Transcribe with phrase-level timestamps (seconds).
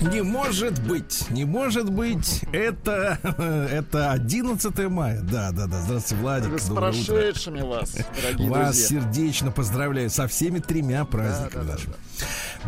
[0.00, 2.44] Не может быть, не может быть.
[2.52, 3.18] Это,
[3.72, 5.20] это 11 мая.
[5.22, 5.80] Да, да, да.
[5.82, 6.60] Здравствуйте, Владик.
[6.60, 7.04] С Доброе утро.
[7.14, 9.00] прошедшими вас, дорогие Вас друзья.
[9.00, 11.94] сердечно поздравляю со всеми тремя праздниками Да, да, да, нашими.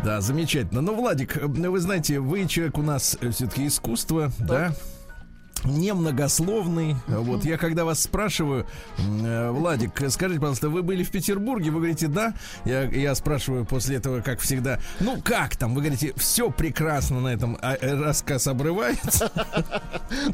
[0.03, 0.81] Да, замечательно.
[0.81, 4.73] Ну, Владик, э, вы знаете, вы человек у нас все-таки искусство, да?
[5.63, 6.95] Немногословный.
[7.07, 8.65] Вот я когда вас спрашиваю,
[8.97, 11.69] э, Владик, скажите, пожалуйста, вы были в Петербурге?
[11.71, 12.33] Вы говорите, да.
[12.65, 15.73] Я, я спрашиваю после этого, как всегда, ну как там?
[15.75, 19.31] Вы говорите, все прекрасно на этом а, э, рассказ обрывается.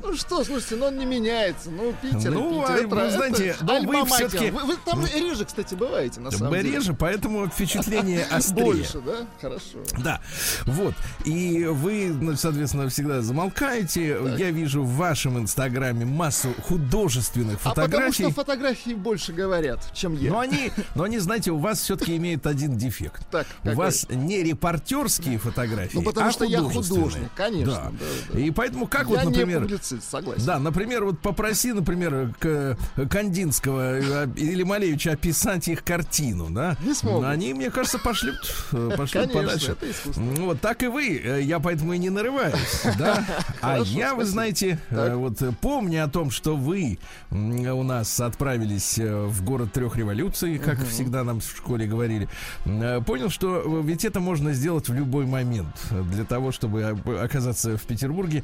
[0.03, 1.69] Ну что, слушайте, ну он не меняется.
[1.69, 6.19] Ну, Питер, Ну, а это- вы знаете, но вы всё-таки- Вы, там реже, кстати, бываете,
[6.19, 6.71] на самом деле.
[6.71, 8.63] Реже, поэтому впечатление острее.
[8.65, 9.27] Больше, да?
[9.39, 9.77] Хорошо.
[10.03, 10.19] Да,
[10.65, 10.95] вот.
[11.25, 14.17] И вы, ну, соответственно, всегда замолкаете.
[14.37, 18.23] Я вижу в вашем инстаграме массу художественных А потому фотографий.
[18.25, 20.29] что фотографии больше говорят, чем я.
[20.29, 23.27] но они, но они, знаете, у вас все-таки имеют один дефект.
[23.31, 27.83] Так, у вас не репортерские фотографии, Ну, потому а что я художник, конечно, Да.
[27.99, 28.39] да, да.
[28.39, 30.45] И поэтому как я вот, не например, публицист, согласен.
[30.45, 32.77] да, например, вот попроси, например, к
[33.09, 36.77] Кандинского э, или Малевича описать их картину, да?
[36.83, 37.25] Не смогут.
[37.25, 38.37] Они, мне кажется, пошлют,
[38.71, 39.71] э, пошлют Конечно, подальше.
[39.71, 40.21] это искусство.
[40.21, 41.19] Вот так и вы.
[41.23, 43.25] Э, Я поэтому и не нарываюсь, да?
[43.61, 45.17] А я, вы знаете, э, Так.
[45.17, 46.99] вот э, помня о том, что вы
[47.31, 52.27] у нас отправились э, в город трех революций, как всегда нам в школе говорили,
[52.65, 56.81] э, понял, что э, ведь это можно сделать в любой момент э, для того, чтобы
[56.81, 58.43] э, оказаться в Петербурге.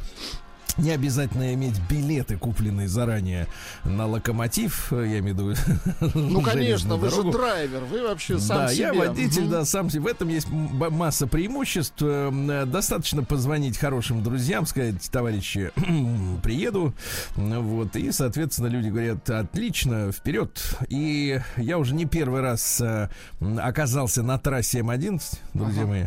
[0.77, 3.47] Не обязательно иметь билеты, купленные заранее
[3.83, 5.55] на локомотив, я имею в виду.
[6.15, 7.31] Ну, конечно, вы же дорогу.
[7.37, 8.83] драйвер, вы вообще сам да, себе.
[8.85, 9.51] я водитель, Мгм.
[9.51, 10.01] да, сам себе.
[10.01, 12.01] В этом есть масса преимуществ.
[12.01, 15.71] Эм, э, Достаточно позвонить хорошим друзьям, сказать, товарищи,
[16.43, 16.93] приеду.
[17.35, 20.75] Вот, и, соответственно, люди говорят, отлично, вперед.
[20.89, 23.09] И я уже не первый раз э,
[23.59, 25.21] оказался на трассе М11,
[25.53, 26.05] друзья мои.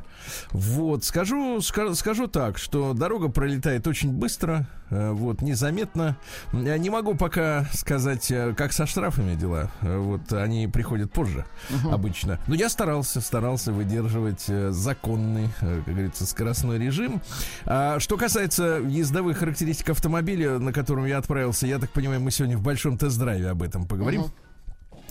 [0.50, 4.55] Вот, скажу, ска- скажу так, что дорога пролетает очень быстро,
[4.90, 6.16] э, вот, незаметно.
[6.52, 9.70] Я не могу пока сказать, э, как со штрафами дела.
[9.82, 11.44] Э, Вот, они приходят позже
[11.90, 12.38] обычно.
[12.46, 17.20] Но я старался, старался выдерживать э, законный, э, как говорится, скоростной режим.
[17.64, 22.56] А, что касается ездовых характеристик автомобиля, на котором я отправился, я так понимаю, мы сегодня
[22.56, 24.24] в большом тест-драйве об этом поговорим.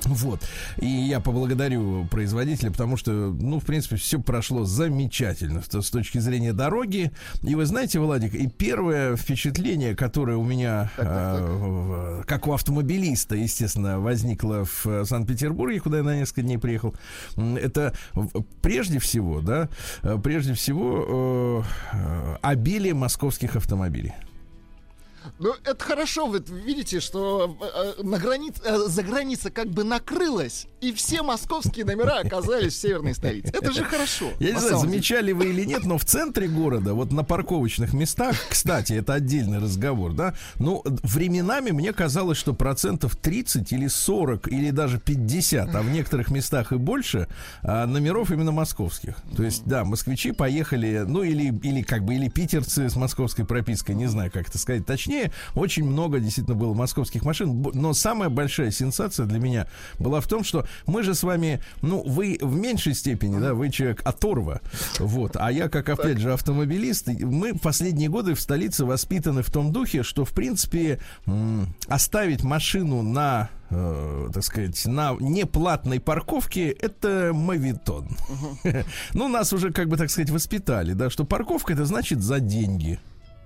[0.05, 0.41] Вот.
[0.77, 6.53] И я поблагодарю производителя, потому что, ну, в принципе, все прошло замечательно с, точки зрения
[6.53, 7.11] дороги.
[7.43, 11.49] И вы знаете, Владик, и первое впечатление, которое у меня, Так, так, так.
[11.49, 16.95] э, как у автомобилиста, естественно, возникло в э, Санкт-Петербурге, куда я на несколько дней приехал,
[17.35, 17.93] это
[18.61, 19.69] прежде всего, да,
[20.03, 21.63] э, прежде всего
[21.93, 24.13] э, э, обилие московских автомобилей.
[25.39, 30.67] Ну, это хорошо, вы видите, что э, на границе, э, за граница как бы накрылась,
[30.81, 33.51] и все московские номера оказались в северной столице.
[33.53, 34.31] Это же хорошо.
[34.39, 37.93] Я не на знаю, замечали вы или нет, но в центре города, вот на парковочных
[37.93, 44.47] местах, кстати, это отдельный разговор, да, ну, временами мне казалось, что процентов 30 или 40
[44.47, 47.27] или даже 50, а в некоторых местах и больше,
[47.63, 49.15] а, номеров именно московских.
[49.35, 53.95] То есть, да, москвичи поехали, ну, или, или как бы, или питерцы с московской пропиской,
[53.95, 55.14] не знаю, как это сказать точнее,
[55.55, 59.67] очень много действительно было московских машин, но самая большая сенсация для меня
[59.99, 63.69] была в том, что мы же с вами, ну, вы в меньшей степени, да, вы
[63.69, 64.61] человек оторва,
[64.99, 69.51] вот, а я, как, опять же, автомобилист, мы в последние годы в столице воспитаны в
[69.51, 70.99] том духе, что, в принципе,
[71.87, 78.09] оставить машину на э, так сказать, на неплатной парковке это мавитон.
[79.13, 82.99] Ну, нас уже, как бы, так сказать, воспитали, да, что парковка это значит за деньги.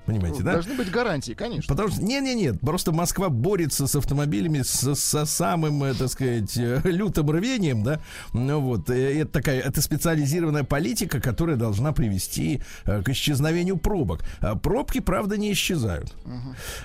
[0.09, 0.53] Понимаете, да?
[0.53, 1.73] Должны быть гарантии, конечно.
[1.73, 6.81] Потому что, не-не-не, просто Москва борется с автомобилями со, со самым, э, так сказать, э,
[6.83, 7.99] лютым рвением, да,
[8.33, 14.23] ну вот, э, это такая, это специализированная политика, которая должна привести к исчезновению пробок.
[14.39, 16.13] А пробки, правда, не исчезают.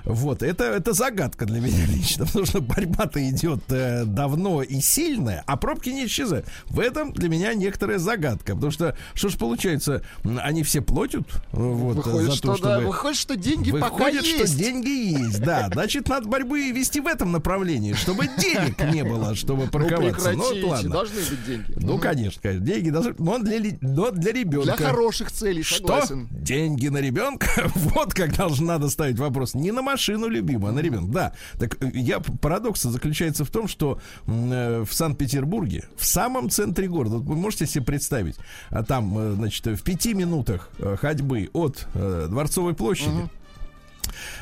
[0.04, 5.56] Вот, это, это загадка для меня лично, потому что борьба-то идет давно и сильная, а
[5.56, 6.46] пробки не исчезают.
[6.66, 11.96] В этом для меня некоторая загадка, потому что, что ж получается, они все платят, вот,
[11.96, 12.86] Выходит, за что то, да, чтобы...
[12.88, 14.56] выходит, выходит, что деньги пока Выходит, что есть.
[14.58, 15.68] деньги есть, да.
[15.72, 20.32] Значит, надо борьбы вести в этом направлении, чтобы денег не было, чтобы Ну, парковаться.
[20.32, 20.90] Ну, прекратите, ладно.
[20.90, 21.72] должны быть деньги.
[21.76, 22.66] Ну, конечно, конечно.
[22.66, 23.14] Деньги должны...
[23.18, 24.76] Но для, но для ребенка.
[24.76, 25.76] Для хороших целей, Что?
[25.78, 26.28] согласен.
[26.30, 27.46] Деньги на ребенка?
[27.74, 29.54] Вот как должен надо ставить вопрос.
[29.54, 31.12] Не на машину любимую, а на ребенка.
[31.12, 31.32] Да.
[31.58, 37.16] Так э, я парадокс заключается в том, что э, в Санкт-Петербурге, в самом центре города,
[37.18, 38.36] вы можете себе представить,
[38.70, 40.70] а там, э, значит, в пяти минутах
[41.00, 43.03] ходьбы от Дворцовой площади,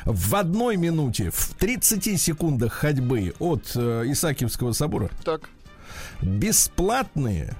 [0.05, 5.49] в одной минуте, в 30 секундах ходьбы от э, Исаакиевского собора Так,
[6.21, 7.55] бесплатные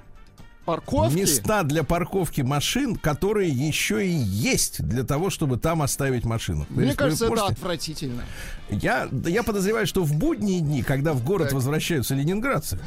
[0.64, 1.18] парковки.
[1.18, 6.66] места для парковки машин, которые еще и есть для того, чтобы там оставить машину.
[6.70, 8.24] Мне есть кажется, это отвратительно.
[8.70, 11.54] я, я подозреваю, что в будние дни, когда в город Так.
[11.54, 12.78] возвращаются ленинградцы,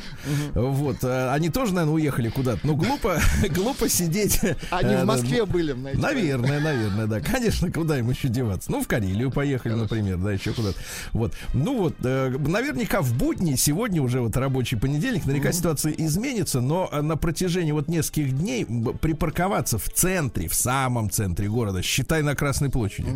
[0.53, 2.59] вот, э, они тоже, наверное, уехали куда-то.
[2.63, 3.19] Ну, глупо,
[3.49, 4.39] глупо сидеть.
[4.71, 5.73] Они э, в Москве были.
[5.73, 7.19] Наверное, наверное, да.
[7.19, 8.71] Конечно, куда им еще деваться?
[8.71, 10.79] Ну, в Карелию поехали, например, да, еще куда-то.
[11.13, 11.33] Вот.
[11.53, 16.89] Ну вот, э, наверняка в будни, сегодня уже вот рабочий понедельник, наверняка ситуация изменится, но
[17.01, 22.69] на протяжении вот нескольких дней припарковаться в центре, в самом центре города, считай на Красной
[22.69, 23.09] площади,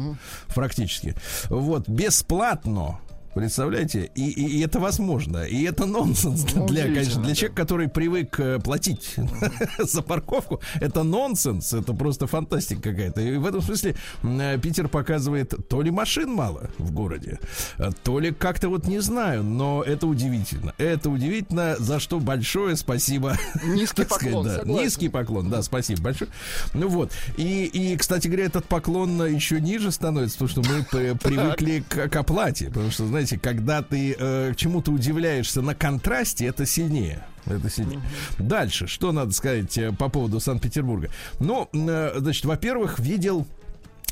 [0.54, 1.16] практически,
[1.50, 3.00] вот, бесплатно,
[3.34, 4.12] Представляете?
[4.16, 5.44] И, и- и это возможно.
[5.44, 7.36] И это нонсенс Ну, для, конечно, для да.
[7.36, 9.16] человека, который привык э, платить
[9.80, 10.60] за парковку.
[10.82, 11.74] Это нонсенс.
[11.74, 13.22] Это просто фантастика какая-то.
[13.22, 17.40] И в этом смысле э, Питер показывает то ли машин мало в городе,
[17.78, 20.74] э, то ли как-то вот не знаю, но это удивительно.
[20.78, 23.38] Это удивительно, за что большое спасибо.
[23.64, 24.62] Низкий так сказать, поклон, да.
[24.66, 26.30] Низкий поклон, да, спасибо большое.
[26.74, 27.12] Ну вот.
[27.38, 30.84] И, и, кстати говоря, этот поклон еще ниже становится, потому что мы
[31.16, 32.68] привыкли к, к оплате.
[32.68, 37.24] Потому что, знаете, когда ты э, чему-то удивляешься на контрасте, это сильнее.
[37.46, 38.02] Это сильнее.
[38.38, 41.10] Дальше, что надо сказать э, по поводу Санкт-Петербурга?
[41.40, 43.48] Ну, э, значит, во-первых, видел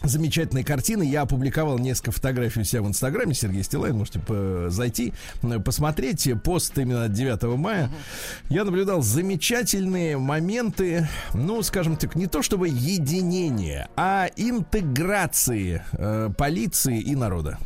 [0.01, 1.03] замечательные картины.
[1.03, 3.33] Я опубликовал несколько фотографий у себя в Инстаграме.
[3.33, 5.13] Сергей Стилайн, можете по- зайти,
[5.43, 6.27] э, посмотреть.
[6.43, 7.89] Пост именно от 9 мая.
[8.49, 16.99] Я наблюдал замечательные моменты, ну, скажем так, не то чтобы единения, а интеграции э, полиции
[16.99, 17.57] и народа.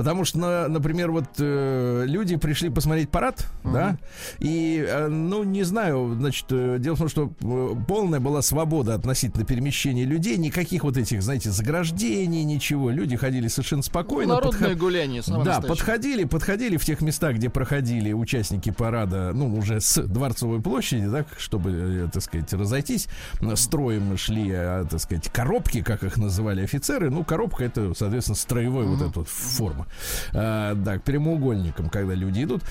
[0.00, 3.96] Потому что, на- например, вот э, люди пришли посмотреть парад, да,
[4.38, 8.94] и, э, ну, не знаю, значит, э, дело в том, что э, полная была свобода
[8.94, 12.90] относительно перемещения людей, никаких вот этих, знаете, заграждений, ничего.
[12.90, 14.34] Люди ходили совершенно спокойно.
[14.34, 15.76] Народное подход- гуляние, самое да, настоящее.
[15.78, 21.24] подходили, подходили в тех местах, где проходили участники парада, ну, уже с Дворцовой площади, да,
[21.38, 23.06] чтобы, э, так сказать, разойтись.
[23.54, 27.10] Строем шли, э, так сказать, коробки, как их называли офицеры.
[27.10, 29.86] Ну, коробка это, соответственно, строевой вот эта вот форма.
[30.32, 32.62] А, да, к прямоугольникам, когда люди идут.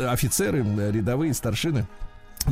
[0.00, 1.86] Офицеры, рядовые, старшины.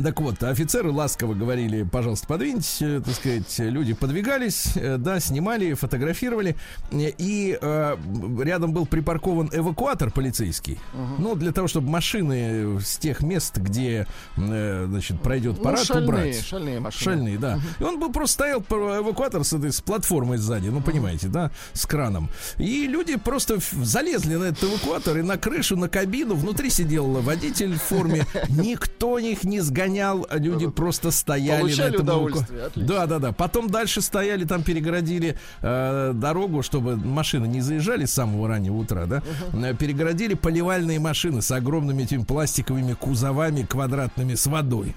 [0.03, 5.73] Так вот, офицеры ласково говорили, пожалуйста, подвиньтесь, э, так сказать, люди подвигались, э, да, снимали,
[5.73, 6.55] фотографировали,
[6.91, 7.97] и э,
[8.43, 10.79] рядом был припаркован эвакуатор полицейский,
[11.17, 14.05] ну, для того, чтобы машины с тех мест, где,
[14.35, 16.45] э, значит, пройдет Ну, парад, шальные, убрать.
[16.45, 17.03] шальные машины.
[17.03, 17.59] Шальные, да.
[17.79, 21.85] И он был просто стоял эвакуатор с этой с платформой сзади, ну понимаете, да, с
[21.85, 22.29] краном.
[22.57, 26.35] И люди просто залезли на этот эвакуатор и на крышу, на кабину.
[26.35, 28.25] Внутри сидел водитель в форме.
[28.49, 29.84] Никто их не сгонял,
[30.29, 32.93] а люди просто стояли Получали на этом удовольствие, отлично.
[32.93, 33.31] Да, да, да.
[33.31, 39.05] Потом дальше стояли, там перегородили э, дорогу, чтобы машины не заезжали с самого раннего утра,
[39.05, 39.21] да.
[39.53, 44.95] Э, Перегородили поливальные машины с огромными этими пластиковыми кузовами квадратными с водой.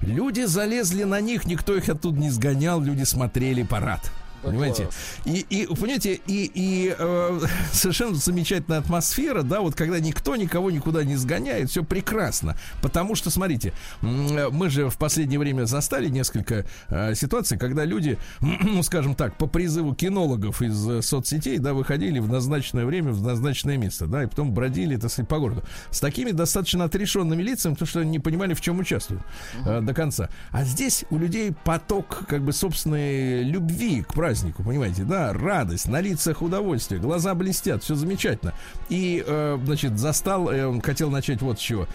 [0.00, 4.10] Люди залезли на них, никто их оттуда не сгонял, люди смотрели парад.
[4.44, 4.88] Понимаете?
[5.24, 7.40] И, и, понимаете, и, и э,
[7.72, 12.56] совершенно замечательная атмосфера, да, вот когда никто никого никуда не сгоняет, все прекрасно.
[12.82, 18.18] Потому что, смотрите, э, мы же в последнее время застали несколько э, ситуаций, когда люди,
[18.40, 23.22] ну, скажем так, по призыву кинологов из э, соцсетей, да, выходили в назначенное время, в
[23.22, 25.62] назначенное место, да, и потом бродили, так сказать, по городу.
[25.90, 29.22] С такими достаточно отрешенными лицами, потому что они не понимали, в чем участвуют
[29.64, 30.28] э, до конца.
[30.50, 36.00] А здесь у людей поток, как бы, собственной любви к празднику, понимаете, да, радость, на
[36.00, 38.54] лицах удовольствие, глаза блестят, все замечательно.
[38.88, 41.86] И, э, значит, застал, э, хотел начать вот с чего.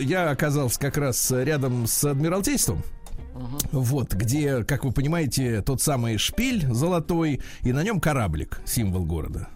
[0.00, 2.82] Я оказался как раз рядом с Адмиралтейством.
[3.72, 9.48] Вот, где, как вы понимаете, тот самый шпиль золотой, и на нем кораблик, символ города.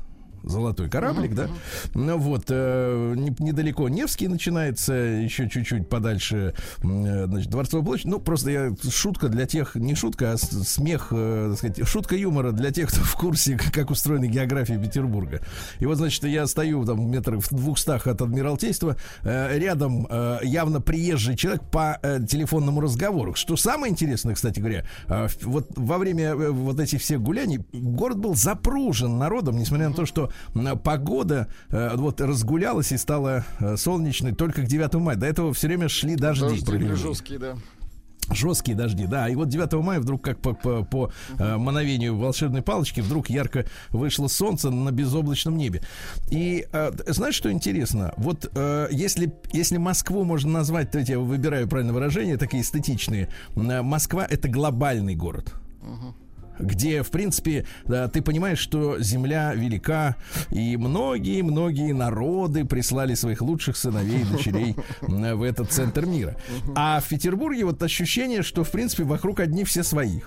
[0.42, 1.49] Золотой кораблик, да.
[1.94, 8.06] Ну вот, э, не- недалеко Невский начинается, еще чуть-чуть подальше, э, значит, Дворцовая площадь.
[8.06, 12.52] Ну, просто я, шутка для тех, не шутка, а смех, э, так сказать, шутка юмора
[12.52, 15.40] для тех, кто в курсе, как, устроена география Петербурга.
[15.78, 20.80] И вот, значит, я стою там метров в двухстах от Адмиралтейства, э, рядом э, явно
[20.80, 23.35] приезжий человек по э, телефонному разговору.
[23.35, 28.18] Что самое интересное, кстати говоря, э, вот во время э, вот этих всех гуляний город
[28.18, 30.29] был запружен народом, несмотря на то, что
[30.82, 35.16] погода э, вот разгулялась и стала э, солнечной только к 9 мая.
[35.16, 36.60] До этого все время шли дожди.
[36.60, 37.56] Дожди жесткие, да.
[38.32, 39.28] Жесткие дожди, да.
[39.28, 43.66] И вот 9 мая вдруг, как по, по, по, э, мановению волшебной палочки, вдруг ярко
[43.90, 45.82] вышло солнце на безоблачном небе.
[46.30, 48.12] И э, знаешь, что интересно?
[48.16, 53.82] Вот э, если, если Москву можно назвать, то я выбираю правильное выражение, такие эстетичные, э,
[53.82, 55.52] Москва это глобальный город
[56.61, 57.67] где, в принципе,
[58.12, 60.17] ты понимаешь, что земля велика,
[60.50, 66.37] и многие-многие народы прислали своих лучших сыновей и дочерей в этот центр мира.
[66.75, 70.21] А в Петербурге вот ощущение, что, в принципе, вокруг одни все свои.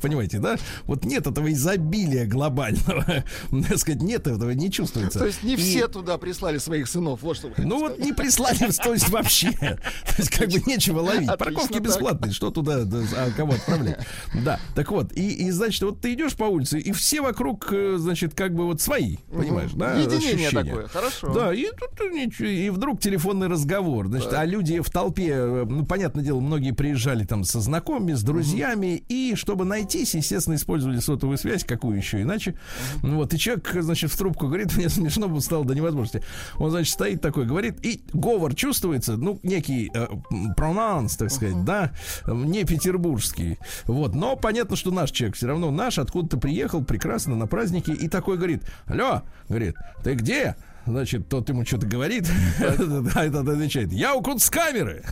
[0.00, 0.56] Понимаете, да?
[0.84, 3.04] Вот нет этого изобилия глобального.
[3.68, 5.18] Так сказать, нет этого, не чувствуется.
[5.18, 7.22] То есть не все туда прислали своих сынов.
[7.22, 9.50] Вот что ну вот не прислали, то есть вообще.
[9.60, 9.78] То
[10.18, 11.28] есть как бы нечего ловить.
[11.38, 13.98] Парковки бесплатные, что туда, да, а кого отправлять?
[14.44, 18.34] Да, так вот, и, значит, вот ты идешь по улице, и все вокруг, э, значит,
[18.34, 19.94] как бы вот свои, понимаешь, да?
[19.94, 21.32] Единение такое, хорошо.
[21.32, 24.08] Да, и тут ничего, и вдруг телефонный разговор.
[24.08, 28.22] Значит, а люди в толпе, э, ну, понятное дело, многие приезжали там со знакомыми, с
[28.22, 32.54] друзьями, и чтобы найтись, естественно, использовали сотовую связь, какую еще иначе.
[33.02, 36.22] Ну Вот, и человек, значит, в трубку говорит, мне смешно было стало до невозможности.
[36.58, 41.64] Он, значит, стоит такой, говорит, и говор чувствуется, ну, некий э, м, пронанс, так сказать,
[41.64, 41.92] да,
[42.26, 43.58] э, не петербургский.
[43.84, 48.08] Вот, но понятно, что наш человек все равно наш, откуда-то приехал, прекрасно, на праздники, и
[48.08, 50.56] такой говорит, алло, говорит, ты где?
[50.86, 52.30] Значит, тот ему что-то говорит,
[52.60, 55.04] а этот отвечает, я у кунсткамеры.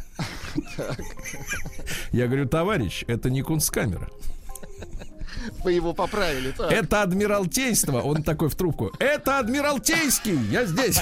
[2.12, 4.09] Я говорю, товарищ, это не кунсткамера.
[5.64, 6.52] Вы его поправили.
[6.52, 6.70] так.
[6.70, 8.00] Это адмиралтейство.
[8.00, 8.92] Он такой в трубку.
[8.98, 10.38] Это адмиралтейский.
[10.50, 11.00] Я здесь.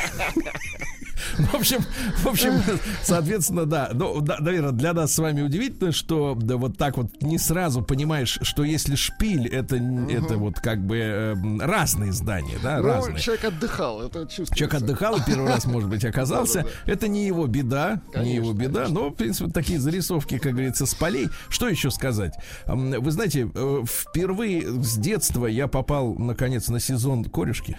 [1.38, 1.78] В общем,
[2.18, 2.62] в общем,
[3.02, 3.90] соответственно, да.
[3.92, 7.82] Ну, да, наверное, для нас с вами удивительно, что да, вот так вот не сразу
[7.82, 13.18] понимаешь, что если шпиль, это, это вот как бы эм, разные здания, да, Ну, разные.
[13.18, 14.54] человек отдыхал, это чувствуется.
[14.54, 16.58] Человек отдыхал и первый раз, может быть, оказался.
[16.62, 16.92] Да-да-да.
[16.92, 18.80] Это не его беда, не Конечно, его беда.
[18.84, 19.00] конечно.
[19.00, 21.28] Но, в принципе, такие зарисовки, как говорится, с полей.
[21.48, 22.34] Что еще сказать?
[22.66, 27.76] Вы знаете, э, впервые с детства я попал, наконец, на сезон корешки.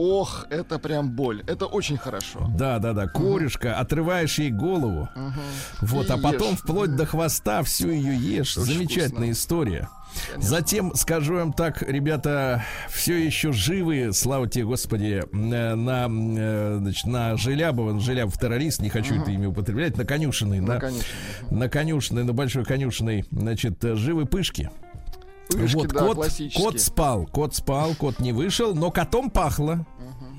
[0.00, 1.42] Ох, это прям боль.
[1.46, 2.50] Это очень хорошо.
[2.56, 5.08] Да, да, да, корешка, отрываешь ей голову.
[5.82, 6.58] Вот, И а потом ешь.
[6.60, 8.56] вплоть до хвоста всю ее ешь.
[8.56, 9.30] Очень Замечательная вкусно.
[9.32, 9.88] история.
[10.38, 17.06] Затем, скажу вам так, ребята, все еще живы, слава тебе, Господи, э, на, э, значит,
[17.06, 21.06] на Желябова, Желябов террорист, не хочу это имя употреблять, на конюшиной, Ну, на, конечно.
[21.50, 24.70] на конюшиной, на большой конюшиной, значит, живы пышки.
[25.50, 29.86] Пышки, вот да, кот, кот спал, кот спал, кот не вышел, но котом пахло.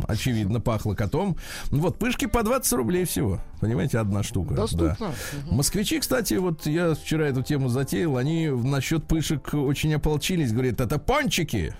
[0.08, 1.38] Очевидно, пахло котом.
[1.72, 3.39] Ну Вот, пышки по 20 рублей всего.
[3.60, 4.55] Понимаете, одна штука.
[4.55, 4.96] Доступно.
[5.00, 5.12] Да.
[5.51, 10.51] Москвичи, кстати, вот я вчера эту тему затеял, они насчет пышек очень ополчились.
[10.51, 11.74] Говорят, это пончики.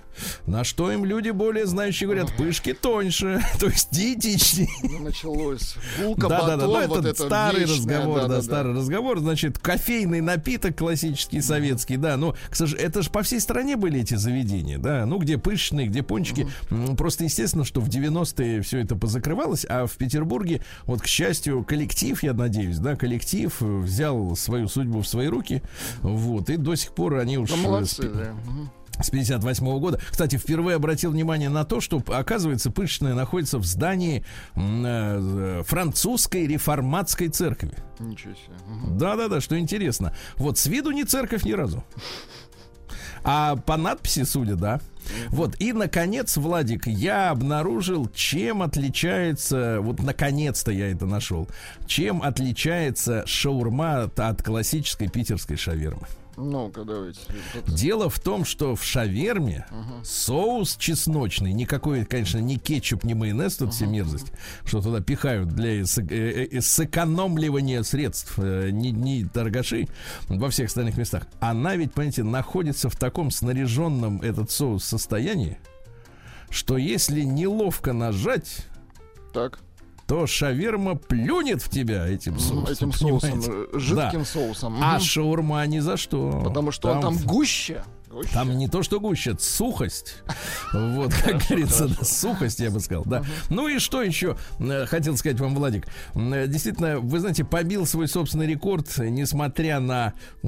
[0.46, 4.68] На что им люди более знающие говорят, пышки тоньше, то есть диетичнее.
[4.84, 5.76] Ну, началось.
[6.00, 8.42] Булка, Да, да, да, батон, ну, вот это старый вечное, разговор, да, да-да-да.
[8.42, 9.20] старый разговор.
[9.20, 12.18] Значит, кофейный напиток классический советский, да.
[12.18, 15.06] Ну, к сожалению, это же по всей стране были эти заведения, да.
[15.06, 16.48] Ну, где пышные, где пончики.
[16.70, 21.64] М, Просто естественно, что в 90-е все это позакрывалось, а в Петербурге, вот, к счастью,
[21.64, 25.62] коллектив, я надеюсь, да, коллектив э, взял свою судьбу в свои руки,
[26.02, 28.34] вот, и до сих пор они уж Ну, э, молодцы, спи- да.
[29.02, 30.00] С 58 года.
[30.12, 34.24] Кстати, впервые обратил внимание на то, что, оказывается, пышная находится в здании
[34.56, 37.72] э, французской реформатской церкви.
[38.00, 38.54] Ничего себе.
[39.00, 40.14] Да-да-да, что интересно.
[40.36, 41.84] Вот с виду не церковь ни разу.
[43.24, 44.82] А по надписи, судя, да.
[45.30, 51.48] Вот, и, наконец, Владик, я обнаружил, чем отличается, вот, наконец-то я это нашел,
[51.88, 56.08] чем отличается шаурма от, классической питерской шавермы.
[56.38, 57.20] Ну-ка, давайте.
[57.68, 59.66] Дело в том, что в шаверме
[60.04, 64.32] соус чесночный, никакой, конечно, ни кетчуп, ни майонез, тут все мерзость,
[64.66, 69.88] что туда пихают для эс- э, э, сэкономливания средств, э, не, не торгаши
[70.30, 71.28] во всех остальных местах.
[71.40, 75.58] Она ведь, понимаете, находится в таком снаряженном этот соус состоянии,
[76.50, 78.66] что если неловко нажать,
[79.34, 79.60] Так,
[80.12, 82.66] то шаверма плюнет в тебя этим соусом.
[82.74, 83.52] Этим соусом, понимаете?
[83.72, 84.26] э, жидким Да.
[84.26, 84.78] соусом.
[84.84, 86.42] А шаурма ни за что.
[86.44, 87.82] Потому что он там гуще.
[88.12, 88.30] Гуще.
[88.34, 90.24] Там не то, что гуще, сухость.
[90.74, 93.24] Вот, как говорится, сухость, я бы сказал, да.
[93.50, 95.86] Ну и что еще э, хотел сказать вам, Владик.
[96.16, 100.14] Э, Действительно, вы знаете, побил свой собственный рекорд, несмотря на,
[100.44, 100.48] э,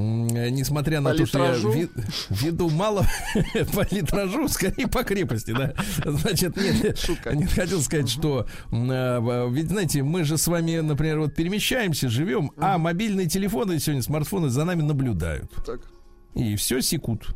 [0.50, 1.90] несмотря на По то, что я литражу?
[2.30, 3.06] веду мало
[3.74, 5.74] по литражу, скорее по крепости, да.
[6.06, 7.36] Значит, нет, Шутка.
[7.54, 13.28] хотел сказать, что ведь, знаете, мы же с вами, например, вот перемещаемся, живем, а мобильные
[13.28, 15.52] телефоны сегодня, смартфоны за нами наблюдают.
[15.66, 15.82] Так.
[16.36, 17.36] И все секут.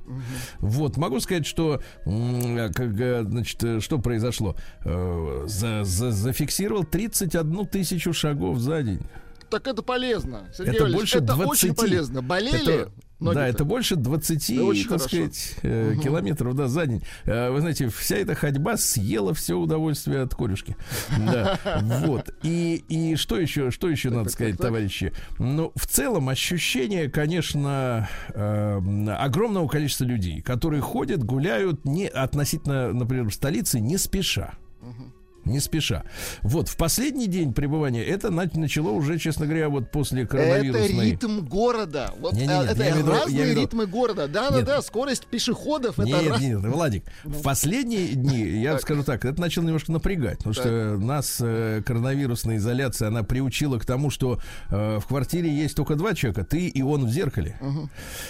[0.60, 4.56] Вот, могу сказать, что, м, как, э, значит, э, что произошло?
[4.84, 9.02] Э, за- за- зафиксировал 31 тысячу шагов за день.
[9.50, 10.50] Так это полезно.
[10.56, 11.48] Сергей Это Валерьевич, больше это 20.
[11.50, 12.22] очень полезно.
[12.22, 12.82] Болели?
[12.82, 13.40] Это- ноги-то?
[13.40, 15.08] да, это больше 20, Да, очень так хорошо.
[15.08, 17.02] сказать, э, километров да, за день.
[17.26, 20.76] Э, Вы знаете, вся эта ходьба съела все удовольствие от корюшки.
[21.18, 21.58] Да,
[22.06, 22.30] вот.
[22.44, 24.68] И, и что еще, что еще надо так, сказать, так, так.
[24.68, 25.14] товарищи?
[25.40, 28.80] Ну, в целом ощущение, конечно, э,
[29.18, 34.54] огромного количества людей, которые ходят, гуляют не относительно, например, столицы не спеша.
[35.48, 36.04] Не спеша.
[36.44, 41.12] Вот, в последний день пребывания это на- начало уже, честно говоря, вот после Это коронавирусной...
[41.12, 42.14] ритм города.
[42.20, 44.28] Вот Не-не-не, э, это я имею в виду- я разные имею в виду- ритмы города.
[44.28, 44.66] Да, да, Нет.
[44.66, 44.82] да.
[44.82, 46.00] Скорость пешеходов.
[46.00, 48.82] это Нет, раз- нет, Владик, в последние дни, я Так.
[48.82, 53.86] скажу так, это начало немножко напрягать, потому что нас э, коронавирусная изоляция, она приучила к
[53.86, 54.40] тому, что
[54.70, 57.58] э, в квартире есть только два человека, ты и он в зеркале.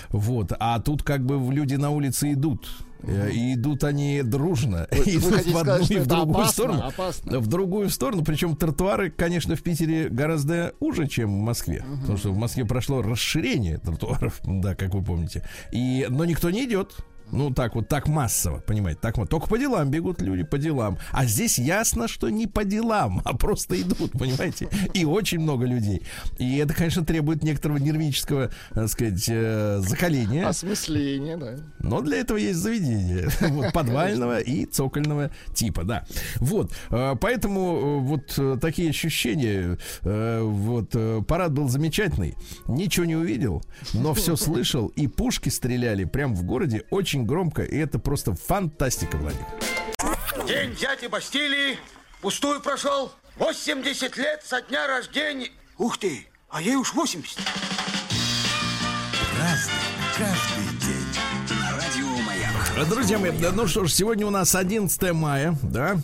[0.09, 2.67] Вот, а тут как бы люди на улице идут.
[3.03, 4.87] Э, И идут они дружно.
[4.91, 6.83] Вы- вы идут хотите в одну сказать, и в другую опасно, сторону.
[6.87, 7.39] опасно?
[7.39, 8.23] В другую сторону.
[8.23, 11.83] Причем тротуары, конечно, в Питере гораздо уже, чем в Москве.
[12.01, 15.43] Потому что в Москве прошло расширение тротуаров, да, как вы помните.
[15.71, 16.95] И, но никто не идет.
[17.31, 19.29] Ну, так вот, так массово, понимаете, так вот.
[19.29, 20.97] Только по делам бегут люди, по делам.
[21.11, 24.69] А здесь ясно, что не по делам, а просто идут, понимаете?
[24.93, 26.01] И очень много людей.
[26.37, 30.47] И это, конечно, требует некоторого нервического, так сказать, э, закаления.
[30.47, 31.55] Осмысление, да.
[31.79, 36.05] Но для этого есть заведение вот, подвального и цокольного типа, да.
[36.37, 39.77] Вот, э, поэтому э, вот такие ощущения.
[40.03, 40.95] Вот
[41.27, 42.35] парад был замечательный,
[42.67, 47.77] ничего не увидел, но все слышал и пушки стреляли прямо в городе очень громко, и
[47.77, 49.45] это просто фантастика, Владик.
[50.47, 51.77] День дяди Бастилии
[52.21, 53.11] пустую прошел.
[53.37, 55.49] 80 лет со дня рождения.
[55.77, 57.37] Ух ты, а ей уж 80.
[59.37, 59.76] Каждый
[62.85, 65.97] Друзья мои, ну что ж, сегодня у нас 11 мая, да?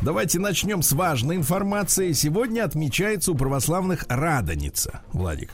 [0.00, 2.12] Давайте начнем с важной информации.
[2.12, 5.50] Сегодня отмечается у православных Радоница, Владик.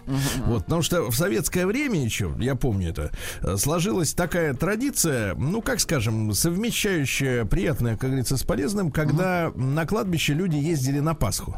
[0.46, 3.10] Вот, потому что в советское время еще, я помню это,
[3.42, 9.86] э, сложилась такая традиция, ну, как скажем, совмещающая приятное, как говорится, с полезным, когда на
[9.86, 11.56] кладбище люди ездили на Пасху.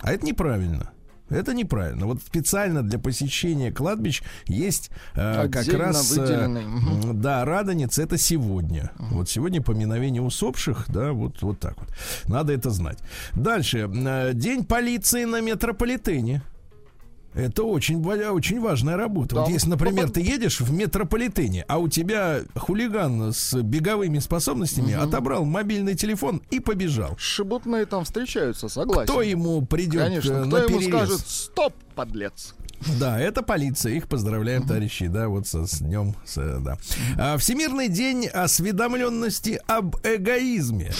[0.00, 0.92] А это неправильно.
[1.30, 2.06] Это неправильно.
[2.06, 8.90] Вот специально для посещения кладбищ есть э, как раз э, выделенный, Да, Радонец это сегодня.
[8.98, 11.88] Вот сегодня поминовение усопших, да, вот, вот так вот.
[12.26, 12.98] Надо это знать.
[13.34, 13.90] Дальше.
[13.92, 16.42] Э, День полиции на метрополитене.
[17.34, 19.36] Это очень, очень важная работа.
[19.36, 19.52] Вот Да.
[19.52, 25.94] если, например, ты едешь в метрополитене, а у тебя хулиган с беговыми способностями отобрал мобильный
[25.94, 27.16] телефон и побежал.
[27.18, 29.04] Шебутные там встречаются, согласен.
[29.04, 30.88] Кто ему придет Конечно, э, кто на ему перерез?
[30.88, 32.54] скажет «стоп, подлец».
[33.00, 33.92] Да, это полиция.
[33.94, 36.78] Их поздравляем, товарищи, да, вот со, с днем, с, э, да.
[37.18, 40.92] А, Всемирный день осведомленности об эгоизме.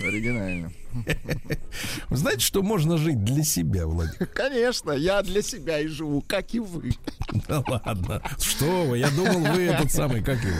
[0.00, 0.72] Оригинально.
[2.08, 4.26] Вы знаете, что можно жить для себя, Владимир?
[4.34, 6.92] Конечно, я для себя и живу, как и вы.
[7.48, 8.22] Да ладно.
[8.40, 10.54] Что вы, я думал, вы этот самый, как его?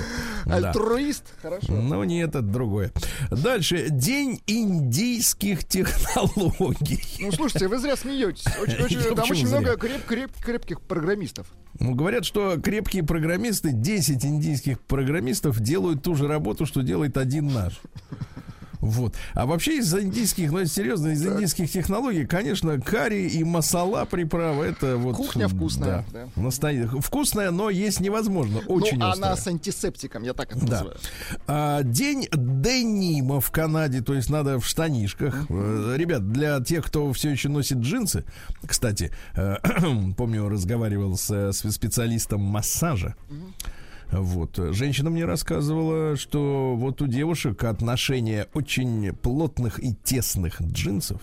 [0.45, 0.57] Да.
[0.57, 1.73] Альтруист, хорошо.
[1.73, 2.93] Ну, нет, это другое.
[3.31, 3.87] Дальше.
[3.91, 7.01] День индийских технологий.
[7.21, 8.45] Ну, слушайте, вы зря смеетесь.
[8.61, 9.61] Очень, очень- там очень зря?
[9.61, 11.47] много креп- креп- крепких программистов.
[11.79, 17.47] Ну, говорят, что крепкие программисты, 10 индийских программистов делают ту же работу, что делает один
[17.53, 17.81] наш.
[18.85, 19.15] Вот.
[19.33, 24.97] А вообще из индийских, ну серьезно, из индийских технологий, конечно, карри и масала приправа, это
[24.97, 25.17] вот...
[25.17, 26.27] Кухня вкусная, да.
[26.37, 28.59] настоя- Вкусная, но есть невозможно.
[28.67, 29.33] Очень ну, острая.
[29.33, 30.73] она с антисептиком, я так это Да.
[30.73, 30.97] называю.
[31.47, 35.47] А, день денима в Канаде, то есть надо в штанишках.
[35.49, 38.25] Э, Ребят, для тех, кто все еще носит джинсы,
[38.67, 39.57] кстати, э,
[40.17, 43.17] помню, разговаривал с, э, с специалистом массажа.
[44.11, 44.59] Вот.
[44.73, 51.21] Женщина мне рассказывала, что вот у девушек отношение очень плотных и тесных джинсов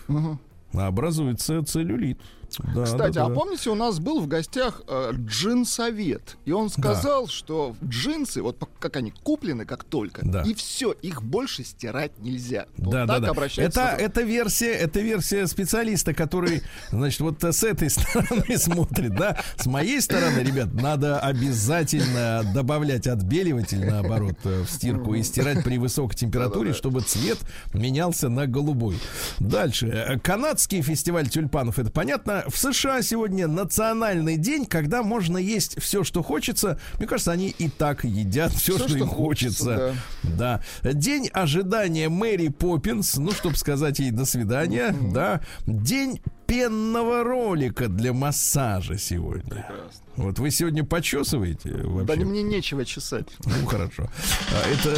[0.74, 2.20] образуется целлюлит.
[2.60, 3.36] Да, Кстати, да, а да.
[3.36, 8.96] помните, у нас был в гостях э, джинсовет, и он сказал, что джинсы, вот как
[8.96, 10.42] они куплены, как только, Да.
[10.44, 12.66] и все, их больше стирать нельзя.
[12.78, 13.32] Вот Да, да, да.
[13.58, 16.62] Это, это версия, это версия специалиста, который,
[16.92, 19.38] значит, вот с этой стороны смотрит, да.
[19.58, 25.78] С моей стороны, ребят, надо обязательно добавлять отбеливатель, наоборот, э, в стирку и стирать при
[25.78, 27.38] высокой температуре, чтобы цвет
[27.74, 28.98] менялся на голубой.
[29.40, 30.20] Дальше.
[30.24, 32.41] Канадский фестиваль тюльпанов, это понятно.
[32.48, 36.80] В США сегодня национальный день, когда можно есть все, что хочется.
[36.98, 39.64] Мне кажется, они и так едят все, Всё, что, что им хочется.
[39.64, 39.96] хочется,
[40.38, 40.62] Да.
[40.84, 45.42] День ожидания Мэри Поппинс, ну, чтобы сказать ей до свидания, да.
[45.66, 46.22] День
[46.52, 49.72] пенного ролика для массажа сегодня.
[50.18, 52.18] Вот вы сегодня почесываете Да вообще?
[52.18, 53.28] не- мне нечего чесать.
[53.46, 54.10] Ну, хорошо.
[54.52, 54.98] А, это...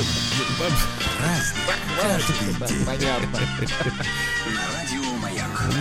[2.60, 3.39] Да, понятно.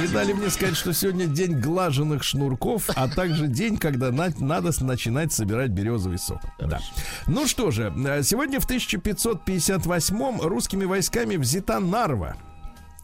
[0.02, 4.72] Не дали мне сказать, что сегодня день глаженных шнурков, а также день, когда на- надо
[4.84, 6.42] начинать собирать березовый сок.
[6.58, 6.80] Да.
[7.26, 12.36] Ну что же, э, сегодня в 1558 русскими войсками взята Нарва.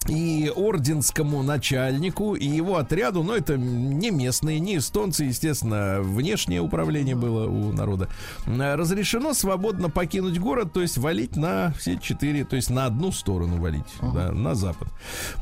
[0.06, 7.14] И орденскому начальнику и его отряду, но это не местные, не эстонцы, естественно, внешнее управление
[7.14, 8.08] было у народа,
[8.46, 13.60] разрешено свободно покинуть город, то есть валить на все четыре, то есть на одну сторону
[13.60, 14.88] валить, да, на запад.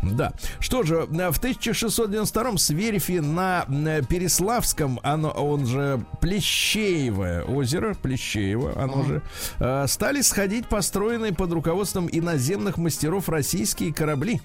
[0.02, 0.32] Да.
[0.58, 8.82] Что же, в 1692-м с верфи на э, Переславском, оно, он же Плещеево озеро, Плещеево,
[8.82, 9.22] оно же,
[9.58, 14.40] э, стали сходить построенные под руководством иноземных мастеров российские корабли.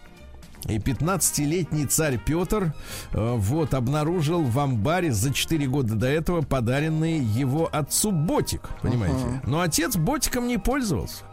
[0.67, 2.73] И 15-летний царь Петр
[3.13, 9.41] э, вот обнаружил в амбаре за 4 года до этого подаренный его отцу ботик, понимаете?
[9.45, 11.23] Но отец ботиком не пользовался.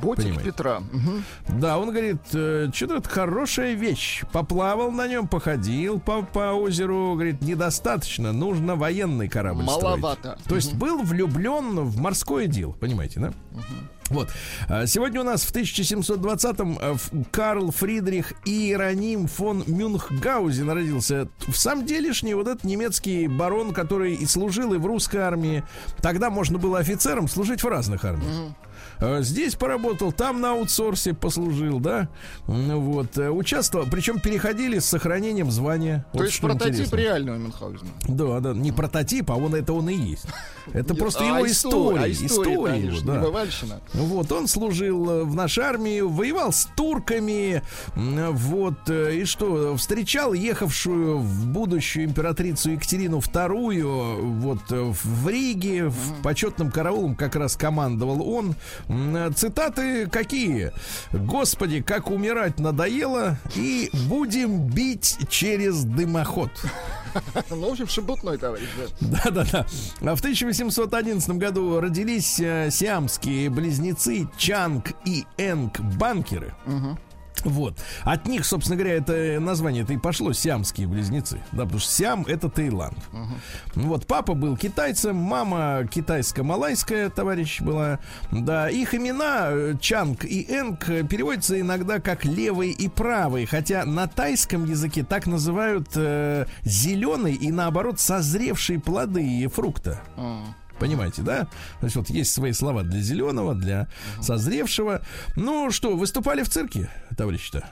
[0.00, 0.50] Ботик Понимаете.
[0.50, 0.80] Петра.
[0.92, 1.24] Мгм.
[1.60, 4.22] Да, он говорит, что-то это хорошая вещь.
[4.30, 7.14] Поплавал на нем, походил по, по озеру.
[7.14, 10.36] Говорит, недостаточно, нужно военный корабль Маловато.
[10.38, 10.44] строить.
[10.44, 13.32] То есть был влюблен в морское дело, понимаете, да?
[14.10, 14.28] Вот.
[14.68, 16.96] А, Сегодня у нас в 1720-м э,
[17.30, 21.28] Карл Фридрих Иероним фон Мюнхгаузен родился.
[21.46, 25.62] В самом делешний вот этот немецкий барон, который и служил и в русской армии.
[26.00, 28.52] Тогда можно было офицером служить в разных армиях.
[29.20, 32.08] Здесь поработал, там на аутсорсе послужил, да.
[32.46, 33.18] Вот.
[33.18, 36.06] э, Участвовал, причем переходили с сохранением звания.
[36.12, 36.96] То Вот есть прототип интересно.
[36.96, 37.90] реального Мюнхгаузена.
[38.08, 40.26] Да, да, не прототип, а он это он и есть.
[40.72, 42.00] Это просто А его история.
[42.04, 43.20] а История, его, да.
[43.94, 47.62] Вот, он служил э, в нашей армии, воевал с турками,
[47.96, 55.88] вот, э, и что, встречал ехавшую в будущую императрицу Екатерину II, вот, э, в Риге,
[55.88, 58.54] в почетном караулом как раз командовал он.
[58.92, 60.72] Э, Цитаты какие?
[61.12, 66.50] «Господи, как умирать надоело, и будем бить через дымоход».
[67.50, 68.64] Ну, в общем, шебутной товарищ.
[69.00, 69.20] да.
[69.24, 69.66] Да-да-да.
[70.16, 76.54] В 1811 году родились э, сиамские близнецы Чанг и Энг Банкеры.
[77.44, 77.78] Вот.
[78.02, 81.40] От них, собственно говоря, это название это и пошло сиамские близнецы.
[81.52, 82.98] Да, потому что Сиам это Таиланд.
[83.74, 87.98] Вот, папа был китайцем, мама китайско-малайская, товарищ была.
[88.30, 93.84] Да, их имена э, Чанг и Энг э, переводятся иногда как левый и правый, хотя
[93.84, 100.00] на тайском языке так называют э, зеленый и наоборот созревшие плоды и фрукта.
[100.82, 101.46] Понимаете, да?
[101.80, 103.86] Есть вот есть свои слова для зеленого, для
[104.20, 105.00] созревшего.
[105.36, 107.70] Ну что, выступали в цирке, товарищи-то?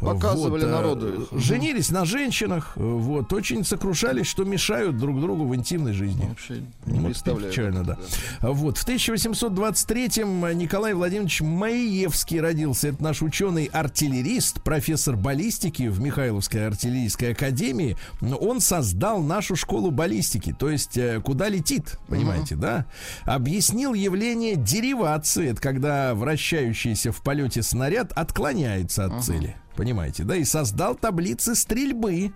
[0.00, 1.28] Показывали Вот, э, народу.
[1.32, 6.26] Женились на женщинах, вот, очень сокрушались, что мешают друг другу в интимной жизни.
[6.28, 7.50] Вообще не Вот представляю.
[7.50, 7.98] печально, да.
[8.40, 8.78] Вот.
[8.78, 12.88] В 1823-м Николай Владимирович Маиевский родился.
[12.88, 17.96] Это наш ученый-артиллерист, профессор баллистики в Михайловской артиллерийской академии.
[18.20, 22.86] Он создал нашу школу баллистики, то есть э, куда летит, понимаете, да?
[23.24, 25.50] Объяснил явление деривации.
[25.50, 29.56] Это когда вращающийся в полете снаряд отклоняется от цели.
[29.76, 30.36] Понимаете, да?
[30.36, 32.32] И создал таблицы стрельбы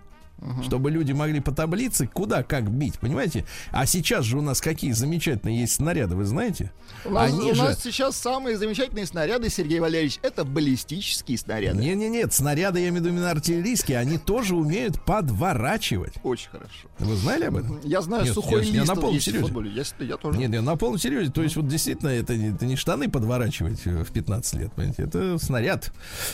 [0.63, 3.45] чтобы люди могли по таблице куда как бить, понимаете?
[3.71, 6.71] А сейчас же у нас какие замечательные есть снаряды, вы знаете?
[7.05, 7.63] У нас, Они у же...
[7.63, 11.77] нас сейчас самые замечательные снаряды, Сергей Валерьевич, это баллистические снаряды.
[11.79, 16.13] Не, не, нет, снаряды, я имею в виду именно артиллерийские, они тоже умеют подворачивать.
[16.23, 16.87] Очень хорошо.
[16.99, 17.79] Вы знали об этом?
[17.83, 19.85] Я знаю, Нет, сухой я- я лист на полном серьезе.
[19.99, 20.37] Я, я тоже.
[20.39, 21.31] Нет, нет, на полном серьезе.
[21.31, 25.03] То есть, вот действительно, это, не- это не штаны подворачивать э, в 15 лет, понимаете?
[25.03, 25.91] Это снаряд.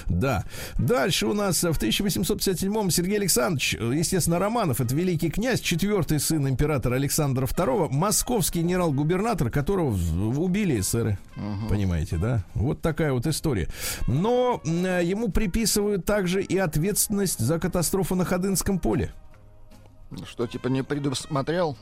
[0.08, 0.44] Да.
[0.78, 6.20] Дальше у нас э, в 1857-м Сергей Александрович, э, естественно, Романов, это великий князь, четвертый
[6.20, 9.98] сын императора Александра II, московский генерал-губернатор, которого
[10.40, 11.18] убили эсеры.
[11.70, 12.44] Понимаете, да?
[12.54, 13.68] Вот такая вот история.
[14.08, 19.12] Но э, ему приписывают также и ответственность за катастрофу на Ходынском поле.
[20.26, 21.78] Что, типа, не предусмотрел?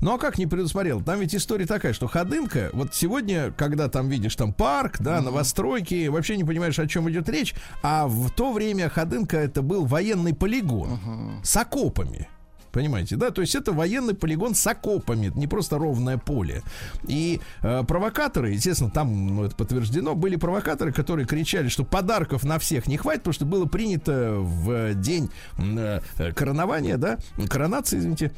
[0.00, 1.02] Ну а как не предусмотрел?
[1.02, 5.22] Там ведь история такая, что Ходынка, вот сегодня, когда там видишь там парк, да, uh-huh.
[5.22, 9.86] новостройки, вообще не понимаешь, о чем идет речь, а в то время Ходынка это был
[9.86, 11.44] военный полигон uh-huh.
[11.44, 12.28] с окопами.
[12.72, 13.30] Понимаете, да?
[13.30, 16.62] То есть это военный полигон с окопами, не просто ровное поле.
[17.06, 22.58] И э, провокаторы, естественно, там ну, это подтверждено, были провокаторы, которые кричали, что подарков на
[22.58, 26.00] всех не хватит, потому что было принято в день э,
[26.34, 28.32] коронования, да, коронации, извините,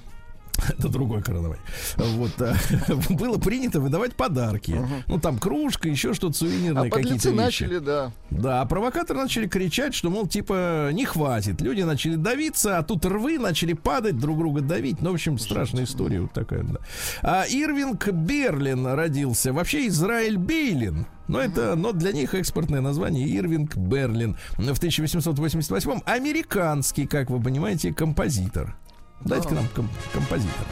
[0.79, 1.57] это другой карнавал.
[1.96, 2.55] Вот э,
[3.11, 4.77] было принято выдавать подарки.
[5.07, 7.37] Ну там кружка, еще что-то сувенирное, а какие-то вещи.
[7.37, 8.12] начали, да.
[8.31, 11.61] Да, а провокаторы начали кричать, что мол типа не хватит.
[11.61, 15.01] Люди начали давиться, а тут рвы начали падать, друг друга давить.
[15.01, 16.62] Ну в общем страшная история вот такая.
[16.62, 16.79] Да.
[17.22, 19.53] А Ирвинг Берлин родился.
[19.53, 21.07] Вообще Израиль Бейлин.
[21.29, 24.37] Но это, но для них экспортное название Ирвинг Берлин.
[24.59, 28.77] В 1888 американский, как вы понимаете, композитор.
[29.25, 30.67] Дайте к нам ком- композитор.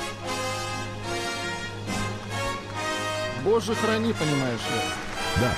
[3.44, 5.40] Боже, храни, понимаешь ли.
[5.40, 5.52] Да.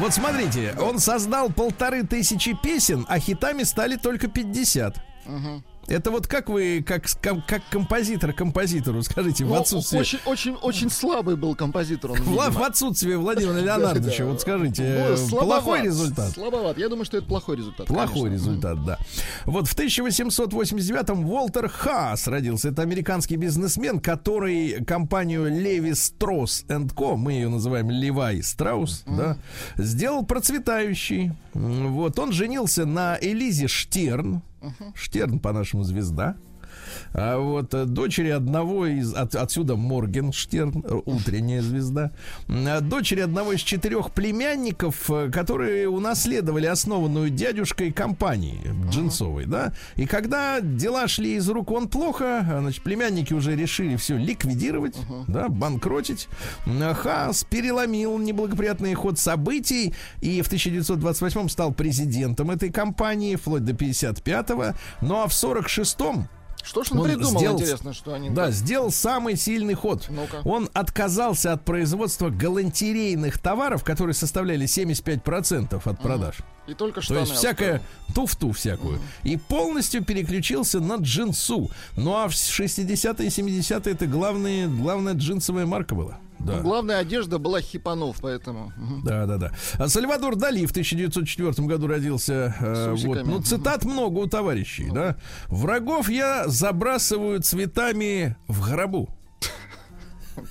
[0.00, 4.96] Вот смотрите, он создал полторы тысячи песен, а хитами стали только 50.
[5.26, 5.62] Угу.
[5.86, 7.04] Это вот как вы, как,
[7.46, 10.00] как композитор композитору, скажите, ну, в отсутствие...
[10.00, 12.12] Очень, очень, очень слабый был композитор.
[12.12, 16.32] Он, в, в отсутствие Владимира Леонардовича, вот скажите, ну, плохой результат?
[16.32, 16.78] Слабоват.
[16.78, 17.86] Я думаю, что это плохой результат.
[17.86, 18.98] Плохой результат, да.
[19.44, 22.68] Вот в 1889-м Уолтер Хаас родился.
[22.68, 29.36] Это американский бизнесмен, который компанию Леви Стросс Co, мы ее называем Левай Страус, да,
[29.76, 31.32] сделал процветающий.
[31.52, 34.42] Вот он женился на Элизе Штерн,
[34.94, 36.36] Штерн, по-нашему, звезда.
[37.12, 39.14] А вот э, дочери одного из...
[39.14, 42.10] От, отсюда Моргенштерн, э, утренняя звезда.
[42.48, 49.72] А дочери одного из четырех племянников, э, которые унаследовали основанную дядюшкой компании джинсовой, да.
[49.96, 54.96] И когда дела шли из рук он плохо, значит, племянники уже решили все ликвидировать,
[55.28, 56.28] да, банкротить.
[56.94, 64.74] Хаас переломил неблагоприятный ход событий и в 1928 стал президентом этой компании, вплоть до 55-го.
[65.00, 66.28] Ну а в 46-м
[66.64, 68.30] что ж он, он придумал, сделал, интересно, что они...
[68.30, 70.06] Да, сделал самый сильный ход.
[70.08, 70.40] Ну-ка.
[70.44, 76.36] Он отказался от производства галантерейных товаров, которые составляли 75% от продаж.
[76.66, 77.14] И только что.
[77.14, 77.82] То есть всякое
[78.14, 78.96] туфту всякую.
[78.96, 79.02] Mm.
[79.24, 81.70] И полностью переключился на джинсу.
[81.96, 86.18] Ну а в 60-е и 70-е это главные, главная джинсовая марка была.
[86.44, 86.56] Да.
[86.56, 88.72] Ну, главная одежда была хипанов, поэтому.
[89.02, 89.52] Да, да, да.
[89.78, 92.54] А Сальвадор Дали в 1904 году родился.
[92.60, 93.24] Э, вот.
[93.24, 95.16] Ну, цитат много у товарищей, да.
[95.46, 99.08] Врагов я забрасываю цветами в гробу.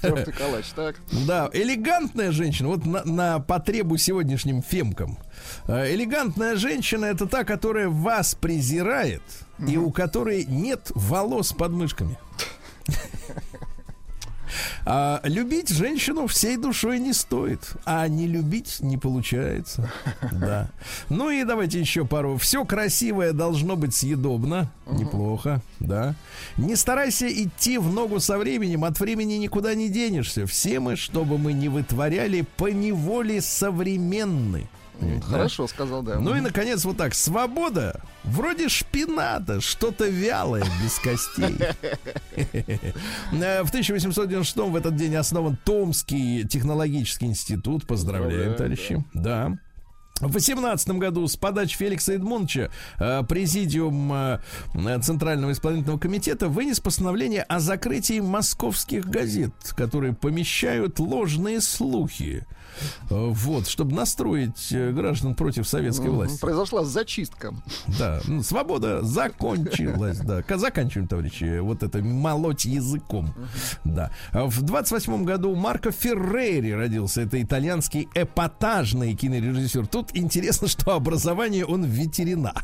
[0.01, 0.95] Тертый калач, так.
[1.27, 5.17] Да, элегантная женщина, вот на, на потребу сегодняшним фемкам.
[5.67, 9.21] Э, элегантная женщина это та, которая вас презирает
[9.67, 12.17] и у которой нет волос под мышками.
[14.85, 19.91] А, любить женщину всей душой не стоит, а не любить не получается.
[20.31, 20.67] Да.
[21.09, 22.37] Ну и давайте еще пару.
[22.37, 24.71] Все красивое должно быть съедобно.
[24.87, 26.15] Неплохо, да.
[26.57, 30.45] Не старайся идти в ногу со временем, от времени никуда не денешься.
[30.45, 33.41] Все мы, чтобы мы не вытворяли, по неволе
[34.99, 35.21] современны.
[35.21, 36.19] Хорошо сказал, да.
[36.19, 37.13] Ну и, наконец, вот так.
[37.13, 41.57] Свобода вроде шпината, что-то вялое, без костей.
[43.31, 47.85] В 1896 в этот день основан Томский технологический институт.
[47.85, 49.03] Поздравляем, товарищи.
[49.13, 49.57] Да.
[50.17, 54.39] В 2018 году с подачи Феликса Эдмоновича э, президиум э,
[55.01, 62.62] Центрального исполнительного комитета вынес постановление о закрытии московских газет, которые помещают ложные слухи Э,
[63.09, 66.39] вот, чтобы настроить э, граждан против советской власти.
[66.39, 67.53] Произошла зачистка.
[67.99, 70.43] Да, ну, свобода закончилась, да.
[70.57, 73.33] Заканчиваем, товарищи, вот это молоть языком.
[73.83, 74.11] Да.
[74.31, 77.21] В 28 году Марко Феррери родился.
[77.21, 79.87] Это итальянский эпатажный кинорежиссер.
[79.87, 82.63] Тут интересно, что образование он ветеринар.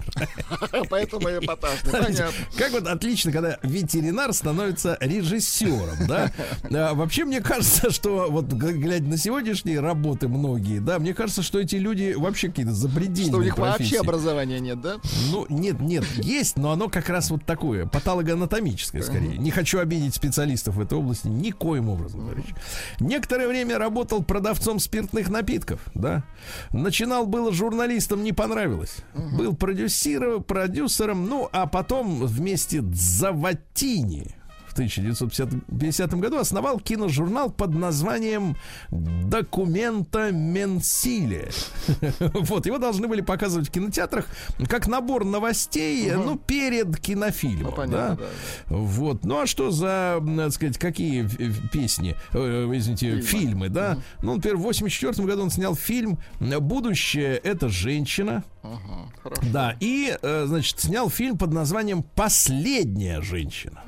[0.89, 2.27] Поэтому эпатажный, понятно.
[2.57, 6.31] Как вот отлично, когда ветеринар становится режиссером, да?
[6.71, 11.43] А, вообще, мне кажется, что вот глядя на сегодняшний работы работы многие, да, мне кажется,
[11.43, 13.95] что эти люди вообще какие-то запредельные Что у них профессии.
[13.95, 14.95] вообще образования нет, да?
[15.29, 19.37] Ну, нет, нет, есть, но оно как раз вот такое, патологоанатомическое скорее.
[19.37, 22.45] Не хочу обидеть специалистов в этой области никоим образом, товарищ.
[22.99, 26.23] Некоторое время работал продавцом спиртных напитков, да.
[26.71, 28.97] Начинал было журналистом, не понравилось.
[29.13, 34.38] Был продюсером, продюсером, ну, а потом вместе с Заватини
[34.69, 38.55] в 1950 году основал киножурнал под названием
[38.89, 41.51] «Документа Менсиле».
[42.19, 44.25] Вот, его должны были показывать в кинотеатрах
[44.67, 47.71] как набор новостей, ну, перед кинофильмом.
[47.71, 48.17] Ну, понятно,
[48.67, 48.75] да?
[48.75, 49.23] Вот.
[49.23, 51.27] Ну, а что за, так сказать, какие
[51.71, 53.97] песни, э, извините, фильмы, да?
[54.21, 58.43] Ну, например, в 84 году он снял фильм «Будущее— это женщина».
[59.51, 63.81] Да, и, э, значит, снял фильм под названием «Последняя женщина».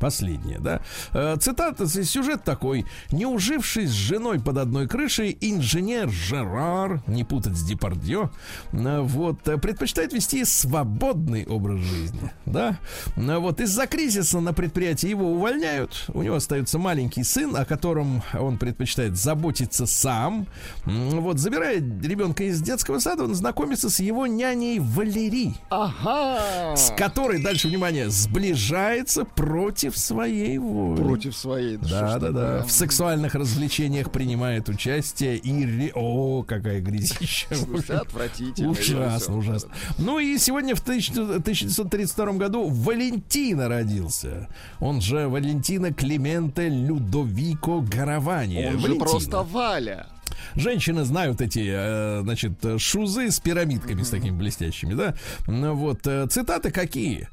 [0.00, 0.80] Последняя, да.
[1.12, 2.86] Э, Цитата, сюжет такой.
[3.12, 8.30] Не ужившись с женой под одной крышей, инженер Жерар, не путать с Депардье,
[8.72, 12.78] э, вот, э, предпочитает вести свободный образ жизни, да.
[13.16, 18.56] Вот, из-за кризиса на предприятии его увольняют, у него остается маленький сын, о котором он
[18.58, 20.46] предпочитает заботиться сам.
[20.86, 26.74] Вот, забирая ребенка из детского сада, он знакомится с его няней Валерий Ага.
[26.76, 31.00] с которой, дальше внимание, сближается против своей воли.
[31.02, 31.76] Против своей.
[31.76, 32.26] Да, Что да, да.
[32.28, 32.62] такое?
[32.64, 35.64] В сексуальных развлечениях принимает участие и...
[35.64, 37.46] ре- О, какая грязища.
[37.54, 38.70] Слушайте, отвратительно.
[38.70, 39.70] Ужасно, ужасно.
[39.98, 44.48] Ну и сегодня в 1000 1932 году Валентина родился.
[44.80, 48.56] Он же Валентина Клименте Людовико Гаравани.
[48.66, 49.04] Он же Валентина.
[49.04, 50.06] просто Валя.
[50.54, 55.14] Женщины знают эти, э, значит, шузы с пирамидками, с такими блестящими, да?
[55.46, 57.28] Ну вот, э, цитаты какие?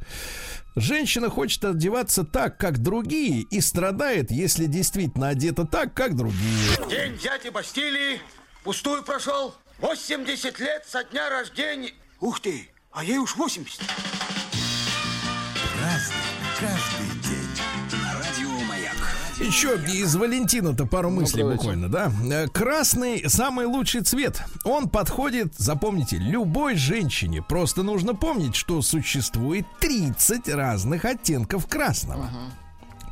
[0.77, 6.77] Женщина хочет одеваться так, как другие, и страдает, если действительно одета так, как другие.
[6.87, 8.21] День дяди Бастилии
[8.63, 9.55] пустую прошел.
[9.79, 11.93] 80 лет со дня рождения.
[12.19, 13.81] Ух ты, а ей уж 80.
[15.81, 16.15] Разный,
[16.59, 16.96] каждый.
[19.47, 21.59] Еще из Валентина-то пару мыслей давайте.
[21.61, 22.11] буквально, да?
[22.29, 24.41] Э, Красный самый лучший цвет.
[24.65, 27.41] Он подходит, запомните, любой женщине.
[27.41, 32.29] Просто нужно помнить, что существует 30 разных оттенков красного.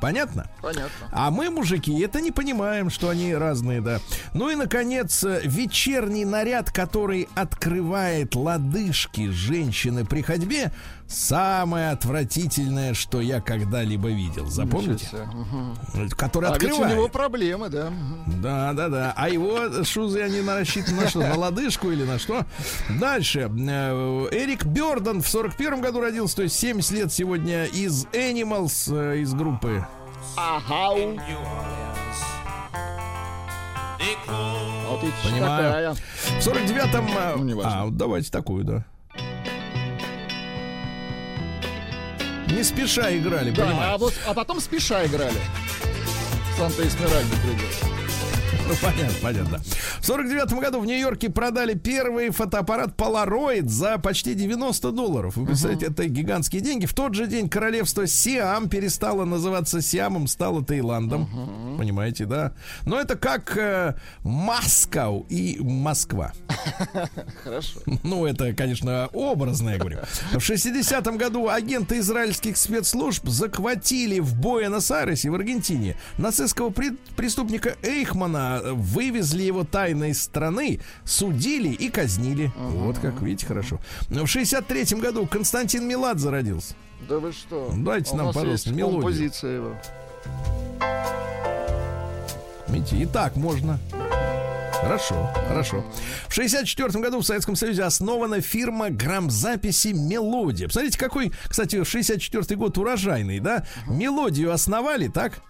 [0.02, 0.52] Понятно?
[0.62, 1.08] Понятно.
[1.12, 4.00] А мы, мужики, это не понимаем, что они разные, да.
[4.34, 10.74] Ну и, наконец, э, вечерний наряд, который открывает лодыжки женщины при ходьбе,
[11.08, 14.48] самое отвратительное, что я когда-либо видел.
[14.48, 15.08] Запомните?
[15.34, 16.10] Мгм.
[16.18, 16.96] Который А ведь у открывает.
[16.96, 17.91] него проблемы, да.
[18.41, 19.13] Да, да, да.
[19.15, 21.20] А его шузы, они рассчитаны на что?
[21.20, 22.46] На лодыжку или на что?
[23.00, 23.52] Дальше.
[23.56, 29.20] Э, Эрик Бёрден в 41 году родился, то есть 70 лет сегодня из Animals, э,
[29.20, 29.86] из группы.
[30.38, 30.96] Ага.
[34.89, 35.94] вот Понимаю.
[35.94, 35.94] такая.
[35.94, 37.08] В 49-м...
[37.18, 38.86] э, Ну, а, давайте такую, да.
[42.56, 43.98] Не спеша играли, Да, а, понимаете?
[43.98, 45.36] вот, а потом спеша играли.
[46.58, 47.95] Санта Эсмеральда придет.
[48.67, 49.62] Ну, понятно, понятно.
[49.99, 55.38] В 49 году в Нью-Йорке продали первый фотоаппарат Polaroid за почти 90 долларов.
[55.38, 56.86] Вы представляете, это гигантские деньги.
[56.86, 61.78] В тот же день королевство Сиам перестало называться Сиамом, стало Таиландом.
[61.78, 62.54] Понимаете, да?
[62.86, 66.34] Но это как э, Москва и Москва.
[67.43, 67.80] Хорошо.
[68.04, 69.99] Ну, это, конечно, образно, я говорю.
[70.32, 76.73] В 60-м году агенты израильских спецслужб захватили в Буэнос-Айресе, в Аргентине, нацистского
[77.15, 82.52] преступника Эйхмана, вывезли его тайно из страны, судили и казнили.
[82.58, 83.80] Вот как, видите, хорошо.
[84.10, 86.76] В 63-м году Константин Меладзе родился.
[87.08, 87.72] Да вы что?
[87.76, 89.02] Дайте У нам, пожалуйста, мелодию.
[89.02, 89.76] композиция его.
[92.68, 93.80] Видите, и так можно.
[94.82, 95.84] Хорошо, хорошо.
[96.28, 100.68] В 64 году в Советском Союзе основана фирма грамзаписи «Мелодия».
[100.68, 103.65] Посмотрите, какой, кстати, 64 год урожайный, да?
[103.88, 105.41] «Мелодию» основали, так?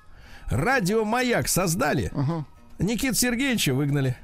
[0.47, 2.11] «Радио Маяк» создали.
[2.79, 4.17] Никита Сергеевича выгнали.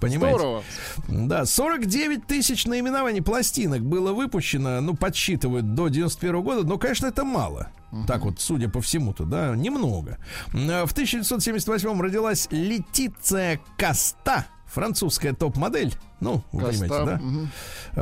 [0.00, 0.38] Понимаете?
[0.38, 0.64] Здорово.
[1.08, 7.24] Да, 49 тысяч наименований пластинок было выпущено, ну, подсчитывают до 91 года, но, конечно, это
[7.24, 7.68] мало.
[8.08, 10.18] Так вот, судя по всему-то, да, немного.
[10.54, 15.94] М, В 1978 родилась Летиция Каста, французская топ-модель.
[16.20, 17.20] Ну, вы понимаете, да?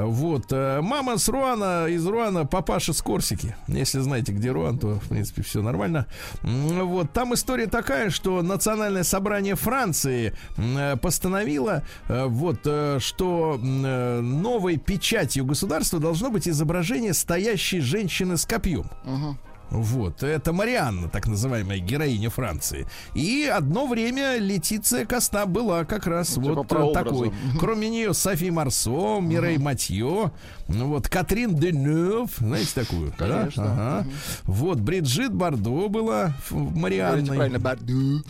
[0.01, 0.47] Э, Вот.
[0.53, 3.57] э, Мама с Руана, из Руана, папаша с Корсики.
[3.67, 6.07] Если знаете, где Руан, то, в принципе, все нормально.
[6.43, 7.13] Вот.
[7.13, 12.61] Там история такая, что Национальное собрание Франции э, постановило, э, вот,
[13.03, 18.85] что новой печатью государства должно быть изображение стоящей женщины с копьем.
[19.71, 22.87] Вот, это Марианна, так называемая героиня Франции.
[23.15, 27.05] И одно время Летиция Коста была как раз типа вот прообразом.
[27.05, 27.33] такой.
[27.59, 30.33] Кроме нее Софи Марсо, Мирей Матье,
[30.69, 33.13] ну вот Катрин Денев, знаете такую?
[33.19, 33.41] да?
[33.41, 33.65] Конечно.
[33.65, 34.07] Ага.
[34.45, 37.27] Вот Бриджит Бардо была Марианной.
[37.27, 38.25] правильно, Барду.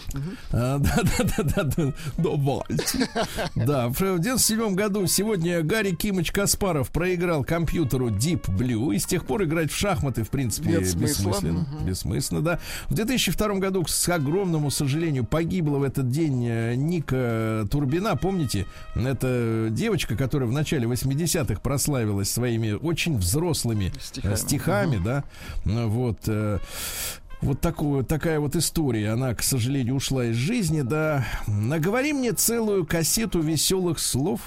[0.53, 3.09] А, Да, да, да, да, да, давайте.
[3.55, 9.24] Да, в 97 году сегодня Гарри Кимыч Каспаров проиграл компьютеру Deep Blue и с тех
[9.24, 10.94] пор играть в шахматы, в принципе, Нет
[11.30, 12.58] Бессмысленно, бессмысленно, да.
[12.88, 18.16] В 2002 году, к огромному сожалению, погибла в этот день э, Ника Турбина.
[18.16, 25.24] Помните, это девочка, которая в начале 80-х прославилась своими очень взрослыми стихами, стихами да.
[25.64, 26.18] Ну вот.
[26.26, 26.58] Э,
[27.40, 29.10] вот такую, такая вот история.
[29.10, 31.26] Она, к сожалению, ушла из жизни, да.
[31.46, 34.40] Наговори мне целую кассету веселых слов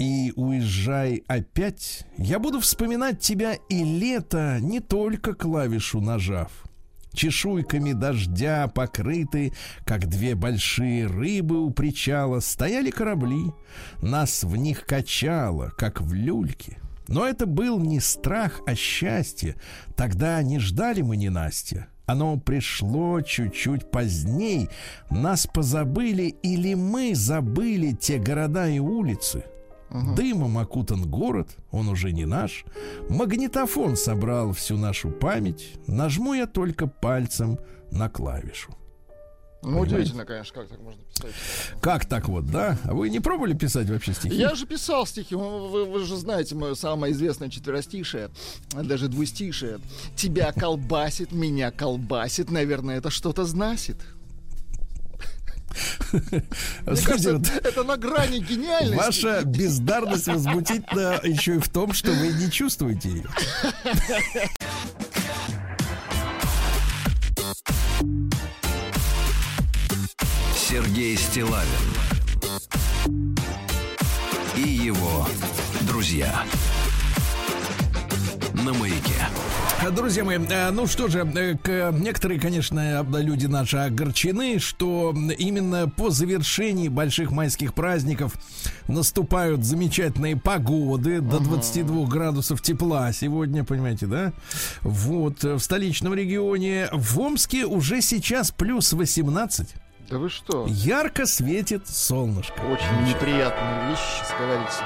[0.00, 2.06] и уезжай опять.
[2.16, 6.50] Я буду вспоминать тебя и лето, не только клавишу нажав.
[7.12, 9.52] Чешуйками дождя покрыты,
[9.84, 13.52] как две большие рыбы у причала, стояли корабли.
[14.00, 16.78] Нас в них качало, как в люльке.
[17.06, 19.56] Но это был не страх, а счастье.
[19.96, 21.88] Тогда не ждали мы Настя.
[22.06, 24.68] Оно пришло чуть-чуть поздней.
[25.10, 29.44] Нас позабыли или мы забыли те города и улицы.
[29.90, 30.14] Угу.
[30.14, 32.64] Дымом окутан город, он уже не наш.
[33.08, 35.72] Магнитофон собрал всю нашу память.
[35.86, 37.58] Нажму я только пальцем
[37.90, 38.74] на клавишу.
[39.62, 41.32] Ну, удивительно, конечно, как так можно писать.
[41.82, 42.78] Как так вот, да?
[42.84, 44.34] А вы не пробовали писать вообще стихи?
[44.34, 45.34] Я же писал стихи.
[45.34, 48.30] Вы, вы же знаете мое самое известное четверостишее,
[48.72, 49.78] даже двустишее.
[50.16, 52.50] Тебя колбасит, меня колбасит.
[52.50, 53.98] Наверное, это что-то значит.
[56.12, 58.96] Мне кажется, это на грани гениальности.
[58.96, 63.26] Ваша бездарность возмутительна еще и в том, что вы не чувствуете ее.
[70.54, 71.66] Сергей Стилавин
[74.56, 75.26] и его
[75.82, 76.44] друзья
[78.52, 79.26] на маяке.
[79.88, 86.10] Друзья мои, э, ну что же, э, некоторые, конечно, люди наши огорчены, что именно по
[86.10, 88.34] завершении больших майских праздников
[88.88, 94.32] наступают замечательные погоды до 22 градусов тепла сегодня, понимаете, да?
[94.82, 96.88] Вот, в столичном регионе.
[96.92, 99.74] В Омске уже сейчас плюс 18.
[100.10, 100.66] Да вы что?
[100.68, 102.60] Ярко светит солнышко.
[102.60, 103.98] Очень неприятная вещь,
[104.38, 104.82] говорится.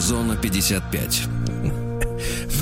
[0.00, 1.22] Зона 55.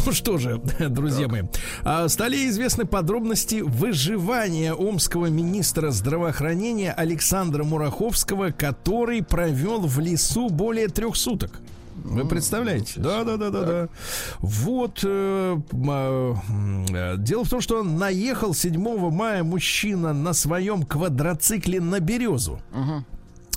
[0.04, 1.30] Ну что же, друзья так.
[1.30, 1.42] мои,
[1.84, 10.88] а, стали известны подробности выживания омского министра здравоохранения Александра Мураховского, который провел в лесу более
[10.88, 11.60] трех суток.
[11.94, 12.94] Вы представляете?
[13.00, 13.88] Да, да, да, да, да.
[14.40, 15.00] Вот.
[15.04, 22.00] Э, э, дело в том, что он наехал 7 мая мужчина на своем квадроцикле на
[22.00, 22.60] березу.
[22.72, 23.04] Угу.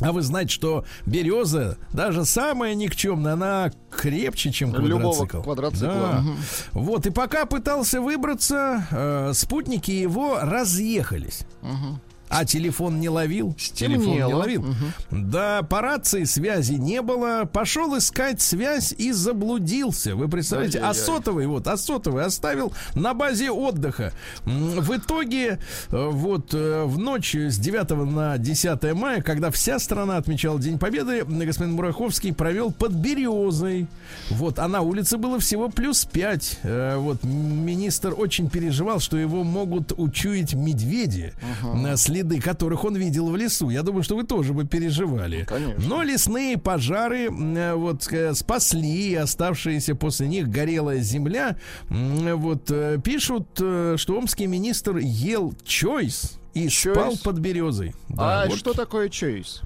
[0.02, 4.98] А вы знаете, что береза, даже самая никчемная, она крепче, чем квадроцикл.
[4.98, 5.88] Любого квадроцикла.
[5.88, 6.20] Да.
[6.20, 6.82] Угу.
[6.82, 11.46] Вот, и пока пытался выбраться, э, спутники его разъехались.
[11.62, 12.00] Угу.
[12.30, 13.55] А телефон не ловил?
[13.57, 14.03] Стемнело.
[14.03, 14.61] Телефон не ловил.
[14.61, 14.76] Угу.
[15.11, 17.45] Да, по рации связи не было.
[17.51, 20.15] Пошел искать связь и заблудился.
[20.15, 20.80] Вы представляете?
[20.80, 24.11] А сотовый, вот, а сотовый оставил на базе отдыха.
[24.43, 25.59] В итоге,
[25.91, 30.80] э, вот, э, в ночь с 9 на 10 мая, когда вся страна отмечала День
[30.80, 33.88] Победы, господин Мураховский провел под березой.
[34.30, 36.59] Вот, а на улице было всего плюс 5.
[36.63, 41.34] Э, вот, министр очень переживал, что его могут учуять медведи.
[41.61, 41.78] Угу
[42.16, 43.70] следы которых он видел в лесу.
[43.70, 45.43] Я думаю, что вы тоже бы переживали.
[45.43, 45.84] Конечно.
[45.86, 51.57] Но лесные пожары э, вот э, спасли оставшиеся после них горелая земля.
[51.89, 56.93] Вот э, пишут, что омский министр ел чойс и Choice?
[56.93, 57.93] спал под березой.
[58.07, 58.57] Да, а вот.
[58.57, 59.61] что такое чойс?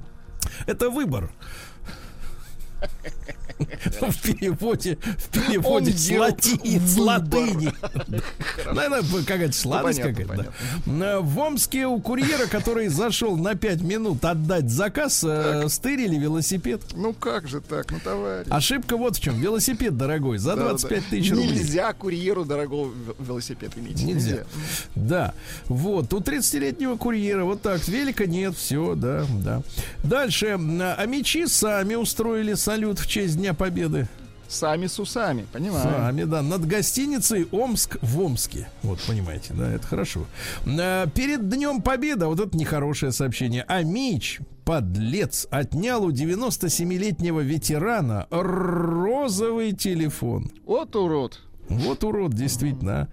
[0.66, 1.32] Это выбор.
[3.60, 7.72] В переводе, в переводе с латыни.
[8.66, 10.54] Наверное, какая-то сладость какая-то.
[10.86, 16.82] В Омске у курьера, который зашел на 5 минут отдать заказ, э, стырили велосипед.
[16.96, 18.48] Ну как же так, ну товарищ.
[18.50, 19.40] Ошибка вот в чем.
[19.40, 21.52] Велосипед дорогой, за 25 тысяч рублей.
[21.52, 24.02] Нельзя курьеру дорогой велосипед иметь.
[24.02, 24.44] Нельзя.
[24.96, 25.34] Да.
[25.66, 26.14] Вот.
[26.14, 27.88] У 30-летнего курьера вот так.
[27.88, 29.62] Велика нет, все, да, да.
[30.04, 30.58] Дальше.
[30.58, 34.08] А мечи сами устроили салют в честь Дня Победы.
[34.50, 35.84] Сами с усами, понимаю.
[35.84, 36.42] Сами, да.
[36.42, 38.68] Над гостиницей Омск в Омске.
[38.82, 40.26] Вот, понимаете, да, это хорошо.
[40.66, 43.64] А, перед Днем Победы, вот это нехорошее сообщение.
[43.68, 50.52] А Мич, подлец, отнял у 97-летнего ветерана розовый телефон.
[50.66, 51.42] Вот урод.
[51.70, 53.10] Вот урод, действительно.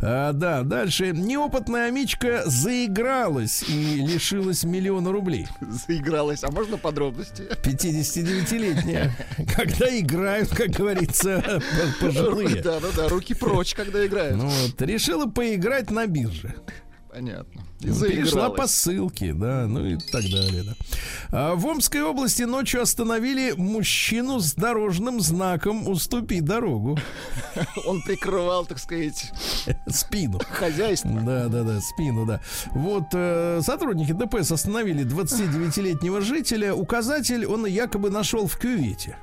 [0.00, 1.12] А, да, дальше.
[1.12, 5.46] Неопытная Амичка заигралась и лишилась миллиона рублей.
[5.60, 6.42] Заигралась.
[6.42, 7.42] А можно подробности?
[7.62, 9.14] 59-летняя.
[9.54, 11.60] Когда играют, как говорится,
[12.00, 12.62] пожилые.
[12.62, 13.08] Да, да, да.
[13.08, 14.36] Руки прочь, когда играют.
[14.36, 14.80] Ну, вот.
[14.82, 16.54] Решила поиграть на бирже.
[17.12, 17.67] Понятно.
[17.80, 20.74] Перешла по ссылке, да, ну и так далее, да.
[21.30, 26.98] А, в Омской области ночью остановили мужчину с дорожным знаком «Уступи дорогу».
[27.86, 29.30] Он прикрывал, так сказать,
[29.88, 30.40] Спину.
[30.50, 31.10] хозяйство.
[31.10, 32.40] Да, да, да, спину, да.
[32.72, 36.74] Вот э, сотрудники ДПС остановили 29-летнего жителя.
[36.74, 39.16] Указатель он якобы нашел в кювете.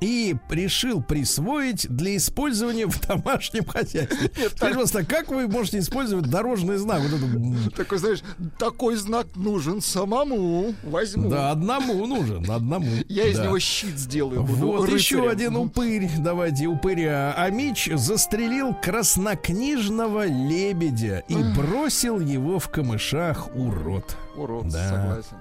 [0.00, 4.30] И решил присвоить для использования в домашнем хозяйстве.
[4.34, 7.00] Скажи, пожалуйста, как вы можете использовать дорожный знак?
[7.02, 8.22] Вот это, м, Такой, знаешь,
[8.58, 10.74] такой знак нужен самому.
[10.82, 11.28] Возьму.
[11.28, 12.90] да, одному нужен, одному.
[13.08, 14.42] Я из него щит сделаю.
[14.42, 16.10] Вот еще один упырь.
[16.18, 17.34] Давайте упыря.
[17.36, 24.16] Амич застрелил краснокнижного лебедя и бросил его в камышах урод.
[24.36, 25.36] Урод, согласен.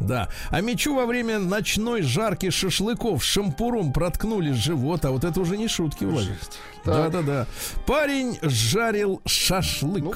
[0.00, 0.28] Да.
[0.50, 5.68] А мечу во время ночной жарки шашлыков шампуром проткнули живот, а вот это уже не
[5.68, 6.38] шутки, Владик.
[6.84, 7.12] Да, Так.
[7.12, 7.46] да, да.
[7.86, 10.04] Парень жарил шашлык.
[10.04, 10.14] Ну,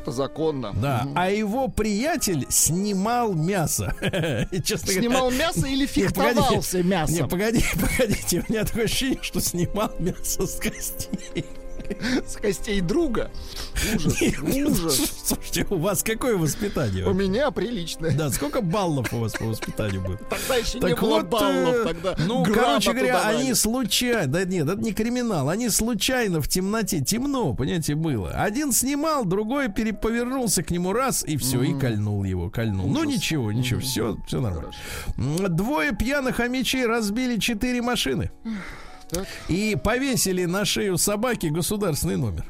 [0.00, 0.72] Это законно.
[0.74, 1.12] да, Мгм.
[1.18, 3.94] а его приятель снимал мясо.
[4.64, 7.28] Честно говоря, Снимал мясо или фехтовался Не, мясом?
[7.28, 11.44] погоди, погодите, у меня такое ощущение, что снимал мясо с костей.
[12.26, 13.30] С костей друга?
[13.96, 15.22] Ужас, ужас.
[15.24, 17.06] Слушайте, у вас какое воспитание?
[17.06, 18.16] У меня приличное.
[18.16, 20.20] Да, сколько баллов у вас по воспитанию будет?
[20.28, 24.68] Тогда еще не было вот, баллов, э, тогда ну, короче говоря, они случайно, да нет,
[24.68, 28.30] это не криминал, они случайно в темноте, темно, понимаете, было.
[28.30, 32.88] Один снимал, другой переповернулся к нему раз, и все, и кольнул его, кольнул.
[32.88, 34.70] Ну, ничего, ничего, все, все нормально.
[35.16, 38.30] Двое пьяных хомячей разбили четыре машины.
[39.10, 39.26] Так.
[39.48, 42.44] И повесили на шею собаки государственный номер.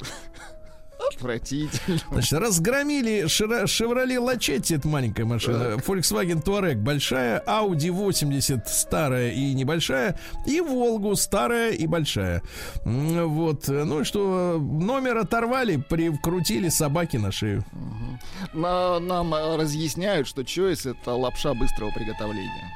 [1.14, 1.98] Отвратительно.
[2.12, 10.18] Значит, разгромили Chevrolet Лачетти, это маленькая машина, Volkswagen Touareg большая, Audi 80 старая и небольшая,
[10.46, 12.42] и Волгу старая и большая.
[12.84, 17.64] Вот, ну и что, номер оторвали, прикрутили собаки на шею.
[18.52, 22.70] На- нам э, разъясняют, что чойс это лапша быстрого приготовления.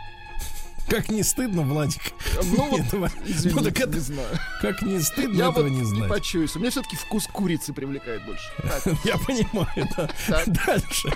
[0.89, 2.01] Как не стыдно, Владик?
[2.57, 4.29] Ну, вот, этого, извините, ну, так это- не знаю.
[4.61, 6.09] как не стыдно Я этого вот не не знать.
[6.09, 6.59] по чойсу.
[6.61, 8.45] Мне все-таки вкус курицы привлекает больше.
[9.05, 10.09] Я понимаю, да.
[10.47, 11.09] Дальше.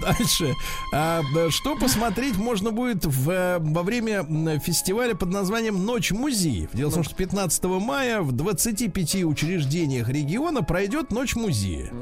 [0.00, 0.54] Дальше.
[0.92, 4.24] А, что посмотреть можно будет в, э, во время
[4.60, 6.70] фестиваля под названием Ночь музеев.
[6.72, 11.92] Дело в том, что 15 мая в 25 учреждениях региона пройдет Ночь музея.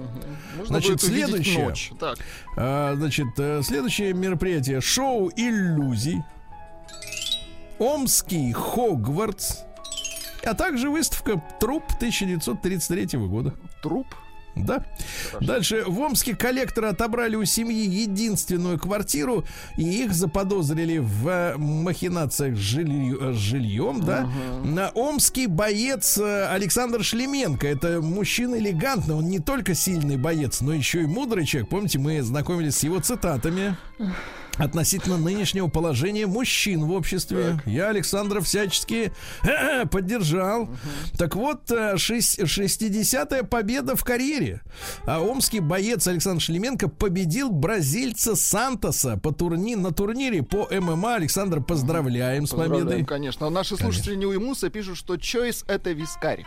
[0.67, 1.65] Значит, следующее.
[1.65, 1.91] ночь.
[1.99, 2.19] Так,
[2.57, 6.23] А, значит, э, следующее мероприятие шоу иллюзий.
[7.79, 9.59] Омский Хогвартс.
[10.45, 13.55] А также выставка труп 1933 года.
[13.83, 14.07] труп.
[14.57, 14.85] Да.
[15.41, 19.45] Дальше в Омске коллекторы отобрали у семьи единственную квартиру,
[19.77, 24.31] и их заподозрили в э, махинациях с, жилью- э, с жильем, да.
[24.63, 27.67] На омский боец э, Александр Шлеменко.
[27.67, 31.71] Это мужчина элегантный, он не только сильный боец, но еще и мудрый человек.
[31.71, 33.77] Помните, мы знакомились с его цитатами
[34.57, 37.61] относительно нынешнего положения мужчин в обществе.
[37.67, 39.13] Я Александра всячески
[39.91, 40.69] поддержал.
[41.19, 44.61] Так вот, э, шесть- 60-я победа в карьере.
[45.07, 49.75] А омский боец Александр Шлеменко победил бразильца Сантоса по турни...
[49.75, 51.17] на турнире по ММА.
[51.17, 53.05] Александр, поздравляем с Поздравляем, победой.
[53.07, 53.51] конечно.
[53.51, 56.45] Наши слушатели не уймутся, пишут, что чойс это вискарь.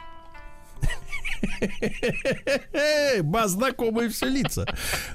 [3.24, 4.66] Ба, знакомые все лица.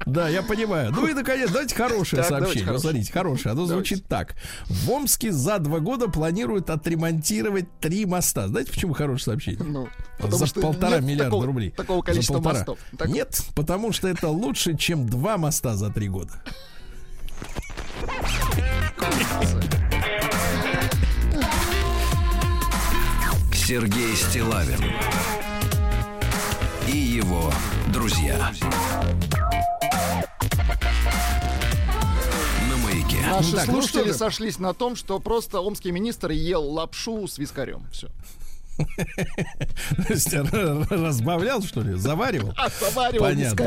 [0.06, 0.90] Да, я понимаю.
[0.92, 2.66] Ну и, наконец, давайте хорошее Так, давайте сообщение.
[2.66, 2.80] Хорошее.
[2.92, 3.52] смотрите, хорошее.
[3.52, 4.34] Оно звучит так.
[4.66, 8.48] В Омске за два года планируют отремонтировать три моста.
[8.48, 9.64] Знаете, почему хорошее сообщение?
[9.64, 9.88] Ну,
[10.28, 11.70] За полтора миллиарда такого- рублей.
[11.70, 12.78] Такого количества мостов.
[12.96, 16.42] Так, Нет, потому что это лучше, чем два моста за три года.
[23.52, 24.80] Сергей Стилавин
[27.32, 27.50] его
[27.92, 28.52] друзья.
[32.68, 33.20] На маяке.
[33.26, 34.14] Наши Так, ну слушатели же.
[34.14, 37.86] сошлись на том, что просто омский министр ел лапшу с вискарем.
[37.92, 38.08] Все.
[40.90, 41.94] Разбавлял, что ли?
[41.94, 42.54] Заваривал?
[42.56, 43.66] А заваривал Понятно,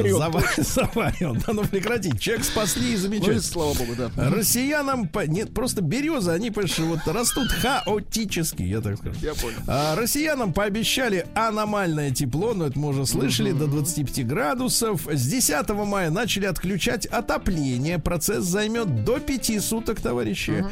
[0.57, 1.35] заваривал.
[1.45, 2.17] Да ну прекрати.
[2.17, 3.41] Человек спасли и Ну замечательно.
[3.41, 4.09] слава богу, да.
[4.29, 9.15] Россиянам, нет, просто березы, они, понимаешь, вот растут хаотически, я так скажу.
[9.21, 9.57] Я понял.
[9.67, 15.07] А, россиянам пообещали аномальное тепло, но это мы уже слышали, до 25 градусов.
[15.11, 17.99] С 10 мая начали отключать отопление.
[17.99, 20.65] Процесс займет до 5 суток, товарищи.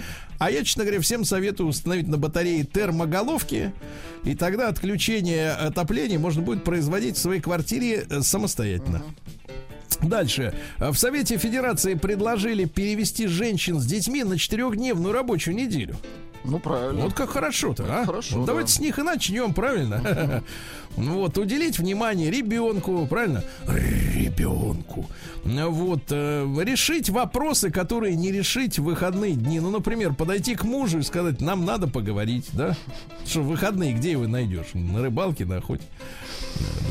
[0.43, 3.71] А я, честно говоря, всем советую установить на батарее термоголовки.
[4.25, 9.03] И тогда отключение отопления можно будет производить в своей квартире э, самостоятельно.
[10.01, 10.53] Дальше.
[10.79, 15.95] В Совете Федерации предложили перевести женщин с детьми на четырехдневную рабочую неделю.
[16.43, 17.03] Ну, правильно.
[17.03, 18.05] Вот как хорошо-то, а?
[18.05, 18.51] Хорошо, Вот да.
[18.51, 20.43] Давайте с них и начнем, правильно?
[20.95, 23.43] Ну Вот, уделить внимание ребенку, правильно?
[23.67, 25.07] Ребенку.
[25.43, 29.59] Вот, э, решить вопросы, которые не решить в выходные дни.
[29.59, 32.77] Ну, например, подойти к мужу и сказать, нам надо поговорить, да?
[33.25, 34.67] Что в выходные где его найдешь?
[34.73, 35.83] На рыбалке, на охоте.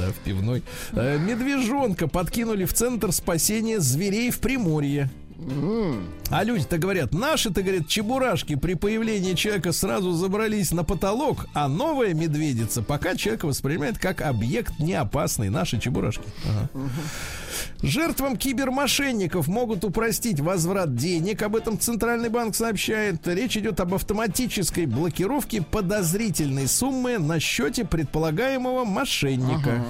[0.00, 0.64] Да, в пивной.
[0.92, 5.10] Э, Медвежонка подкинули в центр спасения зверей в Приморье.
[6.30, 12.14] А люди-то говорят, наши-то, говорят, чебурашки при появлении человека сразу забрались на потолок, а новая
[12.14, 15.50] медведица пока человека воспринимает как объект неопасный.
[15.50, 16.24] Наши чебурашки.
[16.48, 16.68] Ага.
[17.82, 21.42] Жертвам кибермошенников могут упростить возврат денег.
[21.42, 23.26] Об этом Центральный банк сообщает.
[23.26, 29.84] Речь идет об автоматической блокировке подозрительной суммы на счете предполагаемого мошенника.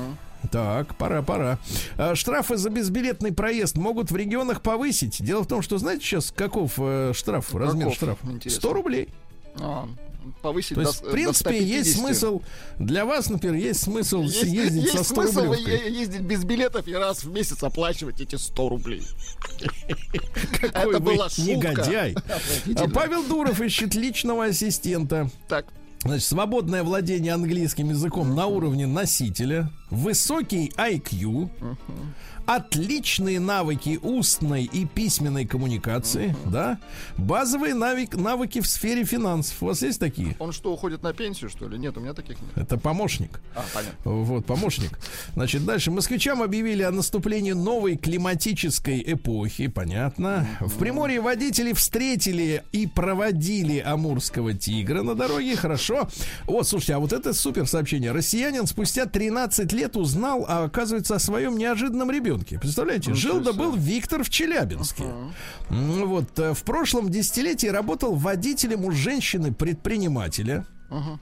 [0.50, 1.58] Так, пора, пора.
[1.96, 5.22] А, Штрафы за безбилетный проезд могут в регионах повысить.
[5.22, 7.96] Дело в том, что знаете сейчас каков э, штраф, размер Каков?
[7.96, 8.26] штрафа?
[8.26, 8.60] Интересно.
[8.60, 9.08] 100 рублей.
[9.60, 9.88] А,
[10.40, 11.96] повысить То до, есть, в до принципе, есть 150.
[12.00, 12.40] смысл
[12.78, 15.92] для вас, например, есть смысл Есть, ездить есть со 100 смысл рублевкой.
[15.92, 19.02] ездить без билетов и раз в месяц оплачивать эти 100 рублей.
[20.60, 21.42] Какой Это была шутка.
[21.50, 22.14] негодяй.
[22.76, 22.88] А.
[22.88, 25.30] Павел Дуров ищет личного ассистента.
[25.48, 25.66] Так,
[26.02, 31.48] Значит, свободное владение английским языком на уровне носителя, высокий IQ,
[32.46, 36.78] отличные навыки устной и письменной коммуникации, да,
[37.16, 39.62] базовые навык, навыки в сфере финансов.
[39.62, 40.36] У вас есть такие?
[40.38, 41.78] он что, уходит на пенсию, что ли?
[41.78, 42.50] Нет, у меня таких нет.
[42.56, 43.40] Это помощник.
[43.54, 44.10] А, понятно.
[44.10, 44.98] Вот, помощник.
[45.34, 45.90] Значит, дальше.
[45.90, 49.68] Москвичам объявили о наступлении новой климатической эпохи.
[49.68, 50.48] Понятно.
[50.60, 55.56] В Приморье водители встретили и проводили амурского тигра на дороге.
[55.56, 56.08] Хорошо.
[56.46, 58.12] Вот, слушайте, а вот это супер сообщение.
[58.12, 62.31] Россиянин спустя 13 лет узнал, а, оказывается, о своем неожиданном ребенке.
[62.58, 63.14] Представляете?
[63.14, 65.04] Жил да был Виктор в Челябинске.
[65.70, 70.64] М, Вот, э, в прошлом десятилетии работал водителем у женщины-предпринимателя.
[70.90, 71.18] З-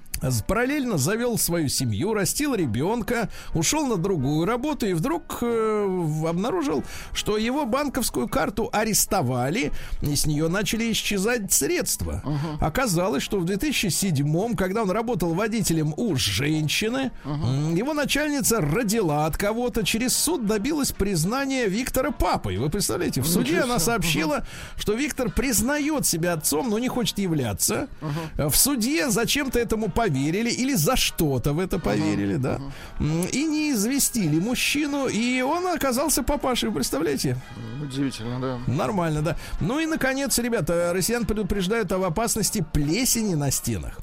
[0.47, 7.37] Параллельно завел свою семью, растил ребенка, ушел на другую работу и вдруг э, обнаружил, что
[7.39, 12.23] его банковскую карту арестовали, и с нее начали исчезать средства.
[12.61, 19.37] Оказалось, что в 2007, когда он работал водителем у женщины, м, его начальница родила от
[19.37, 22.57] кого-то, через суд добилась признания Виктора папой.
[22.59, 24.45] Вы представляете, в суде она сообщила,
[24.77, 27.89] что Виктор признает себя отцом, но не хочет являться.
[28.37, 32.59] В суде зачем-то этому поверили или за что-то в это поверили, да.
[33.01, 37.37] М, И не известили мужчину, и он оказался папашей, представляете?
[37.83, 38.59] Удивительно, да.
[38.73, 39.37] Нормально, да.
[39.61, 44.01] Ну и, наконец, ребята, россиян предупреждают об опасности плесени на стенах.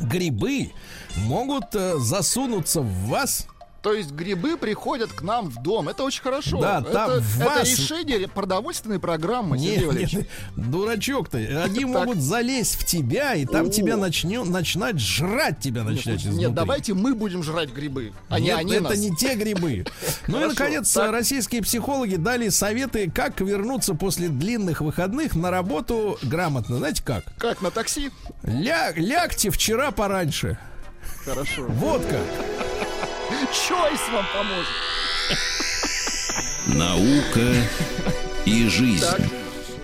[0.00, 0.72] Грибы
[1.16, 3.46] могут э, засунуться в вас
[3.84, 5.90] То есть грибы приходят к нам в дом.
[5.90, 6.58] Это очень хорошо.
[6.58, 10.12] Да, это, там это вас- решение продовольственной программы, Не, Сергей Валерьевич.
[10.14, 10.26] не,
[10.56, 11.54] дурачок ты.
[11.58, 16.48] Они могут залезть в тебя, и там тебя начнет начинать жрать тебя начнать Нет, изнутри.
[16.48, 19.84] давайте мы будем жрать грибы, а не Нет, они это не те грибы.
[20.28, 26.78] Ну и, наконец, российские психологи дали советы, как вернуться после длинных выходных на работу грамотно.
[26.78, 27.24] Знаете как?
[27.36, 28.10] Как на такси?
[28.44, 30.56] Ля- лягте вчера пораньше.
[31.26, 31.64] Хорошо.
[31.68, 32.18] Водка.
[33.52, 34.72] Чойс вам поможет.
[36.66, 37.54] Наука
[38.44, 39.00] и жизнь.
[39.00, 39.20] Так.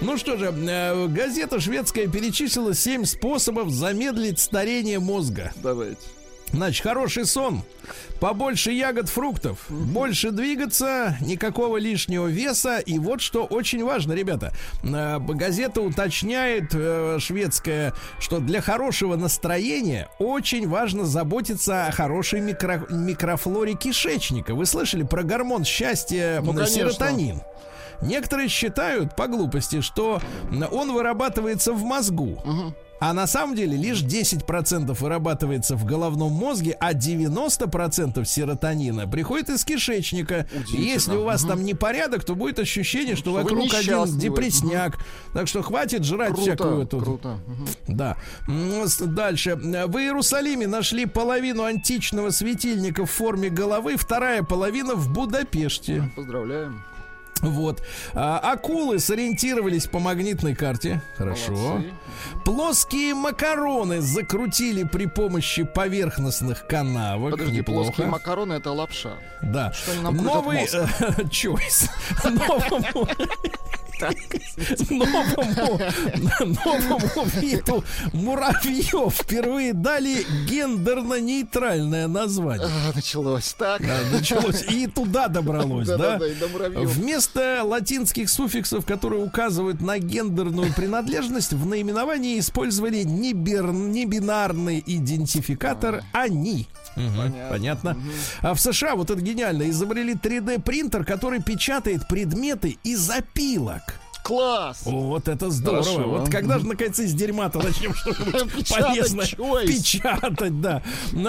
[0.00, 5.52] Ну что же, э, газета шведская перечислила 7 способов замедлить старение мозга.
[5.56, 6.00] Давайте.
[6.52, 7.62] Значит, хороший сон,
[8.18, 12.78] побольше ягод, фруктов, больше двигаться, никакого лишнего веса.
[12.78, 14.52] И вот что очень важно, ребята.
[14.82, 22.92] Э, Газета уточняет, э, шведская, что для хорошего настроения очень важно заботиться о хорошей микро-
[22.92, 24.54] микрофлоре кишечника.
[24.56, 26.74] Вы слышали про гормон счастья Ну, конечно.
[26.74, 27.42] серотонин?
[28.02, 30.20] Некоторые считают по глупости, что
[30.72, 32.42] он вырабатывается в мозгу.
[33.00, 39.64] А на самом деле лишь 10% вырабатывается в головном мозге, а 90% серотонина приходит из
[39.64, 40.46] кишечника.
[40.72, 44.98] И если у вас там непорядок, то будет ощущение, что Что вокруг один депресняк.
[45.32, 47.04] Так что хватит жрать всякую Круто, эту.
[47.04, 47.38] круто.
[47.46, 47.68] Мгм.
[47.88, 48.16] Да.
[49.06, 49.56] Дальше.
[49.56, 56.10] В Иерусалиме нашли половину античного светильника в форме головы, вторая половина в Будапеште.
[56.16, 56.82] Поздравляем.
[57.40, 57.82] Вот.
[58.14, 61.02] А, акулы сориентировались по магнитной карте.
[61.16, 61.52] Хорошо.
[61.52, 61.90] Молодцы.
[62.44, 67.32] Плоские макароны закрутили при помощи поверхностных канавок.
[67.32, 67.84] Подожди, Неплохо.
[67.84, 69.14] плоские макароны это лапша.
[69.42, 69.72] Да.
[69.72, 70.66] Что они нам Новый э,
[71.30, 71.88] choice.
[72.24, 73.08] Новому,
[74.90, 75.80] новому,
[76.64, 82.66] новому виду муравьев впервые дали гендерно-нейтральное название.
[82.66, 83.54] А, началось.
[83.58, 83.80] Так.
[83.80, 86.16] Да, началось и туда добралось, да?
[86.16, 86.90] И до муравьев.
[86.90, 96.68] Вместо латинских суффиксов, которые указывают на гендерную принадлежность, в наименовании использовали небинарный идентификатор «они».
[96.96, 97.96] Мгм, Понятно.
[98.42, 103.82] А в США, вот это гениально, изобрели 3D-принтер, который печатает предметы из опилок.
[104.22, 104.82] Класс.
[104.84, 105.82] Вот это здорово.
[105.82, 106.08] Хорошо.
[106.08, 109.26] Вот когда же наконец из дерьма-то начнем что-нибудь полезное
[109.66, 110.82] печатать, да.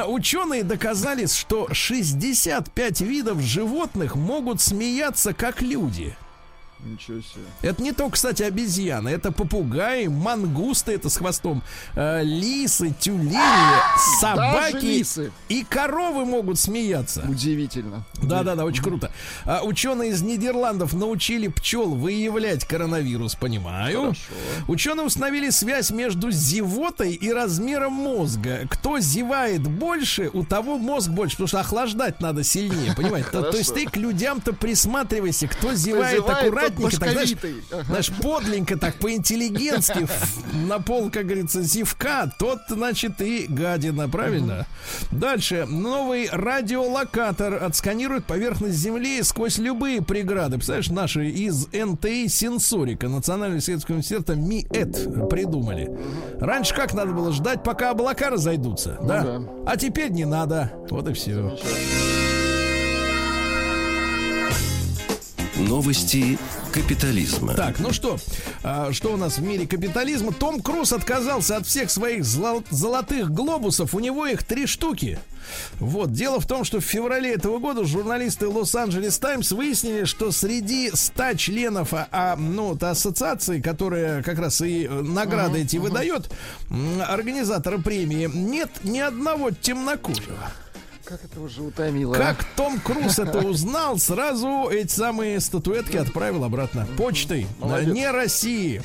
[0.07, 6.15] Ученые доказали, что 65 видов животных могут смеяться как люди.
[6.83, 7.43] Ничего себе.
[7.61, 11.61] Это не только, кстати, обезьяны, это попугаи, мангусты, это с хвостом,
[11.95, 15.31] э, лисы, тюлени, Даже собаки лисы.
[15.49, 17.23] и коровы могут смеяться.
[17.27, 18.03] Удивительно.
[18.21, 19.11] Да, да, да, очень круто.
[19.45, 24.01] А, ученые из Нидерландов научили пчел выявлять коронавирус, понимаю.
[24.01, 24.21] Хорошо.
[24.67, 28.61] Ученые установили связь между зевотой и размером мозга.
[28.69, 33.29] Кто зевает больше, у того мозг больше, потому что охлаждать надо сильнее, понимаете?
[33.29, 37.35] То, то есть ты к людям-то присматривайся, кто зевает зевает, аккуратненько, так, знаешь.
[37.71, 37.83] Ага.
[37.83, 40.07] знаешь, подленько так, по-интеллигентски,
[40.67, 44.65] на пол, как говорится, зевка, тот, значит, и гадина, правильно?
[45.11, 45.65] Дальше.
[45.67, 50.57] Новый радиолокатор отсканирует поверхность Земли сквозь любые преграды.
[50.57, 55.91] Представляешь, наши из НТИ Сенсорика, Национального исследовательского университета МИЭТ придумали.
[56.39, 59.23] Раньше как надо было ждать, пока облака разойдутся, да?
[59.23, 59.41] да.
[59.65, 60.71] А теперь не надо.
[60.89, 61.57] Вот и все.
[65.67, 66.37] Новости
[66.73, 67.53] капитализма.
[67.53, 68.17] Так, ну что,
[68.63, 70.31] а, что у нас в мире капитализма?
[70.33, 73.93] Том Круз отказался от всех своих зло- золотых глобусов.
[73.93, 75.19] У него их три штуки.
[75.79, 80.91] Вот, дело в том, что в феврале этого года журналисты Лос-Анджелес Таймс выяснили, что среди
[80.93, 86.29] 100 членов а, а, ну, вот ассоциации, которая как раз и э, награды эти выдает,
[86.69, 90.51] м, организатора премии, нет ни одного темнокожего.
[91.11, 92.15] Как это уже утомило.
[92.15, 92.17] а?
[92.17, 96.87] Как Том Круз это узнал, сразу эти самые статуэтки отправил обратно.
[96.97, 97.47] Почтой.
[97.59, 97.93] Молодец.
[97.93, 98.81] Не России.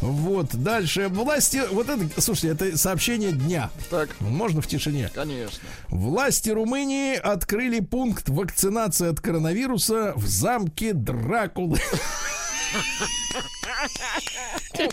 [0.00, 0.56] Вот.
[0.56, 1.06] Дальше.
[1.06, 1.62] Власти...
[1.70, 3.70] Вот это, слушайте, это сообщение дня.
[3.90, 5.08] Так, Можно в тишине.
[5.14, 5.60] конечно.
[5.86, 11.78] Власти Румынии открыли пункт вакцинации от коронавируса в замке Дракулы.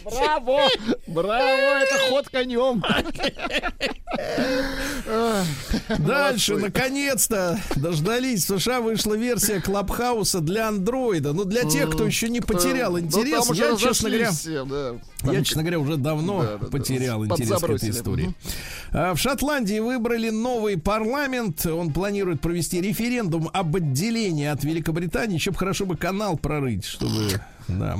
[0.03, 0.67] Браво!
[1.07, 1.79] Браво!
[1.81, 2.83] Это ход конем.
[5.99, 8.49] Дальше, наконец-то, дождались.
[8.49, 11.33] В США вышла версия Клабхауса для андроида.
[11.33, 13.49] Ну, для тех, кто еще не потерял Ну, интерес.
[13.49, 15.31] Я, честно говоря, разошлись все, да.
[15.31, 16.67] Я, честно говоря, уже давно Да, да, да.
[16.67, 18.33] потерял интерес к этой истории.
[18.91, 21.65] А, В Шотландии выбрали новый парламент.
[21.65, 25.35] Он планирует провести референдум об отделении от Великобритании.
[25.35, 27.29] Еще бы хорошо бы канал прорыть, чтобы...
[27.69, 27.97] Да.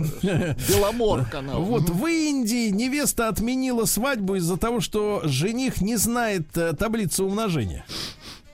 [0.68, 1.62] Беломор канал.
[1.64, 7.86] Вот в Индии невеста отменила свадьбу из-за того, что жених не знает э, таблицу умножения.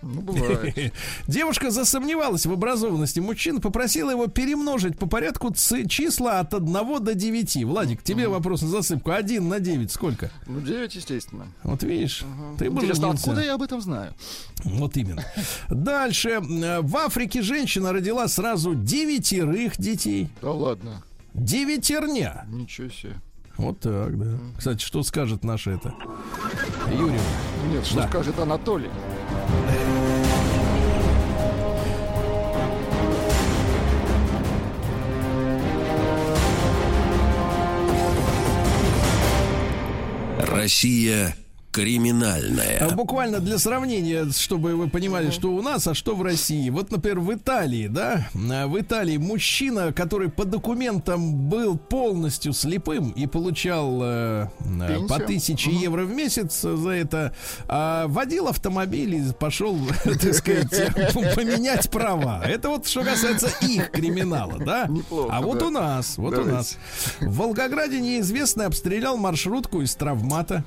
[0.06, 0.94] Ну, бывает.
[1.28, 7.64] Девушка засомневалась в образованности мужчин, попросила его перемножить по порядку числа от 1 до 9.
[7.66, 9.12] Владик, тебе вопрос на засыпку.
[9.12, 10.30] 1 на 9 сколько?
[10.46, 11.48] Ну, 9, естественно.
[11.64, 12.24] Вот видишь,
[12.60, 14.14] ты бы Интересно, откуда я об этом знаю?
[14.64, 15.24] Вот именно.
[15.70, 16.40] Дальше.
[16.40, 20.30] В Африке женщина родила сразу девятерых детей.
[20.42, 21.02] Да ладно.
[21.34, 22.46] Девятерня.
[22.48, 23.16] Ничего себе.
[23.58, 24.38] Вот так, да.
[24.58, 25.94] Кстати, что скажет наша это?
[26.92, 27.20] Юрий.
[27.72, 28.08] Нет, что Да.
[28.10, 28.90] скажет Анатолий?
[40.56, 41.36] Россия
[41.76, 42.88] криминальная.
[42.88, 46.70] А Буквально для сравнения, чтобы вы понимали, что у нас, а что в России.
[46.70, 53.10] Вот, например, в Италии, да, а, в Италии мужчина, который по документам был полностью слепым
[53.12, 55.08] и получал э, э, Пенсию?
[55.10, 57.36] по тысяче евро в месяц за это,
[57.68, 60.72] а, водил автомобиль и пошел, так сказать,
[61.36, 62.42] поменять права.
[62.46, 64.88] Это вот что касается их криминала, да?
[64.88, 65.66] Неплохо, А вот да.
[65.66, 66.78] у нас, вот у нас.
[67.20, 70.64] В Волгограде неизвестный обстрелял маршрутку из травмата.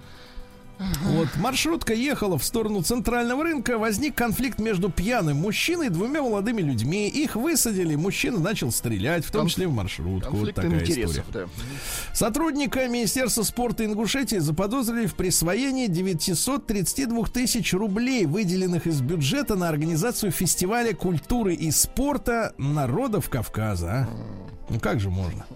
[1.03, 6.62] Вот, маршрутка ехала в сторону центрального рынка, возник конфликт между пьяным мужчиной и двумя молодыми
[6.62, 7.09] людьми.
[7.09, 10.31] Их высадили, мужчина начал стрелять, в том Конф- числе в маршрутку.
[10.37, 11.47] Вот Конфликт такая интересов, история.
[11.47, 12.14] да.
[12.14, 20.31] Сотрудника Министерства спорта Ингушетии заподозрили в присвоении 932 тысяч рублей, выделенных из бюджета на организацию
[20.31, 24.09] фестиваля культуры и спорта народов Кавказа.
[24.11, 24.58] а.
[24.71, 25.47] Ну как же можно?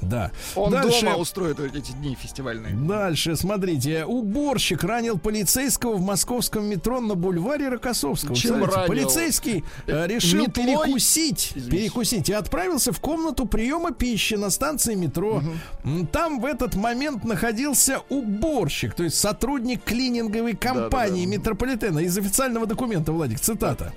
[0.00, 0.30] Да.
[0.54, 1.00] Он Дальше...
[1.04, 2.74] дома устроит эти дни фестивальные.
[2.74, 4.04] Дальше, смотрите.
[4.04, 8.34] Уборщик ранил полицейского в московском метро на бульваре Рокоссовского.
[8.36, 8.86] Чем ранил?
[8.86, 10.66] Полицейский э, решил Метлой?
[10.66, 11.70] перекусить, Извините.
[11.76, 15.42] перекусить и отправился в комнату приема пищи на станции метро.
[15.84, 21.38] М, Там в этот момент находился уборщик, то есть сотрудник клининговой компании Да-да-да.
[21.38, 21.98] метрополитена.
[22.00, 23.92] Из официального документа, Владик, цитата.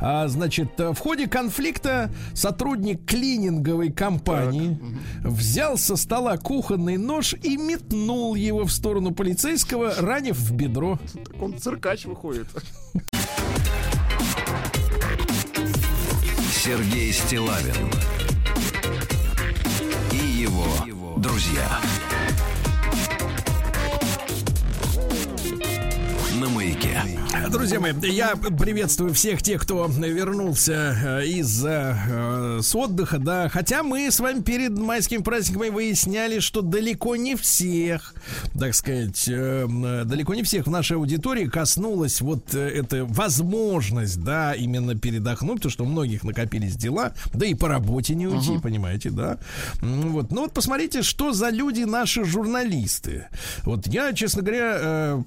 [0.00, 4.78] А, значит, э, в ходе конфликта сотрудник клининговой компании
[5.22, 10.98] взял со стола кухонный нож и метнул его в сторону полицейского, ранив в бедро.
[11.24, 12.48] Так он циркач выходит.
[16.64, 17.90] Сергей Стилавин
[20.12, 20.66] и его
[21.16, 21.80] друзья.
[26.42, 27.00] На маяке.
[27.52, 33.48] Друзья мои, я приветствую всех тех, кто вернулся э, из э, с отдыха, да.
[33.48, 38.14] Хотя мы с вами перед майскими праздниками выясняли, что далеко не всех,
[38.58, 39.68] так сказать, э,
[40.04, 45.70] далеко не всех в нашей аудитории коснулась вот э, эта возможность, да, именно передохнуть, потому
[45.70, 49.38] что у многих накопились дела, да и по работе не уйти, понимаете, да.
[49.80, 53.28] М, Вот, ну вот посмотрите, что за люди наши журналисты.
[53.62, 55.22] Вот я, честно говоря, э,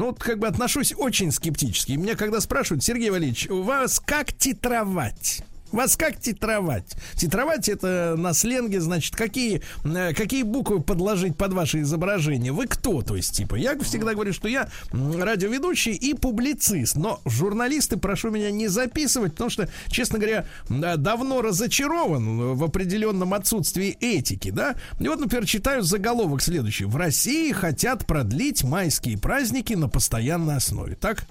[0.00, 1.92] ну, как бы отношусь очень скептически.
[1.92, 5.42] Меня когда спрашивают, Сергей Валерьевич, у вас как титровать?
[5.72, 6.96] Вас как титровать?
[7.14, 12.52] Титровать это на сленге, значит, какие, э, какие буквы подложить под ваше изображение?
[12.52, 13.54] Вы кто, то есть, типа?
[13.54, 16.96] Я всегда говорю, что я радиоведущий и публицист.
[16.96, 23.96] Но журналисты, прошу меня не записывать, потому что, честно говоря, давно разочарован в определенном отсутствии
[24.00, 24.74] этики, да?
[24.98, 26.84] И вот, например, читаю заголовок следующий.
[26.84, 30.96] В России хотят продлить майские праздники на постоянной основе.
[30.96, 31.26] Так?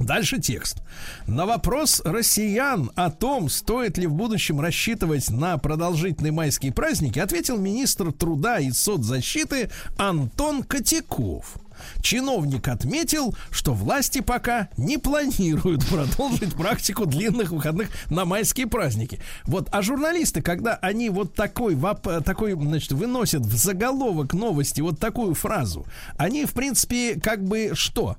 [0.00, 0.78] Дальше текст.
[1.26, 7.58] На вопрос россиян о том, стоит ли в будущем рассчитывать на продолжительные майские праздники, ответил
[7.58, 11.56] министр труда и соцзащиты Антон Котяков.
[12.02, 19.20] Чиновник отметил, что власти пока не планируют продолжить практику длинных выходных на майские праздники.
[19.44, 21.78] Вот, а журналисты, когда они вот такой,
[22.24, 25.86] такой, значит, выносят в заголовок новости вот такую фразу,
[26.16, 28.16] они, в принципе, как бы что?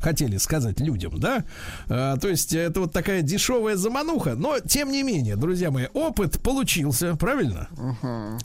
[0.00, 1.44] Хотели сказать людям, да?
[1.88, 6.40] А, то есть это вот такая дешевая замануха, но тем не менее, друзья мои, опыт
[6.40, 7.68] получился, правильно?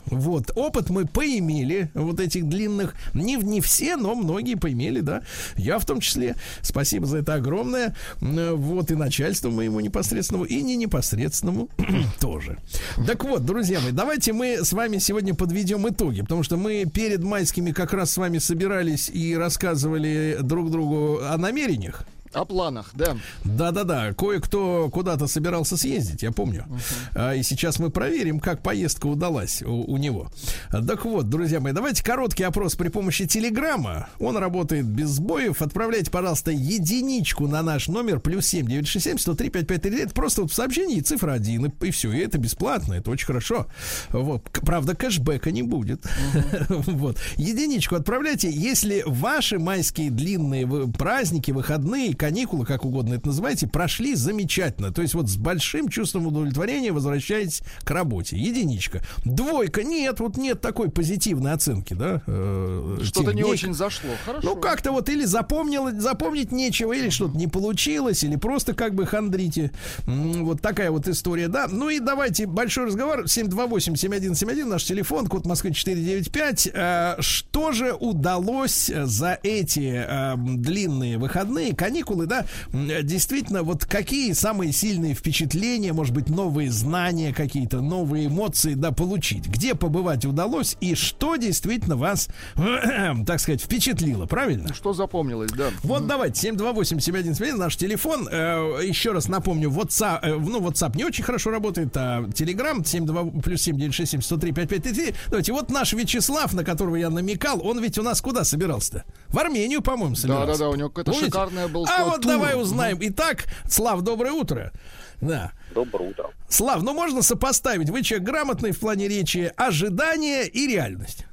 [0.06, 5.22] Вот, опыт мы поимели, вот этих длинных, не, не все, но многие поимели, да,
[5.56, 10.76] я в том числе, спасибо за это огромное, вот и начальству моему непосредственному, и не
[10.76, 11.68] непосредственному
[12.20, 12.58] тоже.
[13.06, 17.22] Так вот, друзья мои, давайте мы с вами сегодня подведем итоги, потому что мы перед
[17.22, 22.04] майскими как раз с вами собирались и рассказывали друг другу о намерениях.
[22.36, 23.16] О планах, да.
[23.44, 26.66] Да-да-да, кое-кто куда-то собирался съездить, я помню.
[27.14, 30.28] А, и сейчас мы проверим, как поездка удалась у, у него.
[30.70, 34.10] Так вот, друзья мои, давайте короткий опрос при помощи телеграмма.
[34.20, 35.62] Он работает без сбоев.
[35.62, 40.04] Отправляйте, пожалуйста, единичку на наш номер плюс 7 967 103 5533.
[40.04, 42.12] Это просто вот в сообщении цифра 1, и, и все.
[42.12, 43.66] И это бесплатно, это очень хорошо.
[44.10, 44.42] Вот.
[44.52, 46.04] Правда, кэшбэка не будет.
[46.86, 47.18] Вот.
[47.36, 54.92] Единичку отправляйте, если ваши майские длинные праздники, выходные, каникулы, как угодно это называйте, прошли замечательно.
[54.92, 58.36] То есть вот с большим чувством удовлетворения возвращаетесь к работе.
[58.36, 59.00] Единичка.
[59.24, 59.84] Двойка.
[59.84, 62.22] Нет, вот нет такой позитивной оценки, да?
[62.26, 64.10] э, Что-то не очень зашло.
[64.24, 64.44] Хорошо.
[64.44, 69.06] Ну, как-то вот или запомнил, запомнить нечего, или что-то не получилось, или просто как бы
[69.06, 69.70] хандрите.
[70.06, 71.68] Вот такая вот история, да.
[71.70, 73.26] Ну и давайте большой разговор.
[73.26, 76.70] 728-7171, наш телефон, код Москвы 495.
[76.74, 84.32] Э, Что же удалось за эти э, длинные выходные, каникулы, да, м, действительно, вот какие
[84.32, 89.46] самые сильные впечатления, может быть, новые знания какие-то, новые эмоции, да, получить?
[89.48, 92.28] Где побывать удалось и что действительно вас,
[93.26, 94.72] так сказать, впечатлило, правильно?
[94.72, 95.70] Что запомнилось, да.
[95.82, 98.28] Вот давайте, 728-7171, наш телефон.
[98.30, 103.40] Э, еще раз напомню, WhatsApp, э, ну, WhatsApp не очень хорошо работает, а Telegram 72
[103.42, 105.14] плюс 7967 103 5533.
[105.28, 109.04] Давайте, вот наш Вячеслав, на которого я намекал, он ведь у нас куда собирался-то?
[109.28, 110.46] В Армению, по-моему, собирался.
[110.52, 111.26] Да-да-да, у него какое-то Помните?
[111.32, 112.32] шикарное был А вот тур.
[112.32, 112.98] давай узнаем.
[113.00, 114.72] Итак, Слав, доброе утро.
[115.20, 115.52] Да.
[115.74, 116.30] Доброе утро.
[116.48, 121.26] Слав, ну можно сопоставить, вы человек грамотный в плане речи, ожидания и реальность.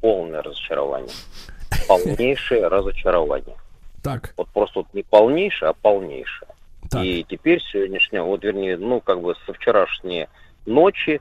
[0.00, 1.10] Полное разочарование.
[1.88, 3.56] Полнейшее разочарование.
[4.02, 6.48] Так, Вот просто вот не полнейшее, а полнейшее.
[6.90, 7.04] так.
[7.04, 10.26] И теперь сегодняшнее, вот вернее, ну как бы со вчерашней
[10.66, 11.20] ночи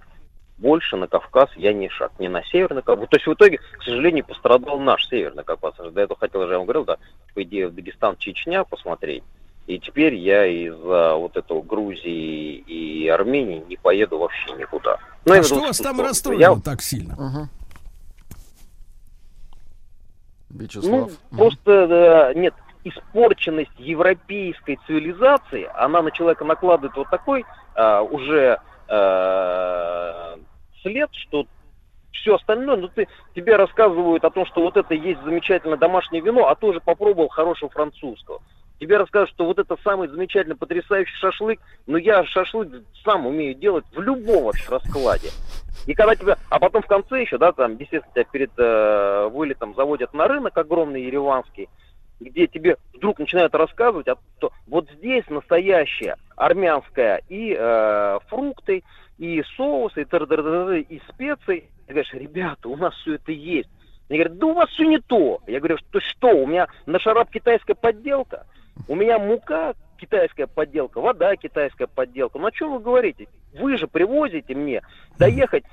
[0.59, 3.09] больше на Кавказ я не шаг, не на Северный Кавказ.
[3.09, 5.75] То есть в итоге, к сожалению, пострадал наш Северный Кавказ.
[5.77, 6.97] До этого хотел же, я вам говорил, да,
[7.33, 9.23] по идее, в Дагестан, Чечня посмотреть.
[9.67, 14.97] И теперь я из-за вот этого Грузии и Армении не поеду вообще никуда.
[15.25, 17.15] Ну, я а что вас там расстроило Я- так сильно?
[17.17, 17.47] Ну,
[20.49, 21.11] Вячеслав.
[21.29, 21.37] Мгм.
[21.37, 27.45] просто э, нет, испорченность европейской цивилизации, она на человека накладывает вот такой
[27.75, 28.57] а, уже
[28.87, 30.35] э,
[30.81, 31.45] след, что
[32.11, 36.47] все остальное, ну ты, тебе рассказывают о том, что вот это есть замечательное домашнее вино,
[36.47, 38.41] а ты уже попробовал хорошего французского.
[38.79, 42.69] Тебе расскажут, что вот это самый замечательный, потрясающий шашлык, но я шашлык
[43.03, 45.29] сам умею делать в любом вообще раскладе.
[45.85, 49.75] И когда тебя, а потом в конце еще, да, там, естественно, тебя перед э, вылетом
[49.75, 51.67] заводят на рынок огромный ереванский,
[52.19, 58.83] где тебе вдруг начинают рассказывать, о том, вот здесь настоящая армянская и э, фрукты,
[59.17, 61.69] и соусы, и, тыр-дыр-дыр-дыр, и специи.
[61.87, 63.69] Ты говоришь, ребята, у нас все это есть.
[64.09, 65.39] Они говорят, да у вас все не то.
[65.47, 68.47] Я говорю, что что, у меня на шарап китайская подделка,
[68.87, 72.39] у меня мука китайская подделка, вода китайская подделка.
[72.39, 73.27] Ну о чем вы говорите?
[73.53, 74.81] Вы же привозите мне
[75.17, 75.63] доехать,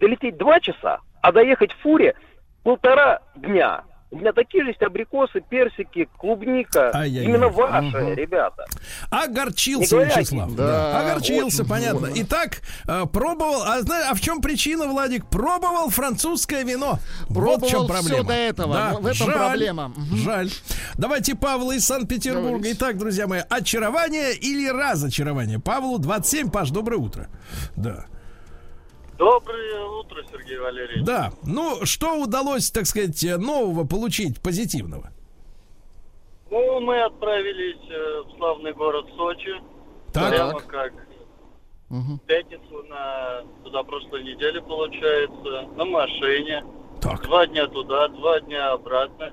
[0.00, 2.14] долететь два часа, а доехать в фуре
[2.62, 3.84] полтора дня.
[4.10, 6.90] У меня такие же есть абрикосы, персики, клубника.
[6.94, 7.26] Ай-яй-яй.
[7.26, 8.14] Именно ваши, Мгм.
[8.14, 8.64] ребята.
[9.10, 10.54] Огорчился говоря, Вячеслав.
[10.54, 12.00] да, Огорчился, очень понятно.
[12.00, 12.14] больно.
[12.16, 13.62] Итак, э, пробовал.
[13.64, 13.80] А,
[14.10, 15.26] а в чем причина, Владик?
[15.26, 16.98] Пробовал французское вино.
[17.28, 18.24] вот в Пробовал чем проблема.
[18.24, 18.74] до этого.
[18.74, 19.92] Да, В этом жаль, проблема.
[20.14, 20.50] Жаль.
[20.96, 22.48] Давайте Павла из Санкт-Петербурга.
[22.48, 22.72] Говорите.
[22.78, 25.58] Итак, друзья мои, очарование или разочарование?
[25.58, 26.50] Павлу 27.
[26.50, 27.28] Паш, доброе утро.
[27.76, 28.06] Да.
[29.18, 31.04] Доброе утро, Сергей Валерьевич.
[31.04, 31.32] Да.
[31.44, 35.10] Ну, что удалось, так сказать, нового получить, позитивного?
[36.50, 39.54] Ну, мы отправились э, в славный город Сочи.
[40.12, 40.30] Так.
[40.30, 40.92] Прямо как
[41.90, 42.18] Мгм.
[42.18, 46.64] в пятницу на туда прошлой неделе, получается, на машине.
[47.00, 47.22] Так.
[47.24, 49.32] Два дня туда, два дня обратно.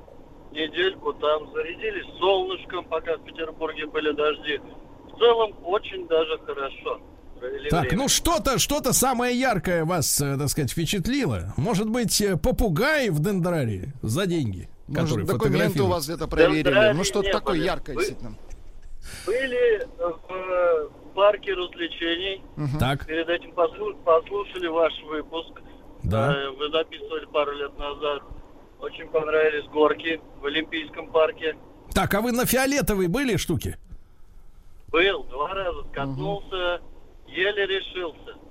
[0.52, 4.60] Недельку там зарядились солнышком, пока в Петербурге были дожди.
[5.14, 7.02] В целом, очень даже хорошо.
[7.70, 7.98] Так, время.
[8.04, 11.54] ну что-то, что-то самое яркое вас, э, так сказать, впечатлило.
[11.58, 16.64] Может быть, э, попугай в дендрарии за деньги, Может, который документы у вас где-то проверили.
[16.64, 17.66] Дендрарий Ну, что-то такое были.
[17.66, 18.36] яркое, Вы- действительно.
[19.26, 22.44] Были в э, парке развлечений.
[22.56, 22.80] Мгм.
[22.80, 25.62] Так, Перед этим послу- послушали ваш выпуск.
[26.04, 26.36] да.
[26.58, 28.24] Вы записывали пару лет назад.
[28.80, 31.56] Очень понравились горки в Олимпийском парке.
[31.94, 33.78] Так, а вы на фиолетовой были штуки?
[34.90, 36.82] Был, два раза скатнулся,
[37.36, 38.45] еле решился.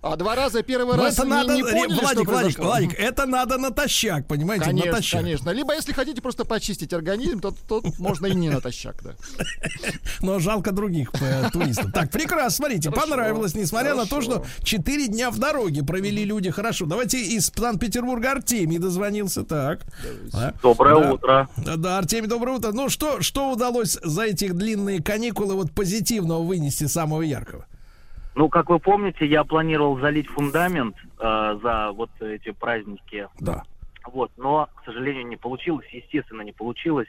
[0.00, 2.58] А два раза первый Ну, раз это не, надо, не поняли, Владик, что Владик?
[2.60, 5.20] Владик, это надо натощак, понимаете, Конечно, натощак.
[5.22, 5.50] конечно.
[5.50, 9.14] Либо если хотите просто почистить организм, то тут можно и не натощак, да.
[10.20, 11.92] Но жалко других э, туристов.
[11.92, 16.50] Так, прекрасно, смотрите, Хорошо, понравилось, несмотря на то, что 4 дня в дороге провели люди
[16.50, 16.86] хорошо.
[16.86, 19.42] Давайте из Санкт-Петербурга Артемий дозвонился.
[19.42, 19.80] Так.
[20.32, 20.52] А?
[20.62, 21.12] Доброе Да.
[21.12, 21.48] утро.
[21.56, 22.70] Да, да, Артемий, доброе утро.
[22.70, 27.66] Ну, что, что удалось за этих длинные каникулы вот позитивного вынести самого яркого?
[28.38, 33.26] Ну, как вы помните, я планировал залить фундамент э, за вот эти праздники.
[33.40, 33.64] Да.
[34.06, 35.88] Вот, но, к сожалению, не получилось.
[35.90, 37.08] Естественно, не получилось.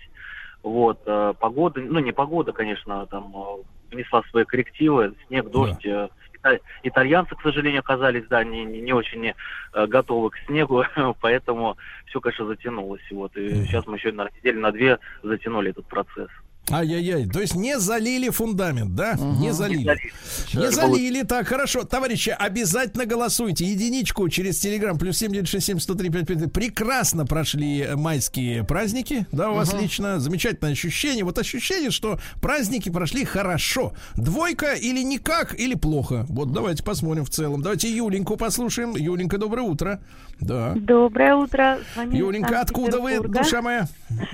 [0.63, 5.13] Вот, э, погода, ну, не погода, конечно, там э, внесла свои коррективы.
[5.27, 5.85] Снег, дождь.
[5.85, 10.83] э, ита- итальянцы, к сожалению, оказались, да, не, не, не очень э, готовы к снегу,
[11.21, 11.77] поэтому
[12.07, 13.03] все, конечно, затянулось.
[13.11, 13.65] Вот, и Мгм.
[13.67, 16.29] сейчас мы еще на неделю на две затянули этот процесс.
[16.71, 17.27] Ай-яй-яй.
[17.27, 19.15] То есть не залили фундамент, да?
[19.15, 19.83] Не залили.
[19.83, 20.11] залили.
[20.53, 21.83] Не залили, так, хорошо.
[21.83, 23.65] Товарищи, обязательно голосуйте.
[23.65, 26.53] Единичку через Телеграм, плюс 7967 103 55.
[26.53, 30.19] Прекрасно прошли майские праздники, да, у вас лично.
[30.19, 31.23] Замечательное ощущение.
[31.23, 33.93] Вот ощущение, что праздники прошли хорошо.
[34.15, 36.25] Двойка или никак, или плохо.
[36.29, 37.61] Вот давайте посмотрим в целом.
[37.61, 38.95] Давайте Юленьку послушаем.
[38.95, 40.01] Юленька, доброе утро.
[40.39, 40.73] Да.
[40.75, 41.79] Доброе утро.
[42.11, 43.87] Юленька, откуда вы, душа моя?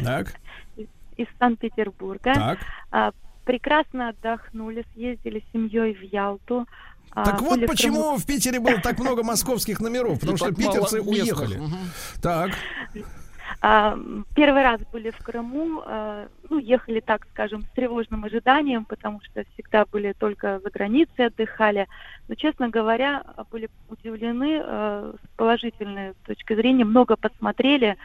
[0.04, 0.36] Так,
[1.18, 2.34] Из Санкт-Петербурга.
[2.34, 2.60] так.
[2.92, 3.12] А,
[3.46, 6.66] прекрасно отдохнули, съездили с семьей в Ялту.
[7.12, 8.18] А, Так вот были в почему Крыму.
[8.18, 11.60] в Питере было так много московских номеров, потому что питерцы уехали.
[12.22, 12.52] Так,
[13.62, 13.98] А,
[14.36, 19.44] Первый раз были в Крыму, а, ну, ехали, так скажем, с тревожным ожиданием, потому что
[19.54, 21.88] всегда были только за границей, отдыхали.
[22.28, 27.96] Но, честно говоря, были удивлены а, с положительной точки зрения, много посмотрели, а,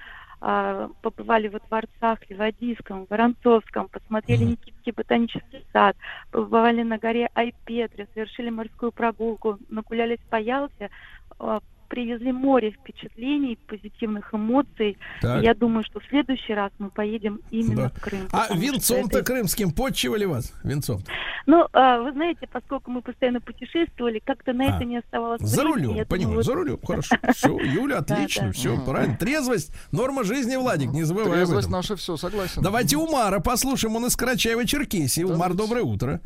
[0.40, 4.44] побывали во дворцах Ливадийском, Воронцовском, посмотрели.
[4.44, 5.96] Никитский ботанический сад,
[6.30, 10.90] побывали на горе Айпетре, совершили морскую прогулку, нагулялись по Ялте,
[11.38, 11.60] а,
[11.90, 14.96] привезли море впечатлений, позитивных эмоций.
[15.20, 15.42] Так.
[15.42, 17.88] Я думаю, что в следующий раз мы поедем именно Да.
[17.90, 18.28] в Крым.
[18.32, 20.52] А венцом-то это- крымским подчивали вас?
[20.64, 21.00] Венцом.
[21.46, 25.62] Ну, а, вы знаете, поскольку мы постоянно путешествовали, как-то на А, это не оставалось За
[25.62, 25.86] времени.
[25.86, 26.78] рулем, Я понимаю, думаю, за вот- рулем.
[26.86, 27.16] Хорошо.
[27.34, 29.16] Все, Юля, отлично, все, правильно.
[29.16, 32.62] Трезвость, норма жизни, Владик, не забывай Трезвость наша все, согласен.
[32.62, 35.24] Давайте Умара послушаем, он из Карачаева-Черкесии.
[35.24, 36.20] Умар, доброе утро.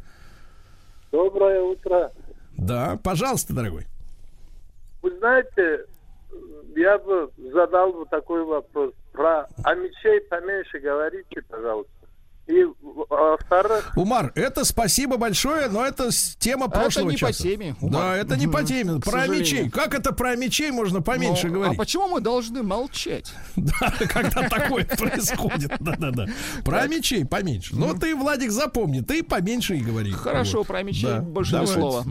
[1.10, 2.12] Доброе утро.
[2.58, 3.86] Да, пожалуйста, дорогой.
[5.05, 5.84] Вы знаете,
[6.76, 8.94] я бы задал бы такой вопрос.
[9.12, 12.03] Про о мечей поменьше говорите, пожалуйста.
[12.47, 17.42] И во-вторых, Умар, это спасибо большое, но это тема Это прошлого не по часа.
[17.42, 18.03] теме, Умар.
[18.03, 19.01] Да, это не по теме.
[19.01, 19.40] К Про сожалению.
[19.40, 19.70] мечей.
[19.70, 21.78] Как это про мечей можно поменьше Ну, говорить?
[21.78, 23.32] А почему мы должны молчать?
[23.57, 25.72] Да, когда такое происходит.
[25.80, 26.26] Да-да-да.
[26.64, 27.74] Про мечей поменьше.
[27.76, 30.12] Но ты, Владик, запомни, ты поменьше и говори.
[30.12, 32.05] Хорошо, про мечей больше ни слова.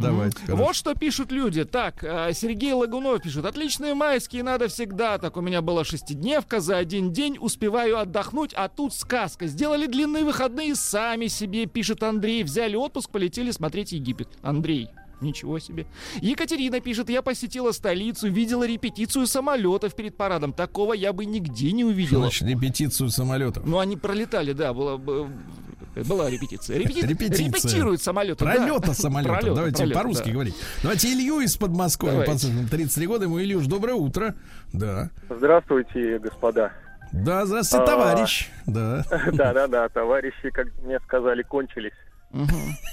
[0.47, 1.63] Вот что пишут люди.
[1.63, 3.45] Так, э, Сергей Лагунов пишет.
[3.45, 5.17] Отличные майские надо всегда.
[5.19, 9.45] Так, у меня была шестидневка, за один день успеваю отдохнуть, а тут сказка.
[9.47, 9.85] Сделали
[10.23, 12.43] длинные выходные сами себе, пишет Андрей.
[12.43, 14.27] Взяли отпуск, полетели смотреть Египет.
[14.41, 14.89] Андрей.
[15.21, 15.85] Ничего себе.
[16.21, 20.51] Екатерина пишет, я посетила столицу, видела репетицию самолетов перед парадом.
[20.51, 22.21] Такого я бы нигде не Что увидела.
[22.23, 23.65] значит репетицию самолетов?
[23.65, 26.77] Ну, они пролетали, да, была, была репетиция.
[26.77, 27.47] Репети- Репетиция.
[27.47, 28.43] Репетируют самолеты.
[28.43, 28.51] да.
[28.51, 29.29] Пролета самолета.
[29.33, 30.31] Пролета, Давайте пролета, по-русски да.
[30.33, 30.55] говорить.
[30.81, 32.33] Давайте Илью из Подмосковья Давайте.
[32.33, 32.67] послушаем.
[32.67, 33.39] 33 года ему.
[33.41, 34.35] Илюш, доброе утро.
[34.73, 35.09] Да.
[35.29, 36.73] здравствуйте, господа.
[37.13, 37.87] Да, здравствуйте, А.
[37.87, 38.49] товарищ.
[38.65, 39.03] Да.
[39.33, 41.93] Да-да-да, товарищи, как мне сказали, кончились.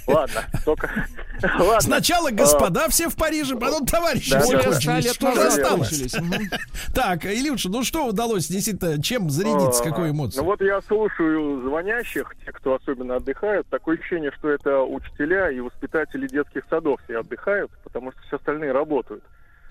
[0.07, 0.91] Ладно, только...
[1.59, 1.81] Ладно.
[1.81, 4.71] Сначала господа все в Париже, потом товарищи Да, все да, да.
[4.71, 5.05] кончились.
[5.07, 6.15] лет Что же осталось?
[6.95, 10.43] Так, Илюша, ну что удалось действительно, чем зарядиться, А, какой эмоцией?
[10.43, 13.67] Ну вот я слушаю звонящих, те, кто особенно отдыхают.
[13.69, 18.73] Такое ощущение, что это учителя и воспитатели детских садов все отдыхают, потому что все остальные
[18.73, 19.25] работают.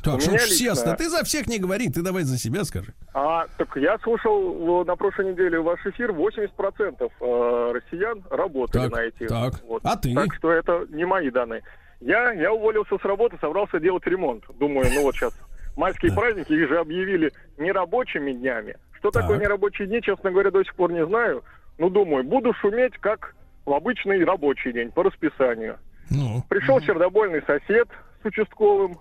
[0.03, 2.93] Так, что честно, лично- ты за всех не говори, ты давай за себя скажи.
[3.13, 8.91] А так я слушал э, на прошлой неделе ваш эфир, 80% э, россиян работали Так,
[8.91, 9.27] на эти.
[9.27, 9.53] так.
[9.83, 10.13] А ты?
[10.13, 11.63] Так что это не мои данные.
[11.99, 14.45] Я, я уволился с работы, собрался делать ремонт.
[14.57, 15.33] Думаю, ну вот сейчас
[15.75, 18.77] майские праздники, их же объявили нерабочими днями.
[18.99, 19.23] Что Так.
[19.23, 21.43] такое нерабочие дни, честно говоря, до сих пор не знаю.
[21.77, 23.35] Ну, думаю, буду шуметь как
[23.65, 25.77] в обычный рабочий день, по расписанию.
[26.09, 27.87] Ну, Пришел сердобольный сосед
[28.21, 28.97] с участковым.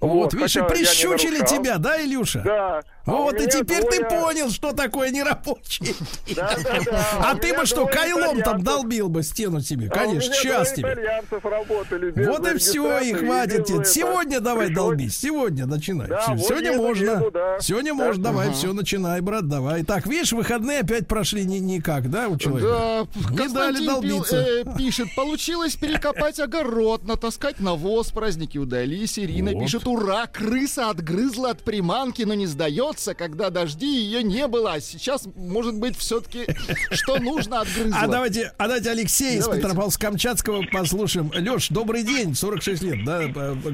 [0.00, 2.40] Вот, видишь, я не прищучили тебя, да, Илюша?
[2.44, 2.82] Да.
[3.08, 5.94] А Вот, и теперь ты двое- понял, что такое нерабочий.
[6.36, 7.04] Да, да, да.
[7.30, 9.88] А ты бы что, кайлом там долбил бы стену себе?
[9.88, 12.26] А Конечно, у меня час двое тебе.
[12.28, 13.86] Вот и все, и хватит.
[13.86, 16.08] Сегодня давай долбись, сегодня начинай.
[16.38, 17.22] Сегодня можно.
[17.60, 19.82] Сегодня можно, давай, все, начинай, брат, давай.
[19.84, 23.06] Так, видишь, выходные опять прошли ни- никак, да, у человека?
[23.14, 24.36] Да, Не дали долбиться.
[24.36, 29.18] э, пишет, получилось перекопать огород, натаскать навоз, праздники удались.
[29.18, 34.74] Ирина пишет, ура, крыса отгрызла от приманки, но не сдается, когда дожди ее не было.
[34.74, 36.46] А сейчас, может быть, все-таки
[36.92, 38.00] что нужно отгрызла.
[38.00, 39.66] А давайте, а давайте Алексей из Давайте.
[39.66, 41.30] Петропавловска-Камчатского послушаем.
[41.34, 43.22] Леш, добрый день, 46 лет, да?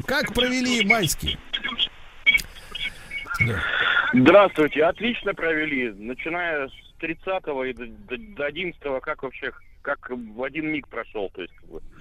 [0.07, 1.39] Как провели майские?
[3.41, 3.61] Да.
[4.13, 5.91] Здравствуйте, отлично провели.
[5.91, 6.73] Начиная с
[7.03, 9.51] 30-го и до, до- до 11-го, как вообще,
[9.83, 11.31] как в один миг прошел.
[11.35, 11.53] То есть.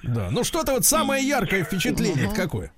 [0.04, 2.72] Да, ну что-то вот самое яркое впечатление это какое?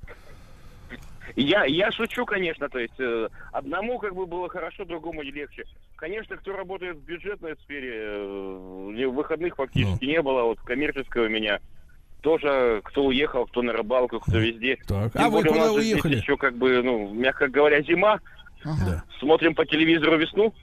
[1.35, 5.65] Я, я шучу, конечно, то есть э, одному как бы было хорошо, другому легче.
[5.95, 11.59] Конечно, кто работает в бюджетной сфере, э, выходных фактически не было, вот коммерческая у меня
[12.21, 14.77] тоже, кто уехал, кто на рыбалку, кто везде.
[14.87, 16.15] Так, Тем а вы более у куда уехали?
[16.15, 18.19] еще как бы, ну, мягко говоря, зима.
[18.65, 19.03] Да.
[19.19, 20.53] Смотрим по телевизору весну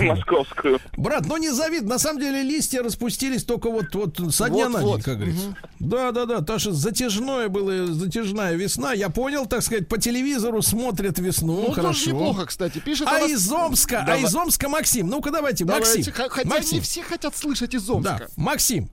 [0.00, 0.78] московскую.
[0.96, 4.82] Брат, ну не завид, на самом деле листья распустились только вот, вот со дня на
[4.82, 5.56] день, как говорится.
[5.80, 8.92] Да, да, да, потому что затяжное было, затяжная весна.
[8.92, 12.10] Я понял, так сказать, по телевизору смотрят весну, Ну, тоже хорошо.
[12.10, 12.78] неплохо, кстати.
[12.80, 15.08] Пишет А она- из Омска, а из Омска Максим.
[15.08, 16.12] Ну-ка давайте, Давайте, Максим.
[16.30, 16.76] Хотя Максим.
[16.76, 18.28] не все хотят слышать из Да, Омска.
[18.36, 18.88] Максим,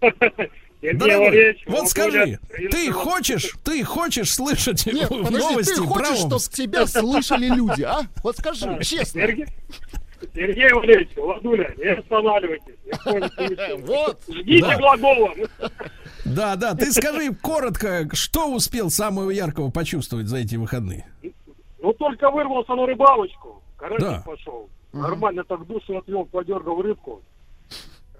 [0.00, 0.50] Сергей
[0.82, 2.38] дорогой, Валерьевич, вот скажи,
[2.70, 6.52] ты хочешь, ты хочешь слышать Нет, подожди, новости ты хочешь, чтобы Омск?
[6.52, 8.00] тебя слышали люди, а?
[8.22, 9.20] Вот скажи, честно.
[9.22, 9.46] Сергей,
[10.34, 12.74] Сергей Валерьевич, Владуля, не останавливайтесь.
[13.86, 14.20] Вот.
[14.28, 14.76] Ждите Да.
[14.78, 15.30] глагола.
[16.24, 21.06] Да, да, ты скажи коротко, что успел самого яркого почувствовать за эти выходные?
[21.80, 23.62] Ну, только вырвался на рыбалочку.
[23.76, 24.22] Карасик Да.
[24.24, 24.68] пошел.
[24.92, 27.22] Нормально так душу отвел, подергал рыбку.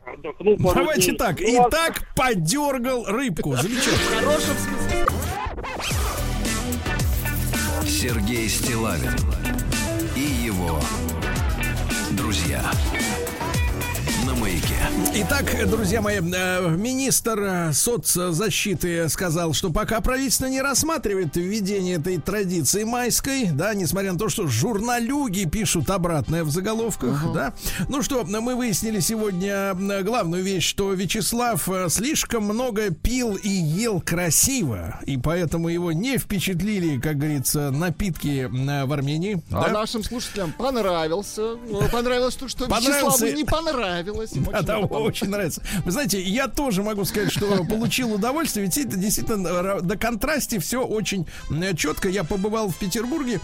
[0.05, 1.17] Отдохнул пару Давайте дней.
[1.17, 1.41] так.
[1.41, 3.55] И так подергал рыбку.
[3.57, 4.33] Замечательно.
[4.41, 5.07] Смысле.
[7.87, 9.15] Сергей Стилавин
[10.17, 10.81] и его
[12.13, 12.63] друзья
[14.63, 14.77] маяке.
[15.15, 22.19] Итак, друзья мои, э, министр э, соцзащиты сказал, что пока правительство не рассматривает введение этой
[22.19, 27.55] традиции майской, да, несмотря на то, что журналюги пишут обратное в заголовках, да.
[27.89, 34.01] Ну что, мы выяснили сегодня э, главную вещь, что Вячеслав слишком много пил и ел
[34.01, 39.43] красиво, и поэтому его не впечатлили, как говорится, напитки в Армении.
[39.51, 39.73] А да?
[39.73, 41.57] нашим слушателям понравился.
[41.69, 43.25] Ну, Понравилось то, что Понравился.
[43.27, 44.33] Вячеславу не понравилось.
[44.59, 45.63] очень да, очень нравится.
[45.85, 50.85] Вы знаете, я тоже могу сказать, что получил удовольствие, ведь это действительно на контрасте все
[50.85, 51.27] очень
[51.77, 52.09] четко.
[52.09, 53.41] Я побывал в Петербурге.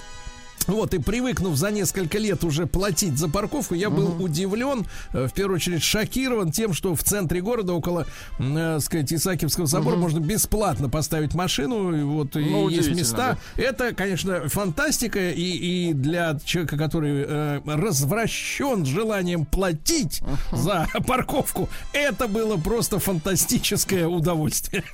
[0.66, 5.32] Вот, и привыкнув за несколько лет уже платить за парковку, я был удивлен, э, в
[5.32, 8.06] первую очередь шокирован тем, что в центре города, около,
[8.38, 13.38] э, сказать, Исаакиевского собора, можно бесплатно поставить машину, и вот и Ну, есть удивительно, места.
[13.56, 15.42] Это, конечно, фантастика, и,
[15.88, 20.20] и для человека, который э, развращен желанием платить
[20.52, 24.84] за парковку, это было просто фантастическое удовольствие.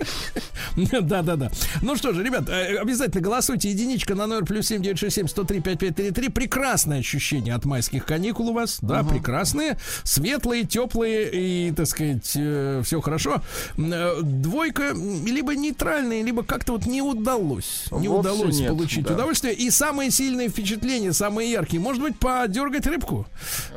[0.77, 1.51] Да-да-да.
[1.83, 3.71] Ну что же, ребят, э, обязательно голосуйте.
[3.71, 6.29] Единичка на номер плюс семь девять шесть семь сто три пять пять три три.
[6.29, 11.31] Прекрасное ощущение от майских каникул у вас, да, прекрасные, светлые, теплые
[11.69, 13.41] и, так сказать, все хорошо.
[13.79, 19.15] Э, Двойка либо нейтральные, либо как-то вот не удалось, не Вовсе удалось нет, получить да.
[19.15, 19.55] удовольствие.
[19.55, 23.27] И самые сильные впечатления, самые яркие, может быть, подергать рыбку?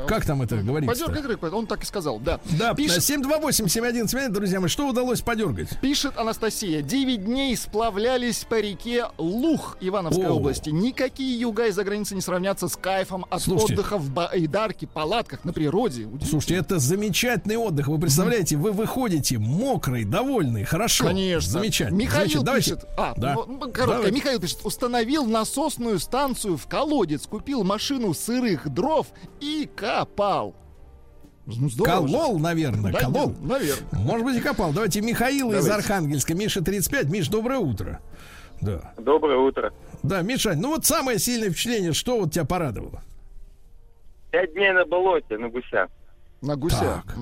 [0.07, 1.05] Как там это говорится?
[1.05, 2.39] Подергай рыбку, он так и сказал, да.
[2.57, 5.79] Да, Пишет- 728-7171, друзья мои, что удалось подергать?
[5.81, 6.81] Пишет Анастасия.
[6.81, 10.33] Девять дней сплавлялись по реке Лух Ивановской О.
[10.33, 10.69] области.
[10.69, 13.73] Никакие юга из-за границы не сравнятся с кайфом от Слушайте.
[13.73, 16.07] отдыха в Байдарке, палатках, на природе.
[16.27, 17.87] Слушайте, это замечательный отдых.
[17.87, 21.05] Вы представляете, вы выходите мокрый, довольный, хорошо.
[21.05, 21.51] Конечно.
[21.51, 21.97] Замечательно.
[21.97, 22.89] Михаил Значит, давайте- пишет.
[22.97, 23.33] А, Да.
[23.35, 23.85] ну, ну, короткое.
[23.87, 24.11] Давайте.
[24.15, 24.59] Михаил пишет.
[24.63, 29.07] Установил насосную станцию в колодец, купил машину сырых дров
[29.39, 30.55] и копал.
[31.45, 32.13] Ну, здорово же.
[32.13, 33.33] Колол, наверное, Да, колол.
[33.39, 33.87] Наверное.
[33.93, 34.73] Может быть, и копал.
[34.73, 35.75] Давайте Михаил из Давайте.
[35.75, 36.33] Архангельска.
[36.33, 37.05] Миша 35.
[37.09, 38.01] Миш, доброе утро.
[38.61, 38.93] Да.
[38.97, 39.73] Доброе утро.
[40.03, 43.01] Да, Мишань, ну вот самое сильное впечатление, что вот тебя порадовало?
[44.31, 45.87] Пять дней на болоте, на гуся.
[46.41, 47.03] На гуся.
[47.05, 47.15] Так.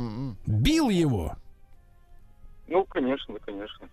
[0.46, 1.36] Бил его.
[2.68, 3.88] Ну, конечно, конечно.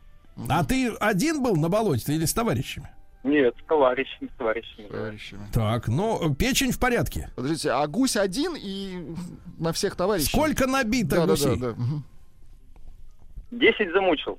[0.49, 2.89] А ты один был на болоте или с товарищами?
[3.23, 4.87] Нет, с товарищами, с товарищами.
[4.91, 4.97] да.
[4.97, 5.43] Товарищами.
[5.53, 7.31] Так, ну, печень в порядке.
[7.37, 9.15] Подождите, а гусь один и
[9.59, 10.27] на всех товарищей?
[10.29, 11.57] Сколько набито Да, да, гусей?
[11.61, 11.75] да, да.
[11.77, 12.05] Мгм.
[13.53, 14.39] Десять замучил.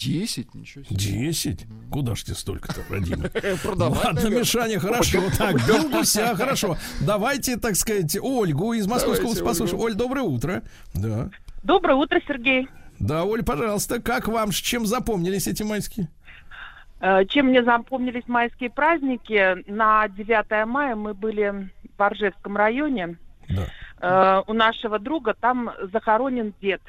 [0.00, 0.54] Десять?
[0.54, 0.96] Ничего себе.
[0.96, 1.66] Десять?
[1.90, 3.28] Куда ж тебе столько-то, родимый?
[3.62, 4.38] Продавать, Ладно, наверное.
[4.40, 5.20] Мишаня, хорошо.
[5.36, 6.76] Так, бил гуся, хорошо.
[7.06, 9.82] Давайте, так сказать, Ольгу из Московской Давайте, области послушаем.
[9.82, 10.62] Оль, доброе утро.
[10.94, 11.28] Да.
[11.62, 12.66] Доброе утро, Сергей.
[12.98, 16.08] Да, Оль, пожалуйста, как вам, с чем запомнились эти майские?
[17.00, 19.68] Э, Чем мне запомнились майские праздники?
[19.70, 23.16] На 9 мая мы были в Оржевском районе.
[23.48, 23.66] Да.
[24.00, 26.80] Э, У нашего друга там захоронен дед.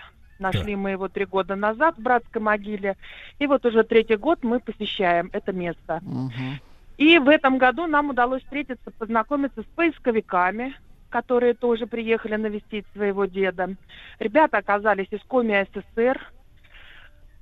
[0.41, 2.97] Нашли мы его три года назад в братской могиле.
[3.37, 5.99] И вот уже третий год мы посещаем это место.
[6.01, 6.59] Мгм.
[6.97, 10.75] И в этом году нам удалось встретиться, познакомиться с поисковиками,
[11.09, 13.75] которые тоже приехали навестить своего деда.
[14.19, 16.19] Ребята оказались из Коми СССР.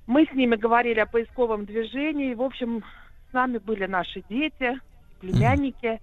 [0.05, 2.33] Мы с ними говорили о поисковом движении.
[2.33, 2.83] В общем,
[3.29, 4.77] с нами были наши дети,
[5.21, 6.01] племянники.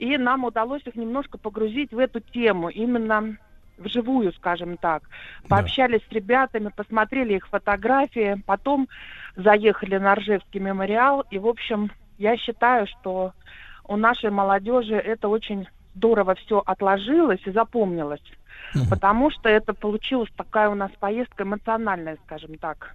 [0.00, 3.36] И нам удалось их немножко погрузить в эту тему, именно
[3.78, 5.02] вживую, скажем так.
[5.48, 8.88] Пообщались с ребятами, посмотрели их фотографии, потом
[9.36, 11.24] заехали на Ржевский мемориал.
[11.30, 13.32] И, в общем, я считаю, что
[13.86, 18.22] у нашей молодежи это очень здорово все отложилось и запомнилось.
[18.90, 22.94] Потому что это получилась такая у нас поездка эмоциональная, скажем так.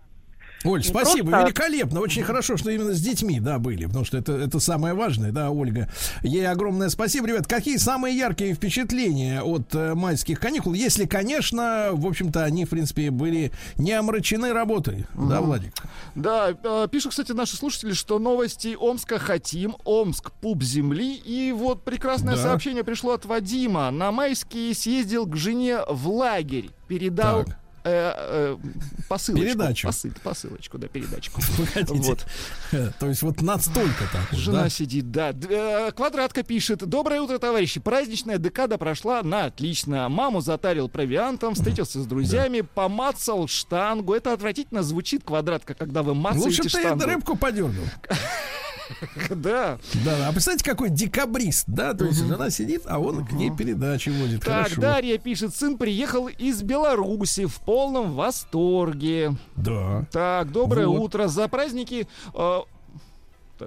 [0.65, 2.01] Оль, Не спасибо, просто- великолепно.
[2.01, 5.51] Очень хорошо, что именно с детьми, да, были, потому что это, это самое важное, да,
[5.51, 5.87] Ольга.
[6.21, 7.27] Ей огромное спасибо.
[7.27, 10.73] Ребят, какие самые яркие впечатления от э, майских каникул?
[10.73, 15.73] Если, конечно, в общем-то, они, в принципе, были не омрачены работой, да, Владик?
[16.15, 21.15] Да, э, пишут, кстати, наши слушатели, что новости Омска хотим, Омск пуп земли.
[21.15, 22.41] И вот прекрасное Да.
[22.43, 23.91] сообщение пришло от Вадима.
[23.91, 27.57] На майские съездил к жене в лагерь, передал Так.
[27.89, 28.57] Э, э,
[29.07, 29.45] посылочку.
[29.45, 29.87] Передачу.
[29.87, 31.41] Посыл- посылочку, да, передачку.
[31.89, 32.25] Вот.
[32.99, 34.37] То есть вот настолько так.
[34.37, 34.69] Жена да?
[34.69, 35.31] сидит, да.
[35.49, 36.79] Э, Квадратка пишет.
[36.87, 37.79] Доброе утро, товарищи.
[37.79, 40.07] Праздничная декада прошла на отлично.
[40.09, 44.13] Маму затарил провиантом, встретился с друзьями, помацал штангу.
[44.13, 47.05] Это отвратительно звучит, Квадратка, когда вы Лучше мацаете бы ты штангу.
[47.05, 47.85] рыбку подергал.
[49.29, 49.77] Да.
[50.05, 50.27] Да.
[50.27, 51.93] А представьте, какой декабрист, да?
[51.93, 54.43] То есть жена сидит, а он к ней передачи водит.
[54.43, 54.77] Так.
[54.77, 59.35] Дарья пишет, сын приехал из Беларуси в полном восторге.
[59.55, 60.05] Да.
[60.11, 61.27] Так, доброе утро.
[61.27, 62.07] За праздники...
[62.33, 62.59] э,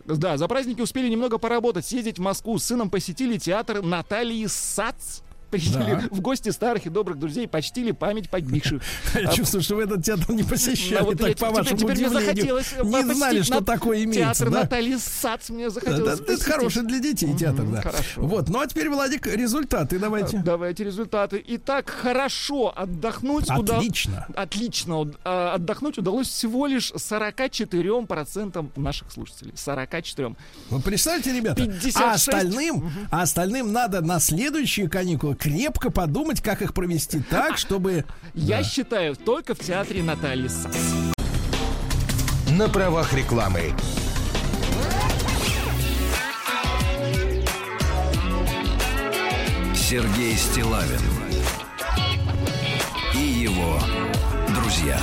[0.07, 2.59] да, за праздники успели немного поработать, съездить в Москву.
[2.59, 5.21] С сыном посетили театр Натальи Сац.
[5.53, 6.09] Приняли Да.
[6.11, 8.83] в гости старых и добрых друзей, почтили память погибших.
[9.15, 11.51] Я А, чувствую, что вы этот театр не посещали, ну, вот я так по теперь-
[11.63, 13.05] вашему теперь удивлению.
[13.09, 14.61] Не знали, что на- такое имеется, Театр да?
[14.63, 17.83] Натальи Сац мне захотелось да, это хороший для детей театр, да.
[17.83, 18.21] Хорошо.
[18.23, 20.39] Вот, ну а теперь, Владик, результаты давайте.
[20.45, 21.43] Давайте результаты.
[21.47, 23.49] Итак, хорошо отдохнуть.
[23.49, 24.27] Отлично.
[24.35, 25.11] Отлично.
[25.25, 29.53] а, Отдохнуть удалось всего лишь 44% наших слушателей.
[29.57, 30.35] 44.
[30.71, 31.97] Вы представьте, ребята, 56.
[31.97, 38.05] а остальным, а остальным надо на следующие каникулы крепко подумать, как их провести так, чтобы...
[38.33, 38.63] Я Да.
[38.65, 40.77] считаю, только в театре Натальи Сац.
[42.57, 43.75] На правах рекламы.
[49.75, 51.01] Сергей Стилавин
[53.15, 53.79] и его
[54.55, 54.99] друзья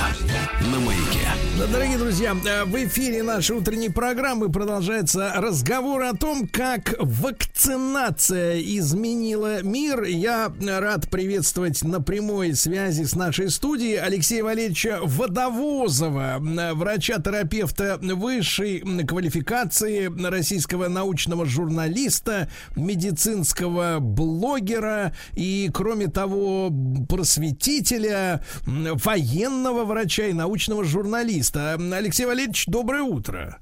[0.72, 1.49] на маяке.
[1.66, 9.62] Дорогие друзья, э, в эфире нашей утренней программы продолжается разговор о том, как вакцинация изменила
[9.62, 10.04] мир.
[10.04, 18.80] Я рад приветствовать на прямой связи с нашей студией Алексея Валерьевича Водовозова, э, врача-терапевта высшей
[19.06, 26.72] квалификации, российского научного журналиста, медицинского блогера и, кроме того,
[27.06, 31.49] просветителя, военного врача и научного журналиста.
[31.56, 33.58] Алексей Валерьевич, доброе утро.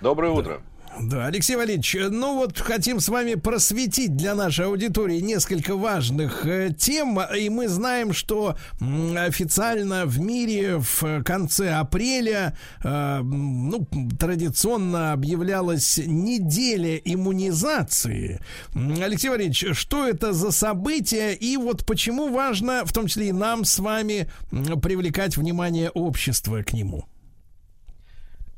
[0.00, 0.60] Доброе утро.
[1.00, 6.70] Да, Алексей Валерьевич, ну вот хотим с вами просветить для нашей аудитории несколько важных э,
[6.76, 13.86] тем, и мы знаем, что м, официально в мире в конце апреля, э, ну,
[14.18, 18.40] традиционно объявлялась неделя иммунизации.
[18.74, 23.64] Алексей Валерьевич, что это за событие и вот почему важно, в том числе и нам
[23.64, 27.04] с вами, привлекать внимание общества к нему?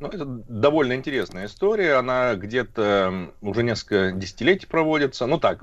[0.00, 1.94] Ну, это довольно интересная история.
[1.94, 5.26] Она где-то уже несколько десятилетий проводится.
[5.26, 5.62] Ну, так,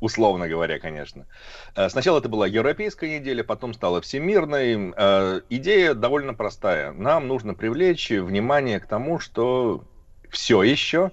[0.00, 1.26] условно говоря, конечно.
[1.74, 4.92] Э, Сначала это была европейская неделя, потом стала всемирной.
[4.96, 6.92] Э, Идея довольно простая.
[6.92, 9.84] Нам нужно привлечь внимание к тому, что
[10.30, 11.10] все еще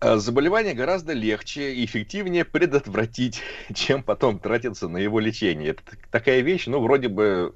[0.00, 3.40] э, заболевание гораздо легче и эффективнее предотвратить,
[3.74, 5.70] чем потом тратиться на его лечение.
[5.70, 7.54] Это так- такая вещь, ну, вроде бы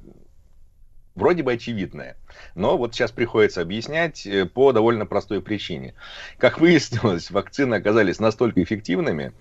[1.14, 2.16] вроде бы очевидная.
[2.54, 5.94] Но вот сейчас приходится объяснять э, по довольно простой причине.
[6.38, 9.32] Как выяснилось, вакцины оказались настолько эффективными,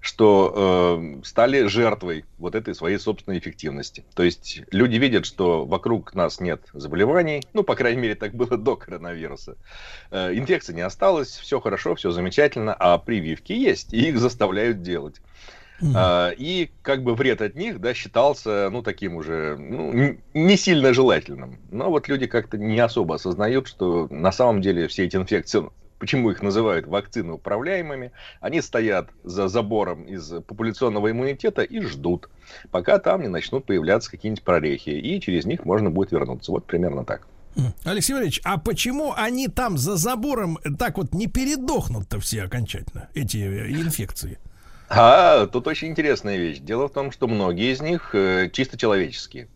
[0.00, 4.04] что э, стали жертвой вот этой своей собственной эффективности.
[4.14, 8.56] То есть люди видят, что вокруг нас нет заболеваний, ну, по крайней мере, так было
[8.56, 9.56] до коронавируса.
[10.10, 15.20] Э, инфекции не осталось, все хорошо, все замечательно, а прививки есть, и их заставляют делать.
[15.94, 20.94] А, И как бы вред от них, да, считался, ну, таким уже, ну, не сильно
[20.94, 21.58] желательным.
[21.70, 25.64] Но вот люди как-то не особо осознают, что на самом деле все эти инфекции,
[25.98, 32.28] почему их называют вакцины управляемыми, они стоят за забором из популяционного иммунитета и ждут,
[32.70, 36.52] пока там не начнут появляться какие-нибудь прорехи, и через них можно будет вернуться.
[36.52, 37.26] Вот примерно так.
[37.84, 43.36] Алексей Валерьевич, а почему они там за забором так вот не передохнут-то все окончательно, эти
[43.36, 44.38] инфекции?
[44.94, 46.58] А, тут очень интересная вещь.
[46.58, 49.48] Дело в том, что многие из них э, чисто человеческие.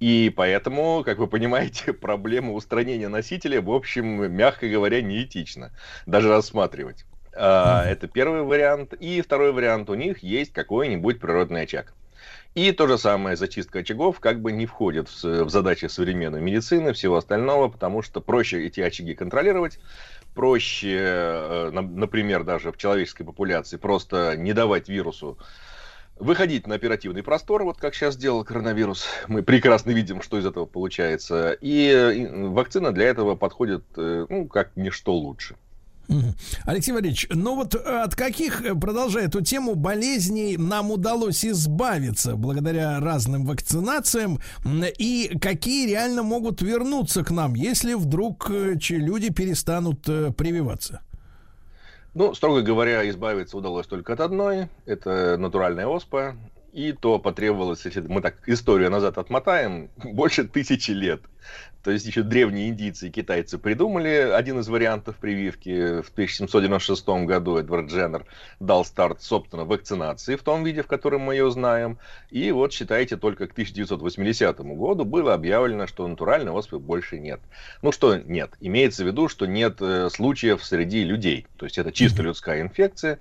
[0.00, 5.72] И поэтому, как вы понимаете, проблема устранения носителя, в общем, мягко говоря, неэтично
[6.04, 7.06] даже рассматривать.
[7.32, 8.92] А, Это первый вариант.
[8.92, 11.94] И второй вариант, у них есть какой-нибудь природный очаг.
[12.56, 17.16] И то же самое, зачистка очагов как бы не входит в, задачи современной медицины, всего
[17.16, 19.78] остального, потому что проще эти очаги контролировать,
[20.36, 25.38] проще, э, на- например, даже в человеческой популяции, просто не давать вирусу
[26.18, 29.06] выходить на оперативный простор, вот как сейчас сделал коронавирус.
[29.28, 31.52] Мы прекрасно видим, что из этого получается.
[31.60, 35.56] И э, вакцина для этого подходит, э, ну, как ничто лучше.
[36.64, 42.36] Алексей Валерьевич, ну вот э, от каких, э, продолжая эту тему, болезней нам удалось избавиться
[42.36, 44.40] благодаря разным вакцинациям,
[44.98, 51.00] и какие реально могут вернуться к нам, если вдруг э, люди перестанут прививаться?
[52.14, 54.68] Ну, строго говоря, избавиться удалось только от одной.
[54.86, 56.34] Это натуральная оспа.
[56.76, 61.22] И то потребовалось, если мы так историю назад отмотаем, больше тысячи лет.
[61.82, 66.02] То есть еще древние индийцы и китайцы придумали один из вариантов прививки.
[66.02, 68.26] В 1796 году Эдвард Дженнер
[68.60, 71.98] дал старт, собственно, вакцинации в том виде, в котором мы ее знаем.
[72.30, 77.40] И вот, считайте, только к 1980 году было объявлено, что натуральной оспы больше нет.
[77.80, 78.50] Ну что нет?
[78.60, 81.46] Имеется в виду, что нет э, случаев среди людей.
[81.56, 83.18] То есть это чисто людская инфекция.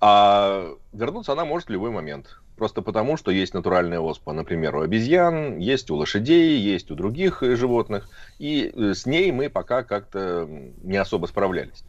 [0.00, 2.40] А вернуться она может в любой момент.
[2.56, 7.42] Просто потому, что есть натуральная оспа, например, у обезьян, есть у лошадей, есть у других
[7.42, 8.08] э, животных.
[8.38, 10.48] И э, с ней мы пока как-то
[10.82, 11.84] не особо справлялись.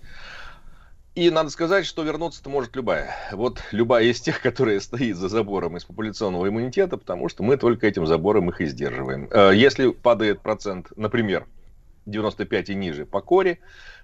[1.15, 3.15] И надо сказать, что вернуться-то может любая.
[3.31, 7.88] Вот любая из тех, которая стоит за забором из популяционного иммунитета, потому что мы только
[7.88, 9.30] этим забором их и сдерживаем.
[9.31, 11.48] Э, если падает процент, например,
[12.07, 13.60] 95 и ниже по коре,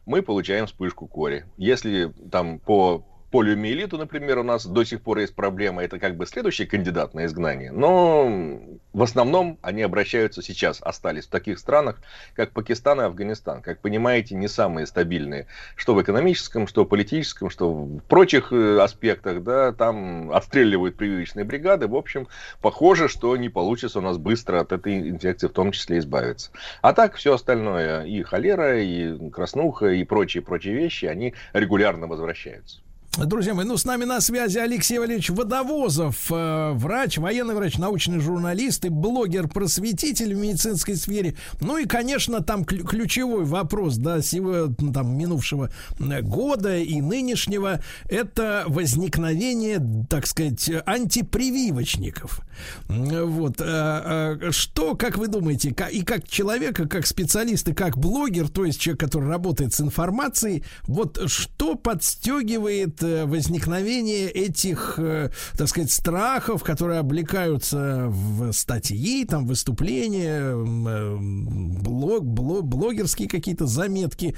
[0.06, 1.46] мы получаем вспышку кори.
[1.58, 6.28] Если там по полиомиелиту, например, у нас до сих пор есть проблема, это как бы
[6.28, 8.62] следующий кандидат на изгнание, но
[8.94, 12.00] в основном они обращаются сейчас, остались в таких странах,
[12.36, 13.64] как Пакистан и Афганистан.
[13.64, 18.80] Как понимаете, не самые стабильные, что в экономическом, что в политическом, что в прочих э,
[18.80, 22.28] аспектах, да, там отстреливают прививочные бригады, в общем,
[22.62, 26.52] похоже, что не получится у нас быстро от этой инфекции в том числе избавиться.
[26.84, 32.84] А так все остальное, и холера, и краснуха, и прочие-прочие вещи, они регулярно возвращаются.
[33.16, 38.20] Друзья мои, ну с нами на связи Алексей Валерьевич Водовозов, э, врач, военный врач, научный
[38.20, 41.36] журналист и блогер-просветитель в медицинской сфере.
[41.62, 45.70] Ну и, конечно, там ключевой вопрос, да, сего, там, минувшего
[46.00, 49.80] э, года и нынешнего, это возникновение,
[50.10, 52.42] так сказать, антипрививочников.
[52.88, 53.62] Вот.
[53.62, 58.66] Э, э, что, как вы думаете, и как человека, как специалист и как блогер, то
[58.66, 66.64] есть человек, который работает с информацией, вот что подстегивает возникновение этих, э, так сказать, страхов,
[66.64, 74.36] которые облекаются в статьи, там, выступления, э, блог, блог, блогерские какие-то заметки.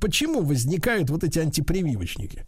[0.00, 2.44] Почему возникают вот эти антипрививочники?